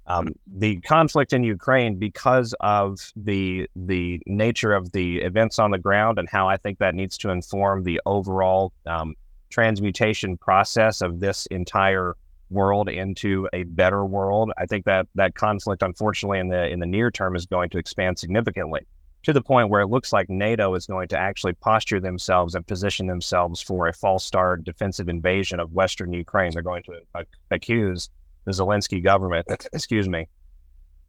Um, 0.08 0.30
the 0.48 0.82
conflict 0.82 1.32
in 1.32 1.44
Ukraine, 1.44 2.00
because 2.00 2.56
of 2.60 3.12
the 3.16 3.70
the 3.76 4.20
nature 4.26 4.74
of 4.74 4.92
the 4.94 5.22
events 5.22 5.60
on 5.60 5.70
the 5.70 5.78
ground 5.78 6.18
and 6.18 6.28
how 6.28 6.50
I 6.50 6.58
think 6.58 6.80
that 6.80 6.96
needs 6.96 7.20
to 7.20 7.30
inform 7.30 7.84
the 7.84 8.02
overall 8.08 8.74
um, 8.88 9.14
transmutation 9.52 10.38
process 10.38 11.02
of 11.02 11.20
this 11.20 11.45
entire 11.47 12.16
world 12.49 12.89
into 12.89 13.47
a 13.54 13.64
better 13.64 14.06
world. 14.06 14.52
I 14.58 14.66
think 14.66 14.86
that 14.86 15.08
that 15.16 15.36
conflict, 15.36 15.84
unfortunately, 15.84 16.39
in 16.39 16.49
the 16.49 16.68
in 16.68 16.80
the 16.80 16.86
near 16.86 17.12
term, 17.12 17.36
is 17.36 17.45
going 17.45 17.70
to 17.70 17.78
expand 17.78 18.20
significantly 18.20 18.86
to 19.24 19.34
the 19.34 19.41
point 19.41 19.70
where 19.70 19.82
it 19.82 19.88
looks 19.88 20.12
like 20.12 20.30
NATO 20.30 20.74
is 20.76 20.88
going 20.88 21.08
to 21.10 21.18
actually 21.18 21.54
posture 21.54 21.99
themselves 21.99 22.56
and 22.56 22.66
position 22.66 23.08
themselves 23.08 23.62
for 23.62 23.88
a 23.88 23.93
false 23.93 24.26
start 24.26 24.64
defensive 24.64 25.10
invasion 25.10 25.60
of 25.60 25.72
Western 25.72 26.12
Ukraine. 26.12 26.52
They're 26.52 26.64
going 26.64 26.84
to 26.84 26.99
uh, 27.14 27.24
accuse 27.52 28.10
the 28.45 28.52
Zelensky 28.52 29.04
government, 29.04 29.45
excuse 29.74 30.10
me, 30.10 30.28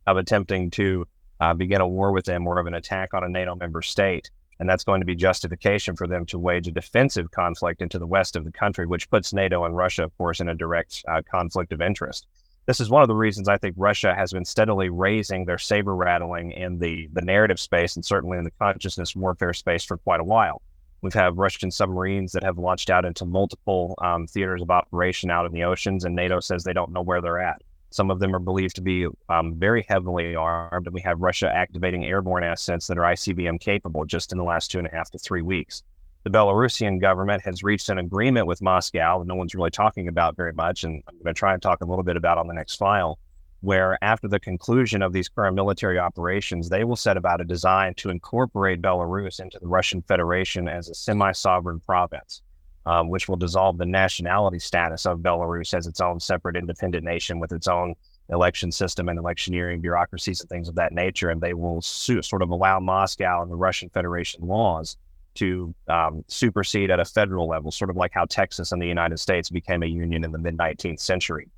of 0.07 0.17
attempting 0.19 0.71
to 0.73 1.07
uh, 1.41 1.55
begin 1.55 1.81
a 1.81 1.89
war 1.89 2.13
with 2.13 2.27
them 2.27 2.47
or 2.47 2.59
of 2.59 2.67
an 2.67 2.75
attack 2.75 3.15
on 3.15 3.25
a 3.25 3.29
NATO 3.29 3.55
member 3.55 3.83
state. 3.83 4.31
And 4.63 4.69
that's 4.69 4.85
going 4.85 5.01
to 5.01 5.05
be 5.05 5.17
justification 5.17 5.97
for 5.97 6.07
them 6.07 6.25
to 6.27 6.39
wage 6.39 6.69
a 6.69 6.71
defensive 6.71 7.33
conflict 7.33 7.83
into 7.83 7.99
the 7.99 8.07
west 8.07 8.37
of 8.37 8.45
the 8.45 8.53
country, 8.53 8.87
which 8.87 9.11
puts 9.11 9.33
NATO 9.33 9.65
and 9.65 9.77
Russia, 9.77 10.05
of 10.05 10.17
course, 10.17 10.39
in 10.39 10.49
a 10.49 10.55
direct 10.55 11.03
uh, 11.09 11.21
conflict 11.29 11.73
of 11.73 11.81
interest 11.81 12.29
this 12.67 12.79
is 12.79 12.89
one 12.89 13.03
of 13.03 13.09
the 13.09 13.15
reasons 13.17 13.49
I 13.49 13.59
think 13.59 13.75
Russia 13.77 14.15
has 14.15 14.33
been 14.33 14.45
steadily 14.45 14.89
raising 14.89 15.45
their 15.45 15.59
saber 15.59 15.97
rattling 15.97 16.53
in 16.53 16.79
the 16.79 17.09
the 17.13 17.21
narrative 17.21 17.59
space 17.59 17.97
and 17.97 18.05
certainly 18.05 18.39
in 18.39 18.45
the 18.45 18.53
consciousness 18.53 19.17
warfare 19.17 19.53
space 19.53 19.85
for 19.85 19.97
quite 19.97 20.21
a 20.21 20.25
while. 20.25 20.63
We've 21.01 21.13
had 21.13 21.37
Russian 21.37 21.73
submarines 21.73 22.31
that 22.31 22.45
have 22.45 22.59
launched 22.59 22.89
out 22.89 23.05
into 23.05 23.25
multiple 23.25 23.97
um, 24.01 24.29
theaters 24.29 24.63
of 24.63 24.71
operation 24.71 25.29
out 25.29 25.45
in 25.45 25.53
the 25.53 25.65
oceans, 25.65 26.05
and 26.05 26.15
NATO 26.15 26.39
says 26.39 26.63
they 26.63 26.73
don't 26.73 26.93
know 26.93 27.03
where 27.03 27.21
they're 27.21 27.41
at. 27.41 27.61
Some 27.93 28.11
of 28.11 28.21
them 28.21 28.35
are 28.35 28.39
believed 28.39 28.77
to 28.77 28.83
be 28.83 29.07
um, 29.29 29.55
very 29.57 29.85
heavily 29.89 30.35
armed, 30.35 30.87
and 30.87 30.95
we 30.95 31.03
have 31.03 31.21
Russia 31.21 31.51
activating 31.55 32.05
airborne 32.05 32.43
assets 32.43 32.87
that 32.87 32.97
are 32.97 33.03
ICBM 33.03 33.61
capable 33.61 34.05
just 34.07 34.33
in 34.33 34.39
the 34.39 34.45
last 34.45 34.71
two 34.71 34.79
and 34.79 34.89
a 34.89 34.91
half 34.91 35.11
to 35.11 35.19
three 35.19 35.43
weeks. 35.43 35.83
the 36.25 36.31
Belarusian 36.31 37.01
government 37.01 37.43
has 37.43 37.63
reached 37.63 37.89
an 37.89 37.99
agreement 37.99 38.47
with 38.47 38.63
Moscow 38.63 39.19
that 39.19 39.27
no 39.27 39.35
one's 39.35 39.55
really 39.55 39.71
talking 39.71 40.09
about 40.09 40.37
very 40.37 40.53
much. 40.53 40.85
And 40.85 41.03
I'm 41.09 41.15
going 41.17 41.35
to 41.35 41.39
try 41.39 41.53
and 41.53 41.61
talk 41.61 41.81
a 41.83 41.85
little 41.85 42.05
bit 42.05 42.17
about 42.17 42.39
on 42.39 42.47
the 42.47 42.55
next 42.55 42.77
file, 42.77 43.19
where 43.61 43.99
after 44.03 44.29
the 44.29 44.41
conclusion 44.41 45.03
of 45.03 45.13
these 45.13 45.29
current 45.29 45.57
military 45.57 45.99
operations, 45.99 46.69
they 46.69 46.85
will 46.85 46.97
set 46.97 47.17
about 47.17 47.41
a 47.41 47.45
design 47.45 47.95
to 47.95 48.11
incorporate 48.11 48.81
Belarus 48.81 49.41
into 49.41 49.59
the 49.59 49.67
Russian 49.67 50.01
Federation 50.03 50.69
as 50.69 50.89
a 50.89 50.95
semi 50.95 51.33
sovereign 51.33 51.81
province, 51.81 52.41
um, 52.87 53.09
which 53.09 53.29
will 53.29 53.37
dissolve 53.37 53.79
the 53.79 53.87
nationality 53.87 54.59
status 54.59 55.07
of 55.07 55.21
Belarus 55.21 55.75
as 55.75 55.87
its 55.87 56.01
own 56.01 56.21
separate 56.21 56.57
independent 56.57 57.05
nation 57.05 57.39
with 57.39 57.53
its 57.53 57.69
own 57.69 57.95
election 58.29 58.73
system 58.73 59.09
and 59.09 59.19
electioneering 59.19 59.81
bureaucracies 59.81 60.41
and 60.41 60.49
things 60.49 60.69
of 60.69 60.75
that 60.75 60.93
nature. 60.93 61.31
And 61.31 61.41
they 61.41 61.55
will 61.55 61.83
su- 61.83 62.23
sort 62.23 62.43
of 62.43 62.51
allow 62.51 62.81
Moscow 62.81 63.43
and 63.43 63.51
the 63.51 63.57
Russian 63.57 63.89
Federation 63.91 64.47
laws 64.47 64.97
to 65.35 65.75
um, 65.89 66.25
supersede 66.29 66.91
at 66.91 67.01
a 67.01 67.05
federal 67.05 67.49
level, 67.49 67.71
sort 67.71 67.91
of 67.91 67.97
like 67.97 68.13
how 68.13 68.25
Texas 68.27 68.73
and 68.73 68.83
the 68.83 68.87
United 68.87 69.19
States 69.19 69.49
became 69.49 69.83
a 69.83 69.87
union 69.87 70.25
in 70.25 70.33
the 70.33 70.39
mid 70.39 70.57
19th 70.57 71.01
century. 71.01 71.49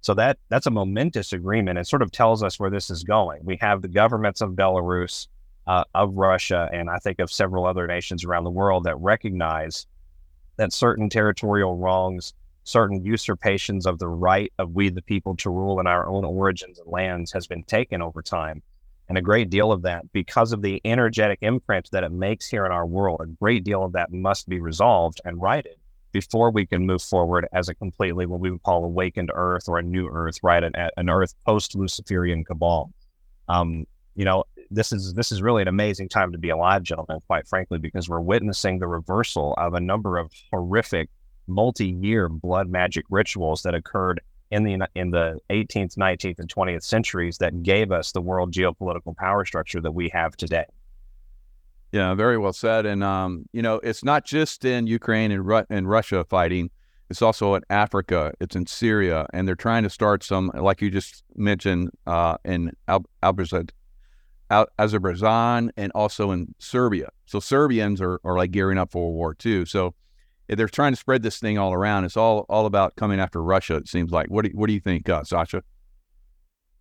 So 0.00 0.14
that 0.14 0.38
that's 0.48 0.66
a 0.66 0.70
momentous 0.70 1.32
agreement 1.32 1.78
and 1.78 1.86
sort 1.86 2.02
of 2.02 2.10
tells 2.10 2.42
us 2.42 2.58
where 2.58 2.70
this 2.70 2.90
is 2.90 3.04
going. 3.04 3.40
We 3.44 3.58
have 3.60 3.82
the 3.82 3.88
governments 3.88 4.40
of 4.40 4.50
Belarus, 4.50 5.28
uh, 5.66 5.84
of 5.94 6.14
Russia, 6.14 6.68
and 6.72 6.88
I 6.88 6.98
think 6.98 7.18
of 7.20 7.30
several 7.30 7.66
other 7.66 7.86
nations 7.86 8.24
around 8.24 8.44
the 8.44 8.50
world 8.50 8.84
that 8.84 8.96
recognize 8.96 9.86
that 10.60 10.74
certain 10.74 11.08
territorial 11.08 11.78
wrongs, 11.78 12.34
certain 12.64 13.02
usurpations 13.02 13.86
of 13.86 13.98
the 13.98 14.06
right 14.06 14.52
of 14.58 14.74
we 14.74 14.90
the 14.90 15.00
people 15.00 15.34
to 15.34 15.48
rule 15.48 15.80
in 15.80 15.86
our 15.86 16.06
own 16.06 16.22
origins 16.22 16.78
and 16.78 16.86
lands 16.86 17.32
has 17.32 17.46
been 17.46 17.62
taken 17.62 18.02
over 18.02 18.20
time. 18.20 18.62
And 19.08 19.16
a 19.16 19.22
great 19.22 19.48
deal 19.48 19.72
of 19.72 19.80
that, 19.82 20.12
because 20.12 20.52
of 20.52 20.60
the 20.60 20.78
energetic 20.84 21.38
imprint 21.40 21.88
that 21.92 22.04
it 22.04 22.12
makes 22.12 22.46
here 22.46 22.66
in 22.66 22.72
our 22.72 22.84
world, 22.84 23.22
a 23.22 23.26
great 23.26 23.64
deal 23.64 23.82
of 23.82 23.92
that 23.92 24.12
must 24.12 24.50
be 24.50 24.60
resolved 24.60 25.18
and 25.24 25.40
righted 25.40 25.76
before 26.12 26.50
we 26.50 26.66
can 26.66 26.84
move 26.84 27.00
forward 27.00 27.48
as 27.54 27.70
a 27.70 27.74
completely 27.74 28.26
what 28.26 28.40
we 28.40 28.50
would 28.50 28.62
call 28.62 28.84
awakened 28.84 29.30
Earth 29.34 29.66
or 29.66 29.78
a 29.78 29.82
new 29.82 30.10
Earth, 30.12 30.36
right? 30.42 30.62
An, 30.62 30.74
an 30.98 31.08
Earth 31.08 31.34
post 31.46 31.74
Luciferian 31.74 32.44
cabal. 32.44 32.92
Um, 33.48 33.86
you 34.14 34.24
know, 34.24 34.44
this 34.70 34.92
is 34.92 35.14
this 35.14 35.32
is 35.32 35.42
really 35.42 35.62
an 35.62 35.68
amazing 35.68 36.08
time 36.08 36.32
to 36.32 36.38
be 36.38 36.50
alive, 36.50 36.82
gentlemen. 36.82 37.20
Quite 37.26 37.46
frankly, 37.48 37.78
because 37.78 38.08
we're 38.08 38.20
witnessing 38.20 38.78
the 38.78 38.86
reversal 38.86 39.54
of 39.58 39.74
a 39.74 39.80
number 39.80 40.18
of 40.18 40.32
horrific, 40.52 41.08
multi-year 41.46 42.28
blood 42.28 42.68
magic 42.68 43.04
rituals 43.10 43.62
that 43.62 43.74
occurred 43.74 44.20
in 44.50 44.64
the 44.64 44.86
in 44.94 45.10
the 45.10 45.38
18th, 45.50 45.96
19th, 45.96 46.38
and 46.38 46.52
20th 46.52 46.82
centuries 46.82 47.38
that 47.38 47.62
gave 47.62 47.92
us 47.92 48.12
the 48.12 48.20
world 48.20 48.52
geopolitical 48.52 49.16
power 49.16 49.44
structure 49.44 49.80
that 49.80 49.92
we 49.92 50.08
have 50.10 50.36
today. 50.36 50.64
Yeah, 51.92 52.14
very 52.14 52.38
well 52.38 52.52
said. 52.52 52.86
And 52.86 53.02
um, 53.02 53.46
you 53.52 53.62
know, 53.62 53.76
it's 53.76 54.04
not 54.04 54.24
just 54.24 54.64
in 54.64 54.86
Ukraine 54.86 55.32
and, 55.32 55.46
Ru- 55.46 55.66
and 55.70 55.88
Russia 55.88 56.24
fighting; 56.24 56.70
it's 57.08 57.22
also 57.22 57.54
in 57.54 57.62
Africa. 57.70 58.32
It's 58.40 58.54
in 58.54 58.66
Syria, 58.66 59.26
and 59.32 59.46
they're 59.46 59.56
trying 59.56 59.82
to 59.82 59.90
start 59.90 60.22
some, 60.22 60.52
like 60.54 60.80
you 60.80 60.90
just 60.90 61.24
mentioned, 61.34 61.90
uh, 62.06 62.36
in 62.44 62.72
Al- 62.86 63.06
Al- 63.22 63.34
Azerbaijan 64.50 65.72
and 65.76 65.92
also 65.94 66.30
in 66.32 66.54
Serbia. 66.58 67.10
So 67.26 67.40
Serbians 67.40 68.00
are, 68.00 68.20
are 68.24 68.36
like 68.36 68.50
gearing 68.50 68.78
up 68.78 68.90
for 68.90 69.12
World 69.12 69.16
War 69.16 69.36
II. 69.44 69.66
So 69.66 69.94
they're 70.48 70.68
trying 70.68 70.92
to 70.92 70.96
spread 70.96 71.22
this 71.22 71.38
thing 71.38 71.58
all 71.58 71.72
around. 71.72 72.04
It's 72.04 72.16
all 72.16 72.46
all 72.48 72.66
about 72.66 72.96
coming 72.96 73.20
after 73.20 73.42
Russia. 73.42 73.76
It 73.76 73.88
seems 73.88 74.10
like. 74.10 74.28
What 74.28 74.44
do 74.44 74.50
what 74.54 74.66
do 74.66 74.72
you 74.72 74.80
think, 74.80 75.08
uh, 75.08 75.22
Sasha? 75.24 75.62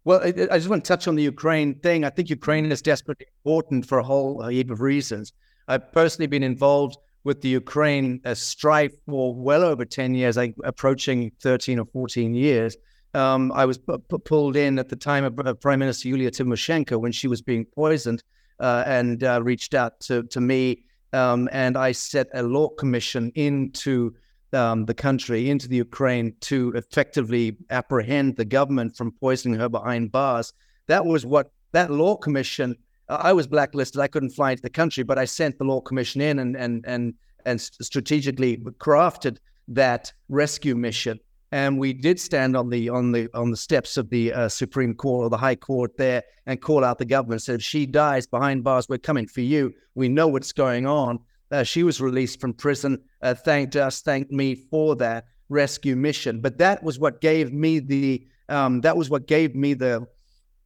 Well, 0.05 0.21
I, 0.23 0.27
I, 0.27 0.57
just 0.57 0.69
want 0.69 0.83
to 0.83 0.87
touch 0.87 1.07
on 1.07 1.15
the 1.15 1.23
Ukraine 1.23 1.75
thing. 1.75 2.03
I 2.03 2.09
think 2.09 2.29
Ukraine 2.29 2.71
is 2.71 2.81
desperately 2.81 3.27
important 3.43 3.85
for 3.85 3.99
a 3.99 4.03
whole 4.03 4.47
heap 4.47 4.71
of 4.71 4.81
reasons. 4.81 5.33
I've 5.67 5.91
personally 5.91 6.27
been 6.27 6.41
involved 6.41 6.97
with 7.23 7.41
the 7.41 7.49
Ukraine 7.49 8.21
uh, 8.25 8.33
strife 8.33 8.93
for 9.05 9.35
well 9.35 9.63
over 9.63 9.85
10 9.85 10.15
years, 10.15 10.37
like 10.37 10.55
approaching 10.63 11.31
13 11.41 11.79
or 11.79 11.85
14 11.85 12.33
years. 12.33 12.77
Um, 13.13 13.51
I 13.53 13.65
was 13.65 13.77
p- 13.77 13.97
p- 14.09 14.17
pulled 14.19 14.55
in 14.55 14.77
at 14.77 14.89
the 14.89 14.95
time 14.95 15.23
of 15.25 15.59
Prime 15.61 15.79
Minister 15.79 16.07
Yulia 16.09 16.31
Tymoshenko 16.31 16.99
when 16.99 17.11
she 17.11 17.27
was 17.27 17.41
being 17.41 17.65
poisoned 17.65 18.23
uh, 18.59 18.83
and 18.85 19.23
uh, 19.23 19.41
reached 19.41 19.73
out 19.73 19.99
to, 20.01 20.23
to 20.23 20.39
me 20.39 20.83
um, 21.13 21.49
and 21.51 21.77
I 21.77 21.91
set 21.91 22.27
a 22.33 22.43
law 22.43 22.69
commission 22.69 23.31
into 23.35 24.13
um, 24.53 24.85
the 24.85 24.93
country, 24.93 25.49
into 25.49 25.67
the 25.67 25.77
Ukraine, 25.77 26.35
to 26.41 26.71
effectively 26.75 27.57
apprehend 27.69 28.35
the 28.35 28.45
government 28.45 28.95
from 28.95 29.11
poisoning 29.11 29.59
her 29.59 29.69
behind 29.69 30.11
bars. 30.11 30.53
That 30.87 31.05
was 31.05 31.25
what 31.25 31.51
that 31.71 31.91
law 31.91 32.15
commission. 32.15 32.75
I 33.07 33.33
was 33.33 33.47
blacklisted. 33.47 34.01
I 34.01 34.07
couldn't 34.07 34.31
fly 34.31 34.51
into 34.51 34.61
the 34.61 34.69
country, 34.69 35.03
but 35.03 35.17
I 35.17 35.25
sent 35.25 35.57
the 35.57 35.63
law 35.63 35.81
commission 35.81 36.21
in 36.21 36.39
and 36.39 36.55
and 36.55 36.83
and 36.87 37.13
and 37.45 37.61
strategically 37.61 38.57
crafted 38.57 39.37
that 39.67 40.11
rescue 40.29 40.75
mission 40.75 41.19
and 41.51 41.79
we 41.79 41.93
did 41.93 42.19
stand 42.19 42.55
on 42.55 42.69
the 42.69 42.89
on 42.89 43.11
the 43.11 43.29
on 43.33 43.51
the 43.51 43.57
steps 43.57 43.97
of 43.97 44.09
the 44.09 44.33
uh, 44.33 44.49
Supreme 44.49 44.93
Court 44.93 45.25
or 45.25 45.29
the 45.29 45.37
High 45.37 45.55
Court 45.55 45.97
there 45.97 46.23
and 46.45 46.61
call 46.61 46.83
out 46.83 46.97
the 46.97 47.05
government. 47.05 47.41
Said 47.41 47.55
if 47.55 47.61
she 47.63 47.85
dies 47.85 48.27
behind 48.27 48.63
bars, 48.63 48.87
we're 48.87 48.97
coming 48.97 49.27
for 49.27 49.41
you. 49.41 49.73
We 49.95 50.09
know 50.09 50.27
what's 50.27 50.51
going 50.51 50.85
on. 50.85 51.19
Uh, 51.51 51.63
she 51.63 51.83
was 51.83 51.99
released 51.99 52.39
from 52.39 52.53
prison. 52.53 53.01
Uh, 53.21 53.33
thanked 53.33 53.75
us, 53.75 54.01
thanked 54.01 54.31
me 54.31 54.55
for 54.55 54.95
that 54.97 55.25
rescue 55.49 55.95
mission. 55.95 56.39
But 56.41 56.59
that 56.59 56.83
was 56.83 56.99
what 56.99 57.21
gave 57.21 57.51
me 57.51 57.79
the 57.79 58.27
um, 58.47 58.81
that 58.81 58.95
was 58.95 59.09
what 59.09 59.27
gave 59.27 59.55
me 59.55 59.73
the 59.73 60.07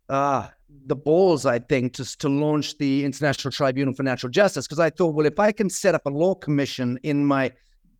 uh, 0.09 0.49
the 0.85 0.95
balls, 0.95 1.45
I 1.45 1.59
think, 1.59 1.93
just 1.93 2.19
to 2.21 2.29
launch 2.29 2.77
the 2.77 3.05
International 3.05 3.51
Tribunal 3.51 3.93
for 3.93 4.03
Natural 4.03 4.29
Justice. 4.31 4.67
Because 4.67 4.79
I 4.79 4.89
thought, 4.89 5.15
well, 5.15 5.25
if 5.25 5.39
I 5.39 5.51
can 5.51 5.69
set 5.69 5.95
up 5.95 6.05
a 6.05 6.09
law 6.09 6.35
commission 6.35 6.99
in 7.03 7.25
my 7.25 7.51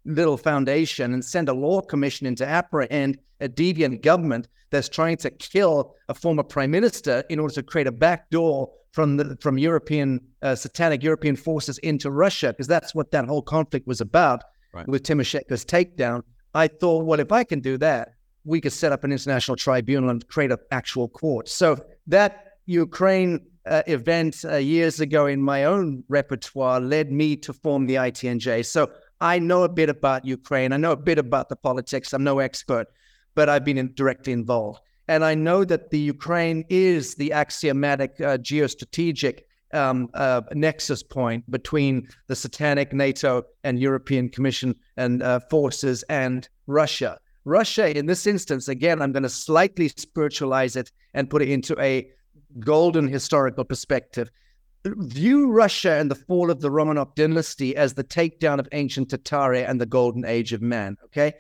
little 0.06 0.38
foundation 0.38 1.14
and 1.14 1.24
send 1.24 1.50
a 1.50 1.54
law 1.54 1.82
commission 1.82 2.28
in 2.28 2.36
to 2.36 2.48
apprehend 2.48 3.18
a 3.40 3.50
deviant 3.50 4.02
government 4.02 4.48
that's 4.70 4.90
trying 4.90 5.18
to 5.18 5.30
kill 5.30 5.96
a 6.10 6.14
former 6.14 6.44
prime 6.44 6.72
minister 6.72 7.24
in 7.30 7.40
order 7.40 7.54
to 7.54 7.64
create 7.64 7.88
a 7.88 7.92
backdoor 7.92 8.70
from 8.92 9.18
the 9.18 9.38
from 9.42 9.58
European 9.58 10.20
uh, 10.42 10.56
satanic 10.56 11.04
European 11.04 11.36
forces 11.36 11.78
into 11.80 12.12
Russia, 12.12 12.50
because 12.50 12.68
that's 12.68 12.94
what 12.94 13.12
that 13.12 13.26
whole 13.26 13.42
conflict 13.42 13.88
was 13.88 14.02
about 14.02 14.44
right. 14.74 14.88
with 14.88 15.04
Tymoshenko's 15.04 15.66
takedown. 15.66 16.22
I 16.54 16.68
thought, 16.68 17.06
well, 17.06 17.20
if 17.20 17.32
I 17.32 17.44
can 17.44 17.60
do 17.60 17.78
that, 17.80 18.14
we 18.46 18.62
could 18.62 18.74
set 18.74 18.92
up 18.92 19.04
an 19.04 19.12
international 19.12 19.58
tribunal 19.58 20.10
and 20.10 20.28
create 20.28 20.52
an 20.52 20.58
actual 20.72 21.08
court. 21.08 21.50
So 21.50 21.84
that 22.08 22.58
Ukraine 22.66 23.40
uh, 23.66 23.82
event 23.88 24.44
uh, 24.46 24.58
years 24.58 25.00
ago 25.00 25.26
in 25.26 25.42
my 25.42 25.64
own 25.64 26.04
repertoire 26.10 26.80
led 26.80 27.12
me 27.12 27.36
to 27.38 27.54
form 27.54 27.86
the 27.86 27.96
ITNJ. 27.96 28.66
So 28.66 28.92
I 29.24 29.40
know 29.40 29.64
a 29.64 29.70
bit 29.70 29.88
about 29.88 30.26
Ukraine. 30.26 30.74
I 30.74 30.78
know 30.78 30.92
a 30.92 30.98
bit 30.98 31.18
about 31.18 31.48
the 31.48 31.56
politics. 31.56 32.12
I'm 32.12 32.26
no 32.26 32.40
expert, 32.40 32.88
but 33.36 33.48
I've 33.48 33.64
been 33.64 33.78
in, 33.78 33.94
directly 33.96 34.34
involved. 34.34 34.82
And 35.08 35.24
I 35.24 35.34
know 35.34 35.64
that 35.64 35.92
the 35.92 36.00
Ukraine 36.00 36.66
is 36.70 37.16
the 37.16 37.32
axiomatic 37.32 38.20
uh, 38.20 38.38
geostrategic 38.38 39.44
um, 39.74 40.10
uh, 40.14 40.42
nexus 40.52 41.04
point 41.04 41.50
between 41.50 42.10
the 42.28 42.36
satanic 42.36 42.92
NATO 42.92 43.44
and 43.64 43.80
European 43.80 44.28
Commission 44.28 44.76
and 44.98 45.24
uh, 45.24 45.40
forces 45.50 46.04
and 46.10 46.50
Russia. 46.68 47.18
Russia, 47.46 47.98
in 47.98 48.06
this 48.08 48.28
instance, 48.28 48.68
again, 48.68 49.02
I'm 49.02 49.14
going 49.14 49.24
to 49.24 49.30
slightly 49.30 49.88
spiritualize 49.88 50.76
it 50.76 50.92
and 51.14 51.30
put 51.30 51.42
it 51.42 51.50
into 51.50 51.80
a 51.80 52.10
golden 52.60 53.08
historical 53.08 53.64
perspective 53.64 54.30
view 54.86 55.52
Russia 55.52 55.94
and 55.94 56.12
the 56.12 56.16
fall 56.16 56.52
of 56.52 56.62
the 56.62 56.70
Romanov 56.70 57.16
dynasty 57.16 57.76
as 57.76 57.94
the 57.94 58.04
takedown 58.04 58.60
of 58.60 58.68
ancient 58.72 59.10
Tartaria 59.10 59.70
and 59.70 59.80
the 59.80 59.86
golden 59.86 60.26
age 60.26 60.54
of 60.54 60.62
man. 60.62 60.98
Okay. 61.06 61.34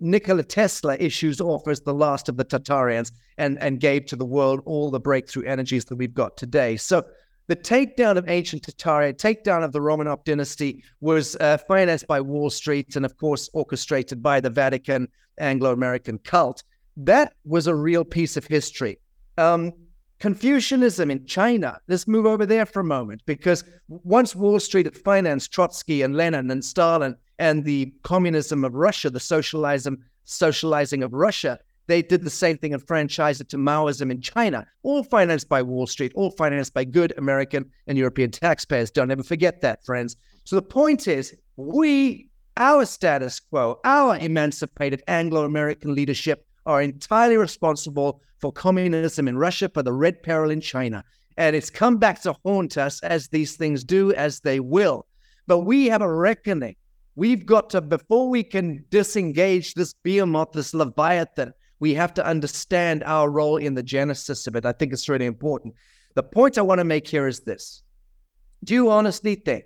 Nikola 0.00 0.44
Tesla 0.44 0.96
issues 0.96 1.40
off 1.40 1.66
as 1.66 1.80
the 1.80 1.94
last 1.94 2.28
of 2.28 2.36
the 2.36 2.44
Tartarians 2.44 3.10
and, 3.38 3.58
and 3.60 3.80
gave 3.80 4.06
to 4.06 4.16
the 4.16 4.26
world 4.26 4.60
all 4.64 4.90
the 4.90 5.00
breakthrough 5.00 5.44
energies 5.44 5.84
that 5.86 5.96
we've 5.96 6.14
got 6.14 6.36
today. 6.36 6.76
So 6.76 7.04
the 7.48 7.56
takedown 7.56 8.16
of 8.16 8.28
ancient 8.28 8.62
Tartaria, 8.62 9.14
takedown 9.14 9.64
of 9.64 9.72
the 9.72 9.80
Romanov 9.80 10.24
dynasty 10.24 10.84
was 11.00 11.34
uh, 11.36 11.58
financed 11.66 12.06
by 12.06 12.20
Wall 12.20 12.50
Street 12.50 12.94
and, 12.94 13.04
of 13.04 13.16
course, 13.16 13.50
orchestrated 13.52 14.22
by 14.22 14.38
the 14.38 14.50
Vatican 14.50 15.08
Anglo 15.38 15.72
American 15.72 16.18
cult. 16.18 16.62
That 16.96 17.32
was 17.44 17.66
a 17.66 17.74
real 17.74 18.04
piece 18.04 18.36
of 18.36 18.46
history. 18.46 19.00
Um, 19.38 19.72
Confucianism 20.20 21.10
in 21.10 21.24
China. 21.24 21.80
Let's 21.88 22.06
move 22.06 22.26
over 22.26 22.44
there 22.44 22.66
for 22.66 22.80
a 22.80 22.84
moment 22.84 23.22
because 23.24 23.64
once 23.88 24.36
Wall 24.36 24.60
Street 24.60 24.84
had 24.84 24.96
financed 24.96 25.50
Trotsky 25.50 26.02
and 26.02 26.14
Lenin 26.14 26.50
and 26.50 26.62
Stalin 26.62 27.16
and 27.38 27.64
the 27.64 27.92
communism 28.02 28.62
of 28.62 28.74
Russia, 28.74 29.08
the 29.08 29.18
socialism, 29.18 29.98
socializing 30.26 31.02
of 31.02 31.14
Russia, 31.14 31.58
they 31.86 32.02
did 32.02 32.22
the 32.22 32.30
same 32.30 32.58
thing 32.58 32.74
and 32.74 32.86
franchised 32.86 33.40
it 33.40 33.48
to 33.48 33.56
Maoism 33.56 34.10
in 34.10 34.20
China, 34.20 34.66
all 34.82 35.02
financed 35.02 35.48
by 35.48 35.62
Wall 35.62 35.86
Street, 35.86 36.12
all 36.14 36.30
financed 36.30 36.74
by 36.74 36.84
good 36.84 37.14
American 37.16 37.70
and 37.86 37.96
European 37.96 38.30
taxpayers. 38.30 38.90
Don't 38.90 39.10
ever 39.10 39.22
forget 39.22 39.62
that, 39.62 39.84
friends. 39.86 40.16
So 40.44 40.54
the 40.54 40.62
point 40.62 41.08
is, 41.08 41.34
we, 41.56 42.28
our 42.58 42.84
status 42.84 43.40
quo, 43.40 43.80
our 43.84 44.18
emancipated 44.18 45.02
Anglo 45.08 45.44
American 45.44 45.94
leadership 45.94 46.46
are 46.70 46.82
entirely 46.82 47.36
responsible 47.36 48.22
for 48.38 48.52
communism 48.52 49.28
in 49.28 49.36
Russia, 49.36 49.70
for 49.72 49.82
the 49.82 49.92
Red 49.92 50.22
Peril 50.22 50.50
in 50.50 50.60
China. 50.60 51.04
And 51.36 51.54
it's 51.54 51.70
come 51.70 51.98
back 51.98 52.22
to 52.22 52.34
haunt 52.44 52.78
us 52.78 53.02
as 53.02 53.28
these 53.28 53.56
things 53.56 53.84
do, 53.84 54.12
as 54.12 54.40
they 54.40 54.60
will. 54.60 55.06
But 55.46 55.60
we 55.60 55.86
have 55.86 56.02
a 56.02 56.12
reckoning 56.12 56.76
We've 57.20 57.44
got 57.44 57.70
to, 57.70 57.80
before 57.80 58.30
we 58.30 58.42
can 58.42 58.84
disengage 58.88 59.74
this 59.74 59.92
behemoth, 59.92 60.52
this 60.52 60.72
leviathan, 60.72 61.52
we 61.78 61.92
have 61.94 62.14
to 62.14 62.24
understand 62.24 63.02
our 63.04 63.30
role 63.30 63.56
in 63.56 63.74
the 63.74 63.82
genesis 63.82 64.46
of 64.46 64.56
it. 64.56 64.64
I 64.64 64.72
think 64.72 64.92
it's 64.92 65.08
really 65.08 65.26
important. 65.26 65.74
The 66.14 66.22
point 66.22 66.56
I 66.56 66.62
want 66.62 66.78
to 66.78 66.84
make 66.84 67.06
here 67.06 67.26
is 67.26 67.40
this 67.40 67.82
Do 68.64 68.74
you 68.74 68.90
honestly 68.90 69.34
think 69.34 69.64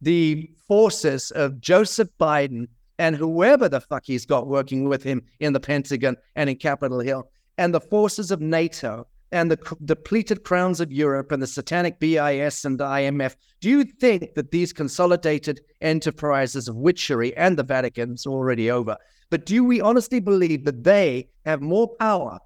the 0.00 0.50
forces 0.66 1.30
of 1.30 1.60
Joseph 1.60 2.08
Biden 2.20 2.68
and 2.98 3.16
whoever 3.16 3.68
the 3.68 3.80
fuck 3.80 4.04
he's 4.04 4.26
got 4.26 4.46
working 4.46 4.88
with 4.88 5.02
him 5.02 5.22
in 5.40 5.52
the 5.52 5.60
Pentagon 5.60 6.16
and 6.36 6.48
in 6.48 6.56
Capitol 6.56 7.00
Hill, 7.00 7.30
and 7.58 7.74
the 7.74 7.80
forces 7.80 8.30
of 8.30 8.40
NATO 8.40 9.06
and 9.32 9.50
the 9.50 9.58
c- 9.66 9.76
depleted 9.84 10.44
crowns 10.44 10.80
of 10.80 10.92
Europe 10.92 11.32
and 11.32 11.42
the 11.42 11.46
satanic 11.46 11.98
BIS 11.98 12.64
and 12.64 12.78
the 12.78 12.84
IMF, 12.84 13.34
do 13.60 13.68
you 13.68 13.84
think 13.84 14.34
that 14.34 14.52
these 14.52 14.72
consolidated 14.72 15.60
enterprises 15.80 16.68
of 16.68 16.76
witchery 16.76 17.36
and 17.36 17.56
the 17.56 17.64
Vatican's 17.64 18.26
already 18.26 18.70
over, 18.70 18.96
but 19.30 19.44
do 19.44 19.64
we 19.64 19.80
honestly 19.80 20.20
believe 20.20 20.64
that 20.64 20.84
they 20.84 21.28
have 21.44 21.60
more 21.60 21.88
power 21.96 22.38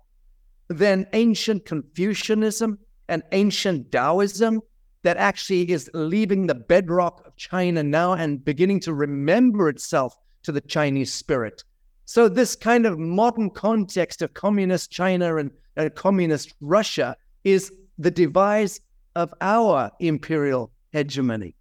than 0.68 1.07
ancient 1.12 1.66
Confucianism 1.66 2.78
and 3.09 3.22
ancient 3.32 3.90
Taoism 3.92 4.61
that 5.03 5.16
actually 5.16 5.70
is 5.70 5.90
leaving 5.94 6.46
the 6.46 6.55
bedrock 6.55 7.22
of 7.26 7.36
China 7.36 7.82
now 7.82 8.12
and 8.12 8.44
beginning 8.44 8.80
to 8.80 8.94
remember 8.94 9.68
itself 9.68 10.14
to 10.49 10.53
the 10.53 10.61
Chinese 10.62 11.12
spirit? 11.12 11.62
So, 12.07 12.26
this 12.26 12.57
kind 12.57 12.86
of 12.86 12.99
modern 12.99 13.51
context 13.51 14.22
of 14.22 14.32
communist 14.32 14.90
China 14.90 15.36
and, 15.36 15.51
communist 15.94 16.55
Russia 16.62 17.14
is 17.44 17.70
the 17.99 18.11
device 18.11 18.80
of 19.14 19.34
our 19.42 19.90
imperial 20.01 20.72
hegemony. 20.92 21.55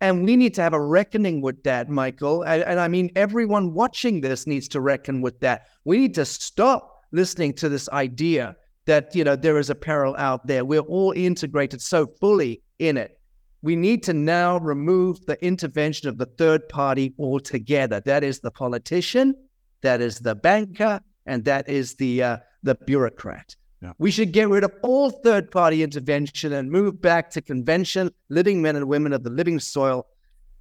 And 0.00 0.24
we 0.24 0.34
need 0.34 0.54
to 0.54 0.62
have 0.62 0.72
a 0.72 0.80
reckoning 0.80 1.40
with 1.40 1.62
that, 1.62 1.88
Michael. 1.88 2.42
And, 2.42 2.80
I 2.80 2.88
mean, 2.88 3.12
everyone 3.14 3.74
watching 3.74 4.20
this 4.20 4.44
needs 4.44 4.66
to 4.68 4.80
reckon 4.80 5.22
with 5.22 5.38
that. 5.38 5.68
We 5.84 5.98
need 5.98 6.14
to 6.16 6.24
stop 6.24 7.04
listening 7.12 7.52
to 7.54 7.68
this 7.68 7.88
idea 7.90 8.56
that, 8.86 9.14
you 9.14 9.22
know, 9.22 9.36
there 9.36 9.58
is 9.58 9.70
a 9.70 9.76
peril 9.76 10.16
out 10.18 10.48
there. 10.48 10.64
We're 10.64 10.80
all 10.80 11.12
integrated 11.12 11.80
so 11.80 12.08
fully 12.18 12.60
in 12.80 12.96
it. 12.96 13.20
We 13.62 13.76
need 13.76 14.02
to 14.04 14.12
now 14.12 14.58
remove 14.58 15.24
the 15.26 15.42
intervention 15.44 16.08
of 16.08 16.18
the 16.18 16.26
third 16.26 16.68
party 16.68 17.14
altogether. 17.18 18.00
That 18.00 18.24
is 18.24 18.40
the 18.40 18.50
politician 18.50 19.34
that 19.82 20.00
is 20.00 20.20
the 20.20 20.34
banker, 20.34 21.00
and 21.26 21.44
that 21.44 21.68
is 21.68 21.96
the 21.96 22.22
uh, 22.22 22.36
the 22.62 22.74
bureaucrat. 22.74 23.54
Yeah. 23.82 23.92
We 23.98 24.12
should 24.12 24.32
get 24.32 24.48
rid 24.48 24.64
of 24.64 24.72
all 24.82 25.10
third 25.10 25.50
party 25.50 25.82
intervention 25.82 26.52
and 26.52 26.70
move 26.70 27.00
back 27.00 27.30
to 27.30 27.42
convention, 27.42 28.10
living 28.28 28.62
men 28.62 28.76
and 28.76 28.86
women 28.86 29.12
of 29.12 29.24
the 29.24 29.30
living 29.30 29.58
soil. 29.58 30.06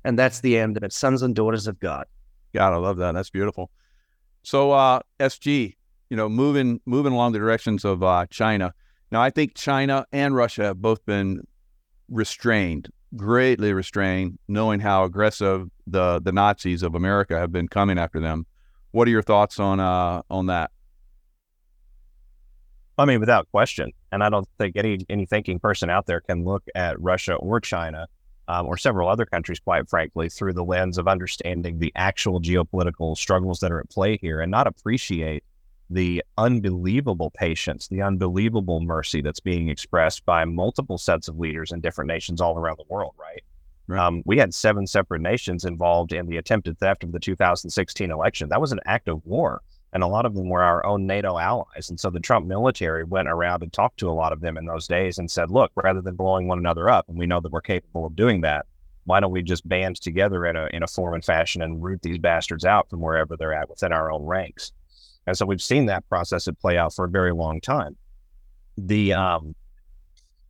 And 0.04 0.18
that's 0.18 0.42
the 0.42 0.58
end 0.58 0.76
of 0.78 0.84
it. 0.84 0.92
Sons 0.92 1.22
and 1.22 1.36
daughters 1.36 1.68
of 1.68 1.80
God. 1.80 2.08
God, 2.56 2.74
I 2.74 2.78
love 2.78 2.98
that. 2.98 3.12
That's 3.12 3.30
beautiful. 3.30 3.70
So, 4.42 4.72
uh, 4.72 5.02
SG, 5.20 5.76
you 6.10 6.18
know, 6.18 6.28
moving 6.28 6.82
moving 6.86 7.14
along 7.14 7.34
the 7.34 7.40
directions 7.40 7.86
of 7.86 8.02
uh, 8.02 8.26
China. 8.32 8.74
Now, 9.12 9.22
I 9.22 9.30
think 9.30 9.56
China 9.56 10.06
and 10.12 10.36
Russia 10.36 10.64
have 10.64 10.82
both 10.82 11.06
been 11.06 11.42
restrained, 12.12 12.90
greatly 13.16 13.74
restrained, 13.74 14.38
knowing 14.48 14.80
how 14.80 15.04
aggressive 15.06 15.68
the 15.88 16.20
the 16.22 16.32
Nazis 16.32 16.84
of 16.84 16.94
America 16.94 17.40
have 17.40 17.52
been 17.52 17.68
coming 17.68 17.98
after 17.98 18.20
them. 18.20 18.46
What 18.92 19.08
are 19.08 19.12
your 19.12 19.24
thoughts 19.24 19.60
on 19.60 19.80
uh, 19.80 20.22
on 20.30 20.48
that? 20.48 20.72
I 22.98 23.06
mean, 23.06 23.20
without 23.20 23.50
question, 23.50 23.92
and 24.12 24.24
I 24.24 24.30
don't 24.30 24.48
think 24.60 24.76
any 24.76 25.06
any 25.10 25.26
thinking 25.26 25.58
person 25.58 25.90
out 25.90 26.06
there 26.06 26.22
can 26.22 26.44
look 26.44 26.64
at 26.76 27.02
Russia 27.02 27.36
or 27.36 27.60
China 27.60 28.08
um, 28.48 28.68
or 28.68 28.78
several 28.78 29.08
other 29.08 29.26
countries, 29.26 29.60
quite 29.60 29.90
frankly, 29.90 30.30
through 30.30 30.54
the 30.54 30.64
lens 30.64 30.98
of 30.98 31.08
understanding 31.08 31.80
the 31.80 31.92
actual 31.96 32.42
geopolitical 32.42 33.18
struggles 33.18 33.60
that 33.60 33.72
are 33.72 33.80
at 33.80 33.90
play 33.90 34.18
here, 34.18 34.42
and 34.42 34.52
not 34.52 34.68
appreciate 34.68 35.44
the 35.92 36.24
unbelievable 36.38 37.32
patience, 37.32 37.88
the 37.88 38.02
unbelievable 38.02 38.80
mercy 38.80 39.22
that's 39.22 39.42
being 39.42 39.70
expressed 39.70 40.26
by 40.26 40.46
multiple 40.46 40.98
sets 40.98 41.28
of 41.28 41.38
leaders 41.38 41.72
in 41.72 41.82
different 41.82 42.08
nations 42.08 42.40
all 42.40 42.58
around 42.58 42.78
the 42.78 42.94
world. 42.94 43.14
Right? 43.20 43.44
Um, 44.00 44.24
we 44.26 44.38
had 44.38 44.54
seven 44.54 44.88
separate 44.88 45.22
nations 45.22 45.66
involved 45.66 46.14
in 46.14 46.28
the 46.28 46.38
attempted 46.38 46.80
theft 46.80 47.04
of 47.04 47.12
the 47.12 47.20
2016 47.20 48.10
election. 48.10 48.50
That 48.50 48.62
was 48.62 48.72
an 48.72 48.80
act 48.86 49.10
of 49.10 49.26
war, 49.26 49.62
and 49.92 50.02
a 50.02 50.08
lot 50.08 50.26
of 50.26 50.34
them 50.34 50.50
were 50.50 50.64
our 50.64 50.86
own 50.86 51.06
NATO 51.06 51.38
allies. 51.38 51.90
And 51.90 52.00
so 52.00 52.10
the 52.10 52.22
Trump 52.22 52.48
military 52.48 53.04
went 53.04 53.28
around 53.28 53.64
and 53.64 53.74
talked 53.74 54.00
to 54.00 54.10
a 54.10 54.14
lot 54.14 54.32
of 54.32 54.40
them 54.40 54.58
in 54.58 54.66
those 54.66 54.88
days 54.88 55.18
and 55.18 55.30
said, 55.30 55.52
"Look, 55.52 55.72
rather 55.76 56.02
than 56.02 56.16
blowing 56.16 56.48
one 56.48 56.60
another 56.60 56.90
up, 56.90 57.10
and 57.10 57.18
we 57.18 57.28
know 57.28 57.42
that 57.42 57.52
we're 57.52 57.62
capable 57.62 58.06
of 58.06 58.16
doing 58.16 58.42
that, 58.42 58.66
why 59.04 59.20
don't 59.20 59.32
we 59.32 59.42
just 59.42 59.68
band 59.68 60.00
together 60.00 60.46
in 60.46 60.56
a 60.56 60.68
in 60.68 60.84
a 60.84 60.88
form 60.88 61.16
and 61.16 61.26
fashion 61.26 61.62
and 61.62 61.84
root 61.84 62.02
these 62.02 62.20
bastards 62.20 62.64
out 62.64 62.90
from 62.90 63.02
wherever 63.02 63.36
they're 63.36 63.54
at 63.54 63.70
within 63.70 63.92
our 63.92 64.10
own 64.10 64.24
ranks?" 64.24 64.72
And 65.32 65.38
so 65.38 65.46
we've 65.46 65.62
seen 65.62 65.86
that 65.86 66.06
process 66.10 66.46
it 66.50 66.60
play 66.60 66.78
out 66.78 66.94
for 66.94 67.06
a 67.06 67.10
very 67.10 67.32
long 67.32 67.62
time. 67.62 67.96
The 68.78 69.14
um, 69.14 69.56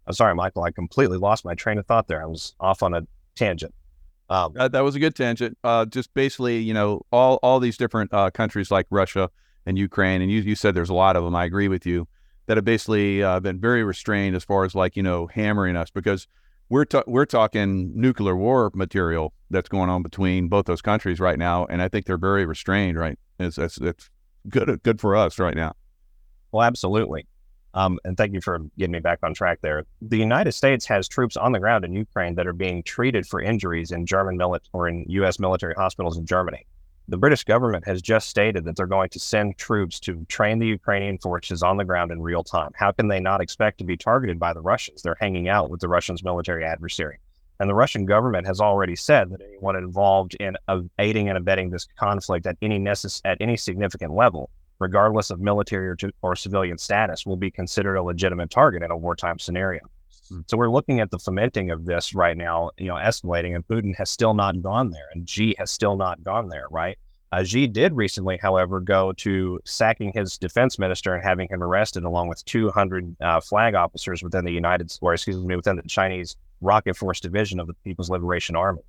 I'm 0.08 0.14
sorry, 0.14 0.34
Michael, 0.34 0.64
I 0.64 0.72
completely 0.72 1.20
lost 1.20 1.46
my 1.46 1.54
train 1.54 1.78
of 1.78 1.86
thought 1.86 2.08
there. 2.08 2.20
I 2.20 2.26
was 2.26 2.56
off 2.60 2.82
on 2.82 2.96
a 2.96 3.04
tangent. 3.36 3.76
Um, 4.32 4.56
uh, 4.58 4.70
that 4.70 4.80
was 4.80 4.96
a 4.96 5.00
good 5.00 5.16
tangent. 5.16 5.56
Uh, 5.64 5.86
just 5.86 6.12
basically, 6.16 6.58
you 6.58 6.74
know, 6.74 7.06
all 7.12 7.38
all 7.44 7.60
these 7.60 7.78
different 7.78 8.12
uh, 8.12 8.32
countries 8.32 8.72
like 8.72 8.88
Russia 8.90 9.30
and 9.68 9.78
Ukraine, 9.78 10.20
and 10.24 10.32
you 10.32 10.42
you 10.42 10.56
said 10.56 10.74
there's 10.74 10.90
a 10.90 10.96
lot 10.96 11.16
of 11.16 11.24
them. 11.24 11.36
I 11.36 11.46
agree 11.46 11.68
with 11.68 11.86
you 11.86 12.08
that 12.48 12.58
have 12.58 12.66
basically 12.66 13.22
uh, 13.22 13.40
been 13.40 13.60
very 13.60 13.84
restrained 13.84 14.36
as 14.36 14.44
far 14.44 14.66
as 14.66 14.74
like 14.74 14.96
you 14.96 15.04
know 15.04 15.28
hammering 15.28 15.76
us 15.76 15.92
because 15.92 16.28
we're 16.70 16.86
ta- 16.86 17.04
we're 17.06 17.28
talking 17.28 17.92
nuclear 17.94 18.36
war 18.36 18.72
material 18.74 19.32
that's 19.52 19.70
going 19.70 19.92
on 19.92 20.02
between 20.02 20.48
both 20.48 20.66
those 20.66 20.82
countries 20.82 21.20
right 21.20 21.38
now, 21.38 21.68
and 21.68 21.84
I 21.84 21.88
think 21.88 22.08
they're 22.08 22.18
very 22.18 22.48
restrained. 22.48 22.98
Right, 22.98 23.20
it's 23.38 23.60
it's, 23.60 23.78
it's 23.78 24.10
good 24.50 24.82
good 24.84 25.00
for 25.00 25.16
us 25.16 25.40
right 25.40 25.56
now. 25.56 25.74
Well, 26.52 26.64
absolutely. 26.64 27.28
Um, 27.74 28.00
and 28.04 28.18
thank 28.18 28.34
you 28.34 28.42
for 28.42 28.60
getting 28.78 28.92
me 28.92 29.00
back 29.00 29.20
on 29.24 29.34
track 29.34 29.60
there. 29.62 29.86
The 30.02 30.18
United 30.18 30.52
States 30.52 30.86
has 30.88 31.08
troops 31.08 31.38
on 31.38 31.54
the 31.54 31.60
ground 31.60 31.86
in 31.86 31.94
Ukraine 31.94 32.36
that 32.36 32.46
are 32.46 32.54
being 32.54 32.84
treated 32.84 33.26
for 33.26 33.42
injuries 33.42 33.92
in 33.92 34.06
German 34.06 34.36
military 34.36 34.70
or 34.74 34.88
in 34.90 35.06
U.S. 35.08 35.40
military 35.40 35.74
hospitals 35.74 36.18
in 36.18 36.26
Germany. 36.26 36.66
The 37.08 37.18
British 37.18 37.44
government 37.44 37.86
has 37.88 38.02
just 38.02 38.28
stated 38.28 38.66
that 38.66 38.76
they're 38.76 38.86
going 38.86 39.10
to 39.10 39.20
send 39.20 39.58
troops 39.58 40.00
to 40.02 40.26
train 40.26 40.60
the 40.60 40.68
Ukrainian 40.68 41.18
forces 41.18 41.64
on 41.64 41.78
the 41.78 41.84
ground 41.84 42.12
in 42.12 42.22
real 42.22 42.44
time. 42.44 42.72
How 42.76 42.92
can 42.92 43.08
they 43.08 43.20
not 43.20 43.42
expect 43.42 43.80
to 43.80 43.84
be 43.84 43.98
targeted 43.98 44.40
by 44.40 44.54
the 44.54 44.62
Russians? 44.62 45.02
They're 45.02 45.18
hanging 45.20 45.50
out 45.50 45.70
with 45.70 45.82
the 45.82 45.90
Russians' 45.90 46.24
military 46.24 46.64
adversary. 46.64 47.20
And 47.62 47.70
the 47.70 47.76
Russian 47.76 48.06
government 48.06 48.48
has 48.48 48.60
already 48.60 48.96
said 48.96 49.30
that 49.30 49.42
anyone 49.42 49.76
involved 49.76 50.36
in 50.40 50.58
aiding 50.98 51.30
and 51.30 51.38
abetting 51.38 51.70
this 51.70 51.88
conflict 51.96 52.48
at 52.48 52.58
any 52.62 52.80
necess- 52.80 53.22
at 53.24 53.38
any 53.40 53.56
significant 53.56 54.14
level 54.14 54.50
regardless 54.80 55.30
of 55.30 55.40
military 55.40 55.88
or, 55.88 55.96
or 56.24 56.36
civilian 56.36 56.76
status, 56.76 57.24
will 57.24 57.38
be 57.38 57.52
considered 57.52 57.96
a 57.96 58.04
legitimate 58.04 58.50
target 58.50 58.82
in 58.82 58.90
a 58.90 58.98
wartime 58.98 59.38
scenario. 59.38 59.82
Mm-hmm. 60.26 60.42
So 60.48 60.58
we're 60.58 60.72
looking 60.72 61.00
at 61.00 61.12
the 61.12 61.20
fomenting 61.20 61.70
of 61.70 61.86
this 61.86 62.16
right 62.16 62.36
now, 62.36 62.72
you 62.80 62.88
know, 62.88 62.96
escalating, 62.96 63.54
and 63.54 63.66
Putin 63.68 63.96
has 63.96 64.10
still 64.10 64.34
not 64.34 64.60
gone 64.64 64.90
there, 64.90 65.08
and 65.14 65.30
Xi 65.30 65.54
has 65.60 65.70
still 65.70 65.96
not 65.96 66.24
gone 66.24 66.50
there, 66.50 66.66
right? 66.72 66.98
Uh, 67.32 67.44
Xi 67.44 67.68
did 67.68 67.94
recently, 67.94 68.40
however, 68.42 68.80
go 68.80 69.14
to 69.14 69.60
sacking 69.64 70.12
his 70.14 70.36
defense 70.38 70.80
minister 70.80 71.14
and 71.14 71.24
having 71.24 71.48
him 71.48 71.62
arrested, 71.62 72.04
along 72.04 72.28
with 72.28 72.44
200 72.46 73.16
uh, 73.22 73.40
flag 73.40 73.76
officers 73.76 74.24
within 74.24 74.44
the 74.46 74.52
United, 74.52 74.92
or 75.00 75.14
excuse 75.14 75.38
me, 75.38 75.56
within 75.56 75.76
the 75.76 75.84
Chinese 75.84 76.36
Rocket 76.62 76.96
Force 76.96 77.20
Division 77.20 77.60
of 77.60 77.68
the 77.68 77.74
People's 77.84 78.10
Liberation 78.10 78.56
Army 78.56 78.82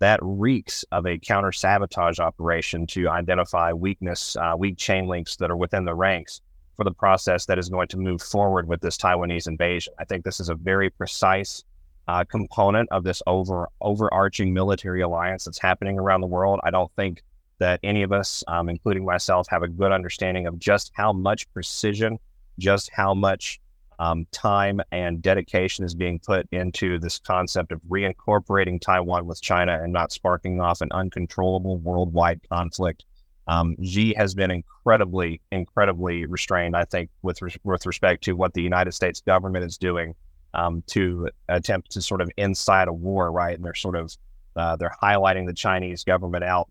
that 0.00 0.18
reeks 0.22 0.84
of 0.92 1.06
a 1.06 1.18
counter 1.18 1.52
sabotage 1.52 2.18
operation 2.18 2.86
to 2.88 3.08
identify 3.08 3.72
weakness, 3.72 4.36
uh, 4.36 4.54
weak 4.58 4.76
chain 4.76 5.06
links 5.06 5.36
that 5.36 5.50
are 5.50 5.56
within 5.56 5.84
the 5.84 5.94
ranks 5.94 6.40
for 6.76 6.84
the 6.84 6.92
process 6.92 7.46
that 7.46 7.58
is 7.58 7.68
going 7.68 7.88
to 7.88 7.96
move 7.96 8.20
forward 8.20 8.68
with 8.68 8.80
this 8.80 8.98
Taiwanese 8.98 9.46
invasion. 9.46 9.92
I 9.98 10.04
think 10.04 10.24
this 10.24 10.40
is 10.40 10.48
a 10.48 10.54
very 10.54 10.90
precise 10.90 11.64
uh, 12.08 12.24
component 12.24 12.88
of 12.90 13.04
this 13.04 13.22
over 13.26 13.68
overarching 13.80 14.52
military 14.52 15.00
alliance 15.00 15.44
that's 15.44 15.58
happening 15.58 15.98
around 15.98 16.20
the 16.20 16.26
world. 16.26 16.60
I 16.62 16.70
don't 16.70 16.90
think 16.96 17.22
that 17.58 17.80
any 17.82 18.02
of 18.02 18.12
us, 18.12 18.44
um, 18.48 18.68
including 18.68 19.04
myself, 19.04 19.46
have 19.48 19.62
a 19.62 19.68
good 19.68 19.90
understanding 19.90 20.46
of 20.46 20.58
just 20.58 20.92
how 20.94 21.12
much 21.12 21.50
precision, 21.52 22.18
just 22.58 22.90
how 22.92 23.14
much 23.14 23.60
um, 23.98 24.26
time 24.32 24.80
and 24.92 25.22
dedication 25.22 25.84
is 25.84 25.94
being 25.94 26.18
put 26.18 26.46
into 26.52 26.98
this 26.98 27.18
concept 27.18 27.72
of 27.72 27.80
reincorporating 27.88 28.80
Taiwan 28.80 29.26
with 29.26 29.40
China 29.40 29.80
and 29.82 29.92
not 29.92 30.12
sparking 30.12 30.60
off 30.60 30.80
an 30.80 30.88
uncontrollable 30.92 31.78
worldwide 31.78 32.40
conflict. 32.48 33.04
Um, 33.48 33.76
Xi 33.82 34.12
has 34.14 34.34
been 34.34 34.50
incredibly, 34.50 35.40
incredibly 35.52 36.26
restrained, 36.26 36.76
I 36.76 36.84
think, 36.84 37.10
with 37.22 37.40
re- 37.42 37.54
with 37.64 37.86
respect 37.86 38.24
to 38.24 38.32
what 38.32 38.54
the 38.54 38.62
United 38.62 38.92
States 38.92 39.20
government 39.20 39.64
is 39.64 39.78
doing 39.78 40.14
um, 40.52 40.82
to 40.88 41.28
attempt 41.48 41.92
to 41.92 42.02
sort 42.02 42.20
of 42.20 42.30
incite 42.36 42.88
a 42.88 42.92
war, 42.92 43.30
right? 43.30 43.54
And 43.54 43.64
they're 43.64 43.74
sort 43.74 43.96
of 43.96 44.16
uh, 44.56 44.76
they're 44.76 44.96
highlighting 45.02 45.46
the 45.46 45.52
Chinese 45.52 46.02
government 46.02 46.42
out 46.42 46.68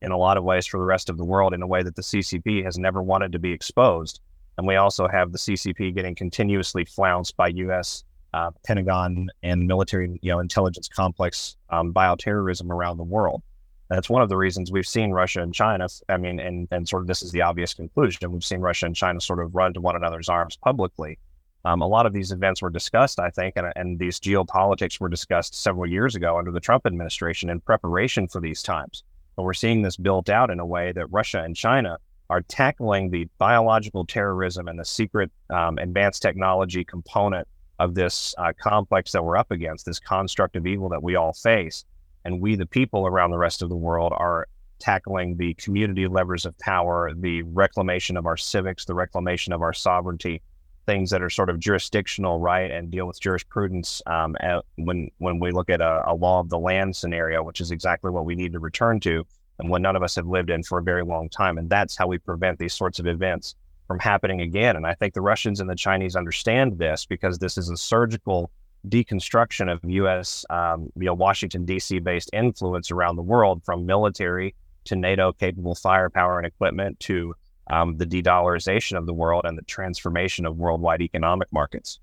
in 0.00 0.12
a 0.12 0.16
lot 0.16 0.36
of 0.36 0.44
ways 0.44 0.66
for 0.66 0.78
the 0.78 0.84
rest 0.84 1.10
of 1.10 1.18
the 1.18 1.24
world 1.24 1.52
in 1.52 1.62
a 1.62 1.66
way 1.66 1.82
that 1.82 1.96
the 1.96 2.02
CCP 2.02 2.64
has 2.64 2.78
never 2.78 3.02
wanted 3.02 3.32
to 3.32 3.38
be 3.38 3.52
exposed. 3.52 4.20
And 4.60 4.66
we 4.66 4.76
also 4.76 5.08
have 5.08 5.32
the 5.32 5.38
CCP 5.38 5.94
getting 5.94 6.14
continuously 6.14 6.84
flounced 6.84 7.34
by 7.34 7.48
U.S. 7.48 8.04
Uh, 8.34 8.50
Pentagon 8.66 9.30
and 9.42 9.66
military, 9.66 10.18
you 10.20 10.30
know, 10.30 10.38
intelligence 10.38 10.86
complex 10.86 11.56
um, 11.70 11.94
bioterrorism 11.94 12.68
around 12.68 12.98
the 12.98 13.02
world. 13.02 13.42
That's 13.88 14.10
one 14.10 14.20
of 14.20 14.28
the 14.28 14.36
reasons 14.36 14.70
we've 14.70 14.86
seen 14.86 15.12
Russia 15.12 15.40
and 15.40 15.54
China. 15.54 15.88
I 16.10 16.18
mean, 16.18 16.38
and 16.40 16.68
and 16.72 16.86
sort 16.86 17.00
of 17.00 17.06
this 17.06 17.22
is 17.22 17.32
the 17.32 17.40
obvious 17.40 17.72
conclusion. 17.72 18.30
We've 18.30 18.44
seen 18.44 18.60
Russia 18.60 18.84
and 18.84 18.94
China 18.94 19.18
sort 19.22 19.40
of 19.40 19.54
run 19.54 19.72
to 19.72 19.80
one 19.80 19.96
another's 19.96 20.28
arms 20.28 20.56
publicly. 20.56 21.18
Um, 21.64 21.80
a 21.80 21.86
lot 21.86 22.04
of 22.04 22.12
these 22.12 22.30
events 22.30 22.60
were 22.60 22.68
discussed, 22.68 23.18
I 23.18 23.30
think, 23.30 23.56
and, 23.56 23.72
and 23.76 23.98
these 23.98 24.20
geopolitics 24.20 25.00
were 25.00 25.08
discussed 25.08 25.54
several 25.54 25.86
years 25.86 26.16
ago 26.16 26.36
under 26.36 26.52
the 26.52 26.60
Trump 26.60 26.84
administration 26.84 27.48
in 27.48 27.60
preparation 27.60 28.28
for 28.28 28.42
these 28.42 28.62
times. 28.62 29.04
But 29.36 29.44
we're 29.44 29.54
seeing 29.54 29.80
this 29.80 29.96
built 29.96 30.28
out 30.28 30.50
in 30.50 30.60
a 30.60 30.66
way 30.66 30.92
that 30.92 31.06
Russia 31.06 31.42
and 31.42 31.56
China 31.56 31.96
are 32.30 32.40
tackling 32.42 33.10
the 33.10 33.28
biological 33.38 34.06
terrorism 34.06 34.68
and 34.68 34.78
the 34.78 34.84
secret 34.84 35.30
um, 35.50 35.78
advanced 35.78 36.22
technology 36.22 36.84
component 36.84 37.46
of 37.80 37.94
this 37.94 38.34
uh, 38.38 38.52
complex 38.60 39.10
that 39.10 39.24
we're 39.24 39.36
up 39.36 39.50
against, 39.50 39.84
this 39.84 39.98
construct 39.98 40.54
of 40.54 40.64
evil 40.66 40.88
that 40.88 41.02
we 41.02 41.16
all 41.16 41.32
face. 41.32 41.84
And 42.24 42.40
we, 42.40 42.54
the 42.54 42.66
people 42.66 43.06
around 43.06 43.32
the 43.32 43.38
rest 43.38 43.62
of 43.62 43.68
the 43.68 43.76
world, 43.76 44.12
are 44.16 44.46
tackling 44.78 45.36
the 45.38 45.54
community 45.54 46.06
levers 46.06 46.46
of 46.46 46.56
power, 46.58 47.12
the 47.14 47.42
reclamation 47.42 48.16
of 48.16 48.26
our 48.26 48.36
civics, 48.36 48.84
the 48.84 48.94
reclamation 48.94 49.52
of 49.52 49.60
our 49.60 49.72
sovereignty, 49.72 50.40
things 50.86 51.10
that 51.10 51.22
are 51.22 51.30
sort 51.30 51.50
of 51.50 51.58
jurisdictional, 51.58 52.38
right, 52.38 52.70
and 52.70 52.92
deal 52.92 53.06
with 53.06 53.20
jurisprudence. 53.20 54.02
Um, 54.06 54.36
when 54.76 55.10
when 55.18 55.40
we 55.40 55.50
look 55.50 55.68
at 55.68 55.80
a, 55.80 56.02
a 56.06 56.14
law 56.14 56.40
of 56.40 56.48
the 56.48 56.58
land 56.58 56.94
scenario, 56.94 57.42
which 57.42 57.60
is 57.60 57.72
exactly 57.72 58.10
what 58.10 58.24
we 58.24 58.36
need 58.36 58.52
to 58.52 58.60
return 58.60 59.00
to 59.00 59.26
and 59.60 59.70
what 59.70 59.82
none 59.82 59.96
of 59.96 60.02
us 60.02 60.14
have 60.16 60.26
lived 60.26 60.50
in 60.50 60.62
for 60.62 60.78
a 60.78 60.82
very 60.82 61.04
long 61.04 61.28
time. 61.28 61.58
And 61.58 61.68
that's 61.68 61.96
how 61.96 62.06
we 62.06 62.18
prevent 62.18 62.58
these 62.58 62.74
sorts 62.74 62.98
of 62.98 63.06
events 63.06 63.54
from 63.86 63.98
happening 63.98 64.40
again. 64.40 64.76
And 64.76 64.86
I 64.86 64.94
think 64.94 65.14
the 65.14 65.20
Russians 65.20 65.60
and 65.60 65.68
the 65.68 65.74
Chinese 65.74 66.16
understand 66.16 66.78
this 66.78 67.06
because 67.06 67.38
this 67.38 67.58
is 67.58 67.70
a 67.70 67.76
surgical 67.76 68.50
deconstruction 68.88 69.70
of 69.70 69.80
U.S. 69.84 70.44
Um, 70.48 70.90
you 70.96 71.06
know, 71.06 71.14
Washington 71.14 71.64
D.C. 71.64 71.98
based 71.98 72.30
influence 72.32 72.90
around 72.90 73.16
the 73.16 73.22
world, 73.22 73.62
from 73.64 73.86
military 73.86 74.54
to 74.84 74.96
NATO 74.96 75.32
capable 75.32 75.74
firepower 75.74 76.38
and 76.38 76.46
equipment 76.46 76.98
to 77.00 77.34
um, 77.70 77.96
the 77.96 78.06
de-dollarization 78.06 78.96
of 78.96 79.06
the 79.06 79.12
world 79.12 79.44
and 79.44 79.56
the 79.56 79.62
transformation 79.62 80.46
of 80.46 80.56
worldwide 80.56 81.02
economic 81.02 81.52
markets. 81.52 82.00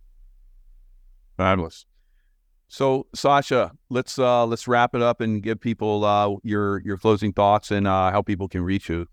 Fabulous. 1.38 1.86
So, 2.70 3.08
Sasha, 3.16 3.72
let's 3.90 4.20
uh, 4.20 4.46
let's 4.46 4.68
wrap 4.68 4.94
it 4.94 5.02
up 5.02 5.22
and 5.22 5.42
give 5.42 5.60
people 5.60 6.04
uh, 6.04 6.36
your 6.44 6.82
your 6.84 6.98
closing 6.98 7.32
thoughts 7.32 7.72
and 7.72 7.88
uh, 7.88 8.12
how 8.12 8.22
people 8.22 8.48
can 8.48 8.62
reach 8.62 8.90
you. 8.90 9.08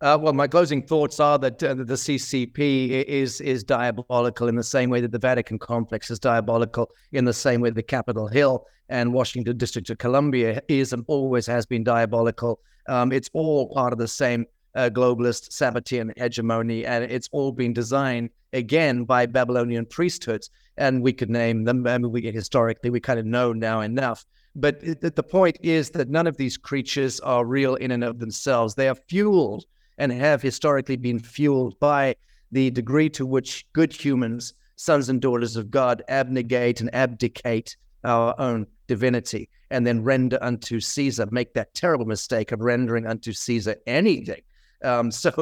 Uh, 0.00 0.18
well, 0.20 0.32
my 0.32 0.46
closing 0.46 0.82
thoughts 0.82 1.18
are 1.18 1.38
that 1.38 1.62
uh, 1.62 1.74
the 1.74 1.94
CCP 1.94 3.04
is 3.04 3.40
is 3.40 3.64
diabolical 3.64 4.48
in 4.48 4.54
the 4.54 4.62
same 4.62 4.90
way 4.90 5.00
that 5.00 5.12
the 5.12 5.18
Vatican 5.18 5.58
complex 5.58 6.10
is 6.10 6.18
diabolical, 6.18 6.88
in 7.12 7.24
the 7.24 7.32
same 7.32 7.60
way 7.60 7.70
the 7.70 7.82
Capitol 7.82 8.28
Hill 8.28 8.64
and 8.88 9.12
Washington 9.12 9.56
District 9.56 9.88
of 9.90 9.98
Columbia 9.98 10.60
is 10.68 10.92
and 10.92 11.04
always 11.08 11.46
has 11.46 11.66
been 11.66 11.82
diabolical. 11.82 12.60
Um, 12.88 13.12
it's 13.12 13.30
all 13.32 13.72
part 13.72 13.92
of 13.92 13.98
the 13.98 14.08
same 14.08 14.44
uh, 14.74 14.90
globalist 14.92 15.50
Sabbatean 15.50 16.16
hegemony, 16.16 16.84
and 16.84 17.04
it's 17.04 17.28
all 17.32 17.52
been 17.52 17.72
designed 17.72 18.30
again 18.52 19.04
by 19.04 19.26
Babylonian 19.26 19.86
priesthoods 19.86 20.50
and 20.76 21.02
we 21.02 21.12
could 21.12 21.30
name 21.30 21.64
them. 21.64 21.86
I 21.86 21.98
mean, 21.98 22.10
we 22.10 22.22
historically 22.22 22.90
we 22.90 23.00
kind 23.00 23.18
of 23.18 23.26
know 23.26 23.52
now 23.52 23.80
enough. 23.80 24.24
But 24.56 24.78
it, 24.82 25.00
the 25.00 25.22
point 25.22 25.58
is 25.62 25.90
that 25.90 26.08
none 26.08 26.26
of 26.26 26.36
these 26.36 26.56
creatures 26.56 27.20
are 27.20 27.44
real 27.44 27.74
in 27.76 27.90
and 27.90 28.04
of 28.04 28.18
themselves. 28.18 28.74
They 28.74 28.88
are 28.88 28.94
fueled 28.94 29.64
and 29.98 30.12
have 30.12 30.42
historically 30.42 30.96
been 30.96 31.18
fueled 31.18 31.78
by 31.80 32.16
the 32.52 32.70
degree 32.70 33.08
to 33.10 33.26
which 33.26 33.66
good 33.72 33.92
humans, 33.92 34.54
sons 34.76 35.08
and 35.08 35.20
daughters 35.20 35.56
of 35.56 35.70
God, 35.70 36.02
abnegate 36.08 36.80
and 36.80 36.94
abdicate 36.94 37.76
our 38.04 38.34
own 38.38 38.66
divinity 38.86 39.48
and 39.70 39.86
then 39.86 40.04
render 40.04 40.38
unto 40.40 40.78
Caesar, 40.78 41.26
make 41.30 41.54
that 41.54 41.74
terrible 41.74 42.04
mistake 42.04 42.52
of 42.52 42.60
rendering 42.60 43.06
unto 43.06 43.32
Caesar 43.32 43.76
anything. 43.86 44.42
Um, 44.84 45.10
so 45.10 45.32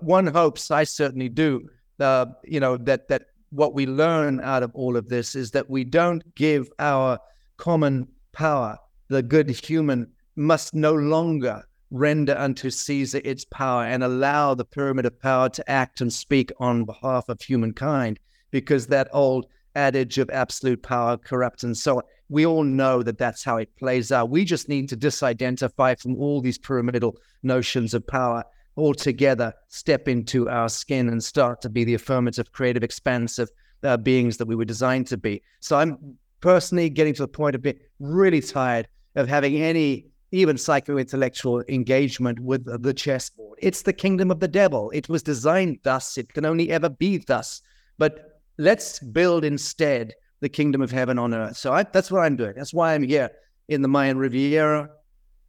one 0.00 0.26
hopes, 0.26 0.70
I 0.70 0.84
certainly 0.84 1.28
do, 1.28 1.68
uh, 2.00 2.26
you 2.44 2.60
know, 2.60 2.76
that 2.78 3.08
that 3.08 3.26
what 3.50 3.74
we 3.74 3.86
learn 3.86 4.40
out 4.40 4.62
of 4.62 4.70
all 4.74 4.96
of 4.96 5.08
this 5.08 5.34
is 5.34 5.50
that 5.52 5.70
we 5.70 5.84
don't 5.84 6.34
give 6.34 6.68
our 6.78 7.18
common 7.56 8.06
power. 8.32 8.76
The 9.08 9.22
good 9.22 9.48
human 9.50 10.06
must 10.36 10.74
no 10.74 10.92
longer 10.92 11.64
render 11.90 12.36
unto 12.36 12.68
Caesar 12.68 13.20
its 13.24 13.46
power 13.46 13.84
and 13.84 14.04
allow 14.04 14.54
the 14.54 14.64
pyramid 14.64 15.06
of 15.06 15.18
power 15.20 15.48
to 15.48 15.70
act 15.70 16.02
and 16.02 16.12
speak 16.12 16.52
on 16.60 16.84
behalf 16.84 17.28
of 17.28 17.40
humankind, 17.40 18.20
because 18.50 18.86
that 18.88 19.08
old 19.12 19.46
adage 19.74 20.18
of 20.18 20.28
absolute 20.30 20.82
power 20.82 21.16
corrupts 21.16 21.64
and 21.64 21.76
so 21.76 21.98
on. 21.98 22.02
We 22.28 22.44
all 22.44 22.64
know 22.64 23.02
that 23.02 23.16
that's 23.16 23.42
how 23.42 23.56
it 23.56 23.74
plays 23.78 24.12
out. 24.12 24.28
We 24.28 24.44
just 24.44 24.68
need 24.68 24.88
to 24.90 24.96
disidentify 24.96 26.00
from 26.00 26.16
all 26.16 26.42
these 26.42 26.58
pyramidal 26.58 27.16
notions 27.42 27.94
of 27.94 28.06
power 28.06 28.44
all 28.78 28.94
together 28.94 29.52
step 29.68 30.08
into 30.08 30.48
our 30.48 30.68
skin 30.68 31.08
and 31.08 31.22
start 31.22 31.60
to 31.62 31.68
be 31.68 31.84
the 31.84 31.94
affirmative, 31.94 32.52
creative, 32.52 32.82
expansive 32.82 33.48
uh, 33.82 33.96
beings 33.96 34.36
that 34.36 34.46
we 34.46 34.54
were 34.54 34.64
designed 34.64 35.06
to 35.08 35.16
be. 35.16 35.42
So 35.60 35.76
I'm 35.76 36.16
personally 36.40 36.88
getting 36.88 37.14
to 37.14 37.22
the 37.22 37.28
point 37.28 37.54
of 37.54 37.62
being 37.62 37.78
really 37.98 38.40
tired 38.40 38.88
of 39.16 39.28
having 39.28 39.56
any 39.56 40.06
even 40.30 40.56
psycho-intellectual 40.58 41.64
engagement 41.68 42.38
with 42.40 42.82
the 42.82 42.94
chessboard. 42.94 43.58
It's 43.62 43.82
the 43.82 43.92
kingdom 43.92 44.30
of 44.30 44.40
the 44.40 44.48
devil. 44.48 44.90
It 44.90 45.08
was 45.08 45.22
designed 45.22 45.78
thus. 45.82 46.18
It 46.18 46.32
can 46.32 46.44
only 46.44 46.70
ever 46.70 46.88
be 46.88 47.18
thus. 47.18 47.62
But 47.96 48.40
let's 48.58 49.00
build 49.00 49.44
instead 49.44 50.14
the 50.40 50.48
kingdom 50.48 50.82
of 50.82 50.90
heaven 50.90 51.18
on 51.18 51.34
earth. 51.34 51.56
So 51.56 51.72
I, 51.72 51.82
that's 51.82 52.10
what 52.10 52.20
I'm 52.20 52.36
doing. 52.36 52.54
That's 52.56 52.74
why 52.74 52.94
I'm 52.94 53.02
here 53.02 53.30
in 53.68 53.82
the 53.82 53.88
Mayan 53.88 54.18
Riviera. 54.18 54.90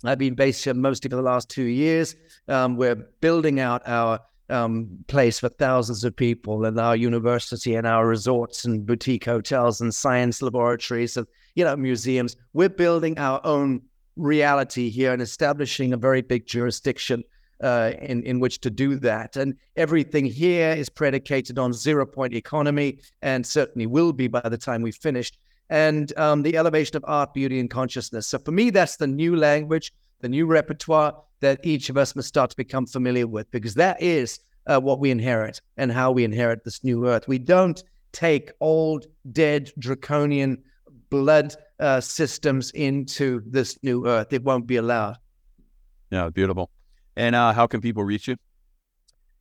I've 0.03 0.17
been 0.17 0.35
based 0.35 0.63
here 0.63 0.73
mostly 0.73 1.09
for 1.09 1.17
the 1.17 1.21
last 1.21 1.49
two 1.49 1.63
years. 1.63 2.15
Um, 2.47 2.77
we're 2.77 2.95
building 2.95 3.59
out 3.59 3.81
our 3.85 4.19
um, 4.49 4.89
place 5.07 5.39
for 5.39 5.49
thousands 5.49 6.03
of 6.03 6.15
people 6.15 6.65
and 6.65 6.79
our 6.79 6.95
university 6.95 7.75
and 7.75 7.85
our 7.85 8.07
resorts 8.07 8.65
and 8.65 8.85
boutique 8.85 9.25
hotels 9.25 9.81
and 9.81 9.93
science 9.93 10.41
laboratories 10.41 11.17
and 11.17 11.27
you 11.55 11.63
know 11.63 11.75
museums. 11.75 12.35
We're 12.53 12.69
building 12.69 13.17
our 13.19 13.41
own 13.43 13.81
reality 14.15 14.89
here 14.89 15.13
and 15.13 15.21
establishing 15.21 15.93
a 15.93 15.97
very 15.97 16.21
big 16.21 16.47
jurisdiction 16.47 17.23
uh, 17.61 17.91
in 18.01 18.23
in 18.23 18.39
which 18.39 18.61
to 18.61 18.69
do 18.69 18.95
that. 18.95 19.35
And 19.35 19.55
everything 19.75 20.25
here 20.25 20.71
is 20.71 20.89
predicated 20.89 21.59
on 21.59 21.73
zero 21.73 22.05
point 22.05 22.33
economy, 22.33 22.99
and 23.21 23.45
certainly 23.45 23.85
will 23.85 24.13
be 24.13 24.27
by 24.27 24.47
the 24.47 24.57
time 24.57 24.81
we've 24.81 24.95
finished 24.95 25.37
and 25.69 26.17
um, 26.17 26.41
the 26.41 26.57
elevation 26.57 26.97
of 26.97 27.05
art, 27.07 27.33
beauty, 27.33 27.59
and 27.59 27.69
consciousness. 27.69 28.27
So 28.27 28.39
for 28.39 28.51
me, 28.51 28.69
that's 28.69 28.97
the 28.97 29.07
new 29.07 29.35
language, 29.35 29.93
the 30.21 30.29
new 30.29 30.45
repertoire 30.45 31.13
that 31.41 31.59
each 31.63 31.89
of 31.89 31.97
us 31.97 32.15
must 32.15 32.27
start 32.27 32.49
to 32.49 32.57
become 32.57 32.85
familiar 32.85 33.27
with, 33.27 33.49
because 33.51 33.75
that 33.75 34.01
is 34.01 34.39
uh, 34.67 34.79
what 34.79 34.99
we 34.99 35.11
inherit 35.11 35.61
and 35.77 35.91
how 35.91 36.11
we 36.11 36.23
inherit 36.23 36.63
this 36.63 36.83
new 36.83 37.07
earth. 37.07 37.27
We 37.27 37.39
don't 37.39 37.81
take 38.11 38.51
old, 38.59 39.05
dead, 39.31 39.71
draconian 39.77 40.63
blood 41.09 41.55
uh, 41.79 42.01
systems 42.01 42.71
into 42.71 43.41
this 43.45 43.77
new 43.83 44.07
earth. 44.07 44.33
It 44.33 44.43
won't 44.43 44.67
be 44.67 44.77
allowed. 44.77 45.17
Yeah, 46.11 46.29
beautiful. 46.29 46.69
And 47.15 47.35
uh, 47.35 47.53
how 47.53 47.67
can 47.67 47.81
people 47.81 48.03
reach 48.03 48.27
you? 48.27 48.35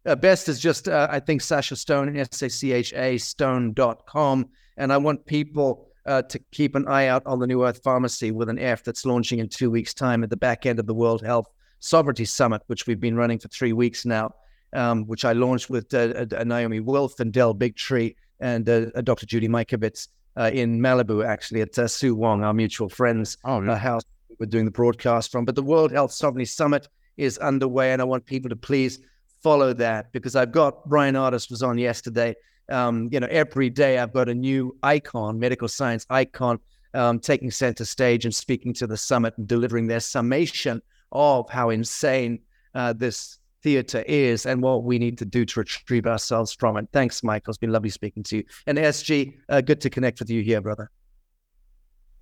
Uh, 0.07 0.14
best 0.14 0.49
is 0.49 0.61
just, 0.61 0.89
uh, 0.89 1.09
I 1.11 1.20
think, 1.20 1.41
Sasha 1.41 1.76
Stone, 1.76 2.16
S 2.16 2.43
A 2.43 2.49
C 2.49 2.72
H 2.72 2.93
A 2.95 3.18
stone.com. 3.18 4.47
And 4.76 4.93
I 4.93 4.97
want 4.97 5.26
people 5.26 5.88
uh, 6.09 6.22
to 6.22 6.38
keep 6.50 6.74
an 6.74 6.88
eye 6.88 7.06
out 7.06 7.22
on 7.26 7.38
the 7.38 7.46
New 7.46 7.64
Earth 7.64 7.80
Pharmacy 7.84 8.30
with 8.30 8.48
an 8.48 8.59
F 8.59 8.82
that's 8.82 9.04
launching 9.04 9.38
in 9.38 9.48
two 9.48 9.70
weeks' 9.70 9.94
time 9.94 10.24
at 10.24 10.30
the 10.30 10.36
back 10.36 10.66
end 10.66 10.78
of 10.78 10.86
the 10.86 10.94
World 10.94 11.22
Health 11.24 11.46
Sovereignty 11.80 12.24
Summit, 12.24 12.62
which 12.66 12.86
we've 12.86 12.98
been 12.98 13.14
running 13.14 13.38
for 13.38 13.48
three 13.48 13.72
weeks 13.72 14.04
now, 14.04 14.34
um, 14.72 15.06
which 15.06 15.24
I 15.24 15.32
launched 15.34 15.70
with 15.70 15.92
uh, 15.92 16.26
uh, 16.36 16.44
Naomi 16.44 16.80
Wolf 16.80 17.20
and 17.20 17.32
Del 17.32 17.54
Bigtree 17.54 18.16
and 18.40 18.68
uh, 18.68 18.86
uh, 18.94 19.02
Dr. 19.02 19.26
Judy 19.26 19.48
Mikovits 19.48 20.09
uh, 20.36 20.50
in 20.52 20.80
Malibu, 20.80 21.24
actually, 21.26 21.61
at 21.61 21.90
Sue 21.90 22.14
Wong, 22.14 22.42
our 22.42 22.54
mutual 22.54 22.88
friend's 22.88 23.36
oh, 23.44 23.61
house 23.74 24.02
we're 24.38 24.46
doing 24.46 24.64
the 24.64 24.70
broadcast 24.70 25.30
from. 25.30 25.44
But 25.44 25.56
the 25.56 25.62
World 25.62 25.92
Health 25.92 26.12
Sovereignty 26.12 26.44
Summit 26.46 26.88
is 27.16 27.38
underway, 27.38 27.92
and 27.92 28.00
I 28.00 28.04
want 28.04 28.24
people 28.24 28.48
to 28.48 28.56
please 28.56 29.00
follow 29.42 29.72
that 29.74 30.12
because 30.12 30.36
I've 30.36 30.52
got 30.52 30.88
Bryan 30.88 31.16
Ardis 31.16 31.50
was 31.50 31.62
on 31.62 31.76
yesterday 31.76 32.34
um, 32.68 33.08
you 33.10 33.20
know, 33.20 33.28
every 33.30 33.70
day 33.70 33.98
I've 33.98 34.12
got 34.12 34.28
a 34.28 34.34
new 34.34 34.76
icon, 34.82 35.38
medical 35.38 35.68
science 35.68 36.06
icon, 36.10 36.58
um, 36.94 37.18
taking 37.20 37.50
center 37.50 37.84
stage 37.84 38.24
and 38.24 38.34
speaking 38.34 38.72
to 38.74 38.86
the 38.86 38.96
summit 38.96 39.34
and 39.36 39.46
delivering 39.46 39.86
their 39.86 40.00
summation 40.00 40.82
of 41.12 41.48
how 41.50 41.70
insane 41.70 42.40
uh, 42.74 42.92
this 42.92 43.38
theater 43.62 44.04
is 44.06 44.46
and 44.46 44.62
what 44.62 44.84
we 44.84 44.98
need 44.98 45.18
to 45.18 45.24
do 45.24 45.44
to 45.44 45.60
retrieve 45.60 46.06
ourselves 46.06 46.52
from 46.52 46.76
it. 46.76 46.88
Thanks, 46.92 47.22
Michael. 47.22 47.50
It's 47.50 47.58
been 47.58 47.72
lovely 47.72 47.90
speaking 47.90 48.22
to 48.24 48.38
you. 48.38 48.44
And 48.66 48.78
SG, 48.78 49.34
uh, 49.48 49.60
good 49.60 49.80
to 49.82 49.90
connect 49.90 50.20
with 50.20 50.30
you 50.30 50.42
here, 50.42 50.60
brother. 50.60 50.90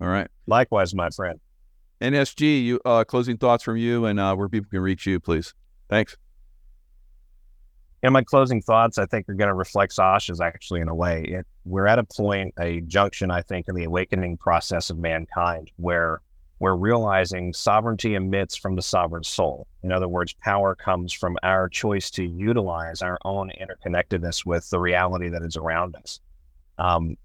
All 0.01 0.07
right. 0.07 0.27
Likewise, 0.45 0.93
my 0.93 1.09
friend. 1.09 1.39
NSG, 2.01 2.63
you 2.63 2.79
uh, 2.85 3.03
closing 3.03 3.37
thoughts 3.37 3.63
from 3.63 3.77
you 3.77 4.05
and 4.05 4.19
uh, 4.19 4.35
where 4.35 4.47
people 4.49 4.69
can 4.69 4.81
reach 4.81 5.05
you, 5.05 5.19
please. 5.19 5.53
Thanks. 5.89 6.15
And 8.03 8.13
my 8.13 8.23
closing 8.23 8.61
thoughts, 8.61 8.97
I 8.97 9.05
think, 9.05 9.27
are 9.27 9.33
going 9.33 9.47
to 9.47 9.55
reflect 9.55 9.93
Sasha's 9.93 10.39
actually 10.39 10.81
in 10.81 10.87
a 10.87 10.95
way. 10.95 11.23
It, 11.23 11.47
we're 11.65 11.87
at 11.87 11.99
a 11.99 12.03
point, 12.03 12.53
a 12.59 12.81
junction, 12.81 13.31
I 13.31 13.41
think, 13.41 13.67
in 13.67 13.75
the 13.75 13.85
awakening 13.85 14.37
process 14.37 14.89
of 14.89 14.99
mankind 14.99 15.71
where 15.77 16.21
we're 16.59 16.75
realizing 16.75 17.53
sovereignty 17.53 18.15
emits 18.15 18.55
from 18.55 18.75
the 18.75 18.81
sovereign 18.81 19.23
soul. 19.23 19.67
In 19.83 19.91
other 19.91 20.07
words, 20.07 20.33
power 20.33 20.75
comes 20.75 21.13
from 21.13 21.37
our 21.43 21.69
choice 21.69 22.09
to 22.11 22.23
utilize 22.23 23.01
our 23.01 23.17
own 23.25 23.51
interconnectedness 23.61 24.45
with 24.45 24.69
the 24.69 24.79
reality 24.79 25.29
that 25.29 25.43
is 25.43 25.55
around 25.55 25.95
us. 25.95 26.19
Um, 26.79 27.15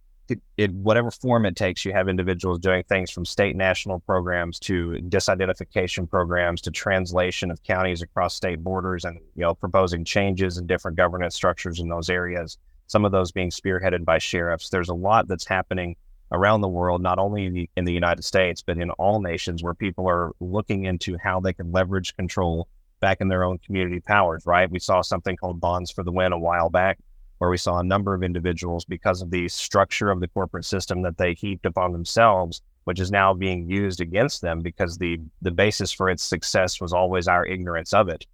it, 0.57 0.73
whatever 0.73 1.11
form 1.11 1.47
it 1.47 1.57
takes, 1.57 1.85
you 1.85 1.93
have 1.93 2.09
individuals 2.09 2.59
doing 2.59 2.83
things 2.85 3.11
from 3.11 3.25
state 3.25 3.57
national 3.57 4.01
programs 4.01 4.59
to 4.61 4.99
disidentification 5.09 6.09
programs 6.09 6.61
to 6.63 6.71
translation 6.71 7.51
of 7.51 7.63
counties 7.63 8.03
across 8.03 8.35
state 8.35 8.63
borders 8.63 9.05
and 9.05 9.19
you 9.35 9.43
know 9.43 9.55
proposing 9.55 10.05
changes 10.05 10.59
in 10.59 10.67
different 10.67 10.97
governance 10.97 11.35
structures 11.35 11.81
in 11.81 11.89
those 11.89 12.11
areas. 12.11 12.59
Some 12.87 13.05
of 13.05 13.13
those 13.13 13.33
being 13.33 13.51
spearheaded 13.51 14.05
by 14.05 14.19
sheriffs. 14.19 14.69
There's 14.69 14.91
a 14.91 14.95
lot 14.95 15.29
that's 15.29 15.47
happening 15.47 15.97
around 16.33 16.63
the 16.63 16.69
world, 16.69 17.03
not 17.03 17.19
only 17.19 17.47
in 17.47 17.53
the, 17.53 17.71
in 17.77 17.85
the 17.85 17.93
United 17.93 18.25
States, 18.25 18.63
but 18.63 18.79
in 18.79 18.91
all 18.93 19.21
nations 19.21 19.63
where 19.63 19.75
people 19.75 20.09
are 20.09 20.33
looking 20.41 20.85
into 20.85 21.17
how 21.23 21.41
they 21.41 21.53
can 21.53 21.71
leverage 21.71 22.17
control 22.17 22.67
back 23.01 23.21
in 23.21 23.29
their 23.29 23.45
own 23.45 23.59
community 23.59 24.01
powers, 24.01 24.47
right? 24.47 24.71
We 24.71 24.79
saw 24.79 25.03
something 25.03 25.37
called 25.37 25.61
Bonds 25.61 25.91
for 25.91 26.03
the 26.03 26.13
Win 26.13 26.33
a 26.33 26.39
while 26.39 26.71
back, 26.71 26.99
where 27.43 27.51
we 27.51 27.57
saw 27.57 27.81
a 27.81 27.83
number 27.83 28.15
of 28.15 28.23
individuals, 28.23 28.85
because 28.85 29.21
of 29.21 29.33
the 29.33 29.49
structure 29.49 30.13
of 30.13 30.21
the 30.21 30.29
corporate 30.29 30.65
system 30.65 31.03
that 31.03 31.19
they 31.19 31.35
heaped 31.35 31.67
upon 31.67 31.91
themselves, 31.91 32.63
which 32.85 33.01
is 33.01 33.11
now 33.11 33.35
being 33.35 33.69
used 33.69 34.01
against 34.01 34.43
them 34.43 34.61
because 34.61 34.97
the, 34.97 35.19
the 35.41 35.51
basis 35.51 35.91
for 35.91 36.09
its 36.09 36.23
success 36.23 36.81
was 36.81 36.93
always 36.93 37.27
our 37.27 37.45
ignorance 37.45 37.93
of 37.93 38.09
it. 38.09 38.25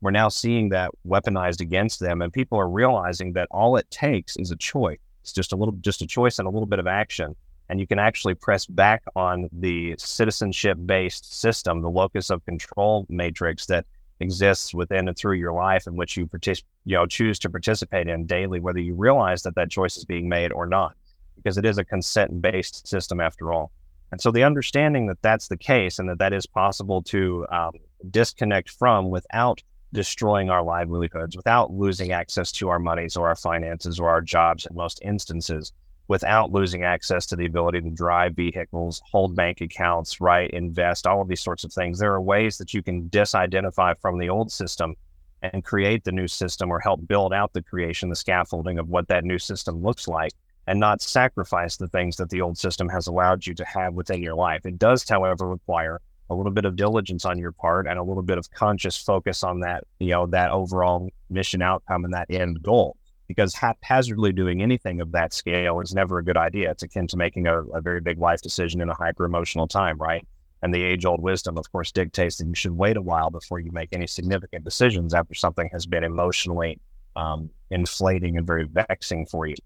We're 0.00 0.10
now 0.10 0.28
seeing 0.28 0.70
that 0.70 0.90
weaponized 1.06 1.60
against 1.60 2.00
them, 2.00 2.20
and 2.20 2.32
people 2.32 2.58
are 2.58 2.68
realizing 2.68 3.32
that 3.34 3.46
all 3.52 3.76
it 3.76 3.88
takes 3.92 4.36
is 4.36 4.50
a 4.50 4.56
choice 4.56 4.98
it's 5.22 5.32
just 5.32 5.52
a 5.52 5.56
little, 5.56 5.74
just 5.80 6.02
a 6.02 6.06
choice 6.08 6.40
and 6.40 6.48
a 6.48 6.50
little 6.50 6.66
bit 6.66 6.80
of 6.80 6.88
action. 6.88 7.36
And 7.68 7.78
you 7.78 7.86
can 7.86 8.00
actually 8.00 8.34
press 8.34 8.66
back 8.66 9.04
on 9.14 9.48
the 9.52 9.94
citizenship 9.98 10.78
based 10.84 11.38
system, 11.40 11.80
the 11.80 11.90
locus 11.90 12.28
of 12.28 12.44
control 12.44 13.06
matrix 13.08 13.66
that 13.66 13.86
exists 14.20 14.74
within 14.74 15.08
and 15.08 15.16
through 15.16 15.34
your 15.34 15.52
life 15.52 15.86
in 15.86 15.96
which 15.96 16.16
you 16.16 16.26
partic- 16.26 16.64
you 16.84 16.96
know 16.96 17.06
choose 17.06 17.38
to 17.38 17.50
participate 17.50 18.08
in 18.08 18.26
daily 18.26 18.60
whether 18.60 18.80
you 18.80 18.94
realize 18.94 19.42
that 19.42 19.54
that 19.54 19.70
choice 19.70 19.96
is 19.96 20.04
being 20.04 20.28
made 20.28 20.52
or 20.52 20.66
not 20.66 20.94
because 21.36 21.56
it 21.56 21.64
is 21.64 21.78
a 21.78 21.84
consent 21.84 22.42
based 22.42 22.86
system 22.86 23.20
after 23.20 23.52
all. 23.52 23.70
And 24.10 24.20
so 24.20 24.30
the 24.30 24.42
understanding 24.42 25.06
that 25.06 25.22
that's 25.22 25.48
the 25.48 25.56
case 25.56 25.98
and 25.98 26.08
that 26.08 26.18
that 26.18 26.32
is 26.32 26.46
possible 26.46 27.02
to 27.04 27.46
um, 27.52 27.72
disconnect 28.10 28.70
from 28.70 29.10
without 29.10 29.62
destroying 29.92 30.50
our 30.50 30.62
livelihoods 30.62 31.36
without 31.36 31.72
losing 31.72 32.12
access 32.12 32.52
to 32.52 32.68
our 32.68 32.78
monies 32.78 33.16
or 33.16 33.28
our 33.28 33.36
finances 33.36 33.98
or 33.98 34.08
our 34.10 34.20
jobs 34.20 34.66
in 34.66 34.76
most 34.76 35.00
instances, 35.02 35.72
without 36.08 36.50
losing 36.50 36.82
access 36.82 37.26
to 37.26 37.36
the 37.36 37.46
ability 37.46 37.82
to 37.82 37.90
drive 37.90 38.34
vehicles, 38.34 39.00
hold 39.10 39.36
bank 39.36 39.60
accounts, 39.60 40.20
right, 40.20 40.50
invest, 40.50 41.06
all 41.06 41.20
of 41.20 41.28
these 41.28 41.42
sorts 41.42 41.64
of 41.64 41.72
things. 41.72 41.98
There 41.98 42.12
are 42.14 42.20
ways 42.20 42.58
that 42.58 42.74
you 42.74 42.82
can 42.82 43.08
disidentify 43.10 44.00
from 44.00 44.18
the 44.18 44.30
old 44.30 44.50
system 44.50 44.94
and 45.42 45.64
create 45.64 46.04
the 46.04 46.12
new 46.12 46.26
system 46.26 46.70
or 46.70 46.80
help 46.80 47.06
build 47.06 47.32
out 47.32 47.52
the 47.52 47.62
creation, 47.62 48.08
the 48.08 48.16
scaffolding 48.16 48.78
of 48.78 48.88
what 48.88 49.06
that 49.08 49.24
new 49.24 49.38
system 49.38 49.82
looks 49.82 50.08
like 50.08 50.32
and 50.66 50.80
not 50.80 51.00
sacrifice 51.00 51.76
the 51.76 51.88
things 51.88 52.16
that 52.16 52.30
the 52.30 52.40
old 52.40 52.58
system 52.58 52.88
has 52.88 53.06
allowed 53.06 53.46
you 53.46 53.54
to 53.54 53.64
have 53.64 53.94
within 53.94 54.22
your 54.22 54.34
life. 54.34 54.66
It 54.66 54.78
does, 54.78 55.08
however, 55.08 55.48
require 55.48 56.00
a 56.30 56.34
little 56.34 56.52
bit 56.52 56.64
of 56.64 56.76
diligence 56.76 57.24
on 57.24 57.38
your 57.38 57.52
part 57.52 57.86
and 57.86 57.98
a 57.98 58.02
little 58.02 58.22
bit 58.22 58.36
of 58.36 58.50
conscious 58.50 58.96
focus 58.96 59.42
on 59.42 59.60
that, 59.60 59.84
you 59.98 60.10
know, 60.10 60.26
that 60.26 60.50
overall 60.50 61.08
mission 61.30 61.62
outcome 61.62 62.04
and 62.04 62.12
that 62.12 62.30
end 62.30 62.62
goal. 62.62 62.96
Because 63.28 63.54
haphazardly 63.54 64.32
doing 64.32 64.62
anything 64.62 65.00
of 65.00 65.12
that 65.12 65.32
scale 65.32 65.80
is 65.80 65.94
never 65.94 66.18
a 66.18 66.24
good 66.24 66.36
idea. 66.36 66.70
It's 66.70 66.82
akin 66.82 67.06
to 67.08 67.16
making 67.16 67.46
a, 67.46 67.62
a 67.62 67.80
very 67.80 68.00
big 68.00 68.18
life 68.18 68.40
decision 68.40 68.80
in 68.80 68.88
a 68.88 68.94
hyper 68.94 69.24
emotional 69.24 69.68
time, 69.68 69.98
right? 69.98 70.26
And 70.62 70.74
the 70.74 70.82
age 70.82 71.04
old 71.04 71.22
wisdom, 71.22 71.56
of 71.56 71.70
course, 71.70 71.92
dictates 71.92 72.38
that 72.38 72.46
you 72.46 72.54
should 72.54 72.72
wait 72.72 72.96
a 72.96 73.02
while 73.02 73.30
before 73.30 73.60
you 73.60 73.70
make 73.70 73.90
any 73.92 74.06
significant 74.06 74.64
decisions 74.64 75.14
after 75.14 75.34
something 75.34 75.68
has 75.72 75.86
been 75.86 76.04
emotionally 76.04 76.80
um, 77.14 77.50
inflating 77.70 78.36
and 78.38 78.46
very 78.46 78.64
vexing 78.64 79.26
for 79.26 79.46
you. 79.46 79.56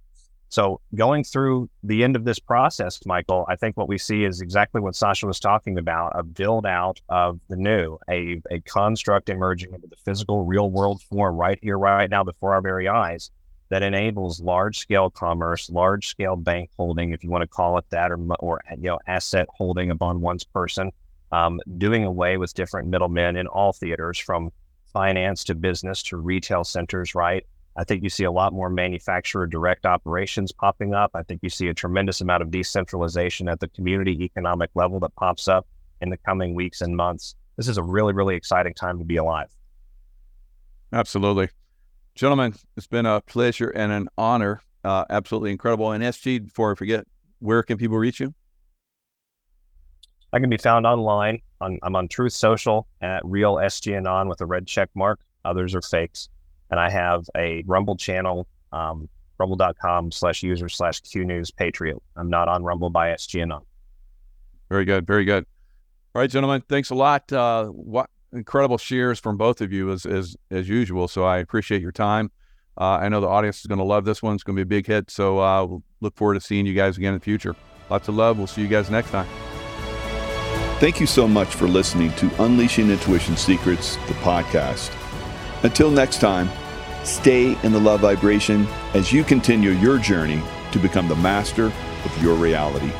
So 0.48 0.82
going 0.94 1.24
through 1.24 1.70
the 1.82 2.04
end 2.04 2.14
of 2.14 2.24
this 2.24 2.38
process, 2.38 3.00
Michael, 3.06 3.46
I 3.48 3.56
think 3.56 3.78
what 3.78 3.88
we 3.88 3.96
see 3.96 4.24
is 4.24 4.42
exactly 4.42 4.82
what 4.82 4.94
Sasha 4.94 5.26
was 5.26 5.40
talking 5.40 5.78
about, 5.78 6.12
a 6.14 6.22
build 6.22 6.66
out 6.66 7.00
of 7.08 7.40
the 7.48 7.56
new, 7.56 7.96
a, 8.10 8.42
a 8.50 8.60
construct 8.60 9.30
emerging 9.30 9.72
into 9.72 9.86
the 9.86 9.96
physical 10.04 10.44
real 10.44 10.70
world 10.70 11.00
form 11.00 11.36
right 11.36 11.58
here, 11.62 11.78
right 11.78 12.10
now 12.10 12.22
before 12.22 12.52
our 12.52 12.60
very 12.60 12.86
eyes 12.86 13.30
that 13.72 13.82
enables 13.82 14.38
large 14.38 14.78
scale 14.78 15.08
commerce, 15.08 15.70
large 15.70 16.06
scale 16.06 16.36
bank 16.36 16.68
holding, 16.76 17.12
if 17.12 17.24
you 17.24 17.30
want 17.30 17.40
to 17.40 17.48
call 17.48 17.78
it 17.78 17.86
that, 17.88 18.12
or, 18.12 18.18
or 18.40 18.60
you 18.72 18.82
know, 18.82 18.98
asset 19.06 19.48
holding 19.48 19.90
upon 19.90 20.20
one's 20.20 20.44
person, 20.44 20.90
um, 21.32 21.58
doing 21.78 22.04
away 22.04 22.36
with 22.36 22.52
different 22.52 22.86
middlemen 22.88 23.34
in 23.34 23.46
all 23.46 23.72
theaters 23.72 24.18
from 24.18 24.50
finance 24.92 25.42
to 25.44 25.54
business 25.54 26.02
to 26.02 26.18
retail 26.18 26.64
centers, 26.64 27.14
right? 27.14 27.46
I 27.74 27.84
think 27.84 28.02
you 28.02 28.10
see 28.10 28.24
a 28.24 28.30
lot 28.30 28.52
more 28.52 28.68
manufacturer 28.68 29.46
direct 29.46 29.86
operations 29.86 30.52
popping 30.52 30.92
up. 30.92 31.12
I 31.14 31.22
think 31.22 31.40
you 31.42 31.48
see 31.48 31.68
a 31.68 31.74
tremendous 31.74 32.20
amount 32.20 32.42
of 32.42 32.50
decentralization 32.50 33.48
at 33.48 33.58
the 33.58 33.68
community 33.68 34.22
economic 34.22 34.68
level 34.74 35.00
that 35.00 35.14
pops 35.16 35.48
up 35.48 35.66
in 36.02 36.10
the 36.10 36.18
coming 36.18 36.54
weeks 36.54 36.82
and 36.82 36.94
months. 36.94 37.36
This 37.56 37.68
is 37.68 37.78
a 37.78 37.82
really, 37.82 38.12
really 38.12 38.36
exciting 38.36 38.74
time 38.74 38.98
to 38.98 39.04
be 39.06 39.16
alive. 39.16 39.48
Absolutely. 40.92 41.48
Gentlemen, 42.14 42.54
it's 42.76 42.86
been 42.86 43.06
a 43.06 43.20
pleasure 43.20 43.70
and 43.70 43.92
an 43.92 44.08
honor. 44.18 44.60
Uh, 44.84 45.04
absolutely 45.08 45.50
incredible. 45.50 45.92
And 45.92 46.02
SG, 46.04 46.44
before 46.44 46.72
I 46.72 46.74
forget, 46.74 47.06
where 47.38 47.62
can 47.62 47.78
people 47.78 47.96
reach 47.96 48.20
you? 48.20 48.34
I 50.32 50.40
can 50.40 50.50
be 50.50 50.56
found 50.56 50.86
online. 50.86 51.40
On, 51.60 51.78
I'm 51.82 51.94
on 51.96 52.08
Truth 52.08 52.32
Social 52.32 52.86
at 53.00 53.24
Real 53.24 53.56
SGAnon 53.56 54.28
with 54.28 54.40
a 54.40 54.46
red 54.46 54.66
check 54.66 54.90
mark. 54.94 55.20
Others 55.44 55.74
are 55.74 55.82
fakes 55.82 56.28
and 56.72 56.80
I 56.80 56.88
have 56.88 57.28
a 57.36 57.62
Rumble 57.66 57.96
channel, 57.96 58.48
um, 58.72 59.08
rumble.com 59.38 60.10
slash 60.10 60.42
user 60.42 60.70
slash 60.70 61.00
Q 61.00 61.24
News 61.24 61.50
Patriot. 61.50 61.98
I'm 62.16 62.30
not 62.30 62.48
on 62.48 62.64
Rumble 62.64 62.88
by 62.88 63.10
SGN. 63.10 63.60
Very 64.70 64.86
good. 64.86 65.06
Very 65.06 65.26
good. 65.26 65.44
All 66.14 66.20
right, 66.20 66.30
gentlemen. 66.30 66.62
Thanks 66.68 66.88
a 66.88 66.94
lot. 66.94 67.30
Uh, 67.30 67.66
what 67.66 68.08
incredible 68.32 68.78
shares 68.78 69.18
from 69.18 69.36
both 69.36 69.60
of 69.60 69.72
you 69.72 69.90
as, 69.90 70.06
as, 70.06 70.36
as 70.50 70.68
usual. 70.68 71.08
So 71.08 71.24
I 71.24 71.38
appreciate 71.38 71.82
your 71.82 71.92
time. 71.92 72.30
Uh, 72.78 72.98
I 73.02 73.08
know 73.08 73.20
the 73.20 73.28
audience 73.28 73.60
is 73.60 73.66
going 73.66 73.78
to 73.78 73.84
love 73.84 74.04
this 74.04 74.22
one. 74.22 74.34
It's 74.34 74.42
going 74.42 74.56
to 74.56 74.64
be 74.64 74.76
a 74.76 74.78
big 74.78 74.86
hit. 74.86 75.10
So 75.10 75.40
uh, 75.40 75.64
we'll 75.64 75.82
look 76.00 76.16
forward 76.16 76.34
to 76.34 76.40
seeing 76.40 76.66
you 76.66 76.74
guys 76.74 76.96
again 76.96 77.12
in 77.12 77.18
the 77.18 77.24
future. 77.24 77.54
Lots 77.90 78.08
of 78.08 78.14
love. 78.14 78.38
We'll 78.38 78.46
see 78.46 78.62
you 78.62 78.68
guys 78.68 78.90
next 78.90 79.10
time. 79.10 79.26
Thank 80.78 80.98
you 80.98 81.06
so 81.06 81.28
much 81.28 81.48
for 81.48 81.68
listening 81.68 82.12
to 82.14 82.42
Unleashing 82.42 82.90
Intuition 82.90 83.36
Secrets, 83.36 83.96
the 84.08 84.14
podcast. 84.14 84.90
Until 85.62 85.90
next 85.90 86.20
time, 86.20 86.48
Stay 87.04 87.58
in 87.64 87.72
the 87.72 87.80
love 87.80 88.00
vibration 88.00 88.66
as 88.94 89.12
you 89.12 89.24
continue 89.24 89.70
your 89.70 89.98
journey 89.98 90.40
to 90.70 90.78
become 90.78 91.08
the 91.08 91.16
master 91.16 91.66
of 91.66 92.22
your 92.22 92.34
reality. 92.34 92.92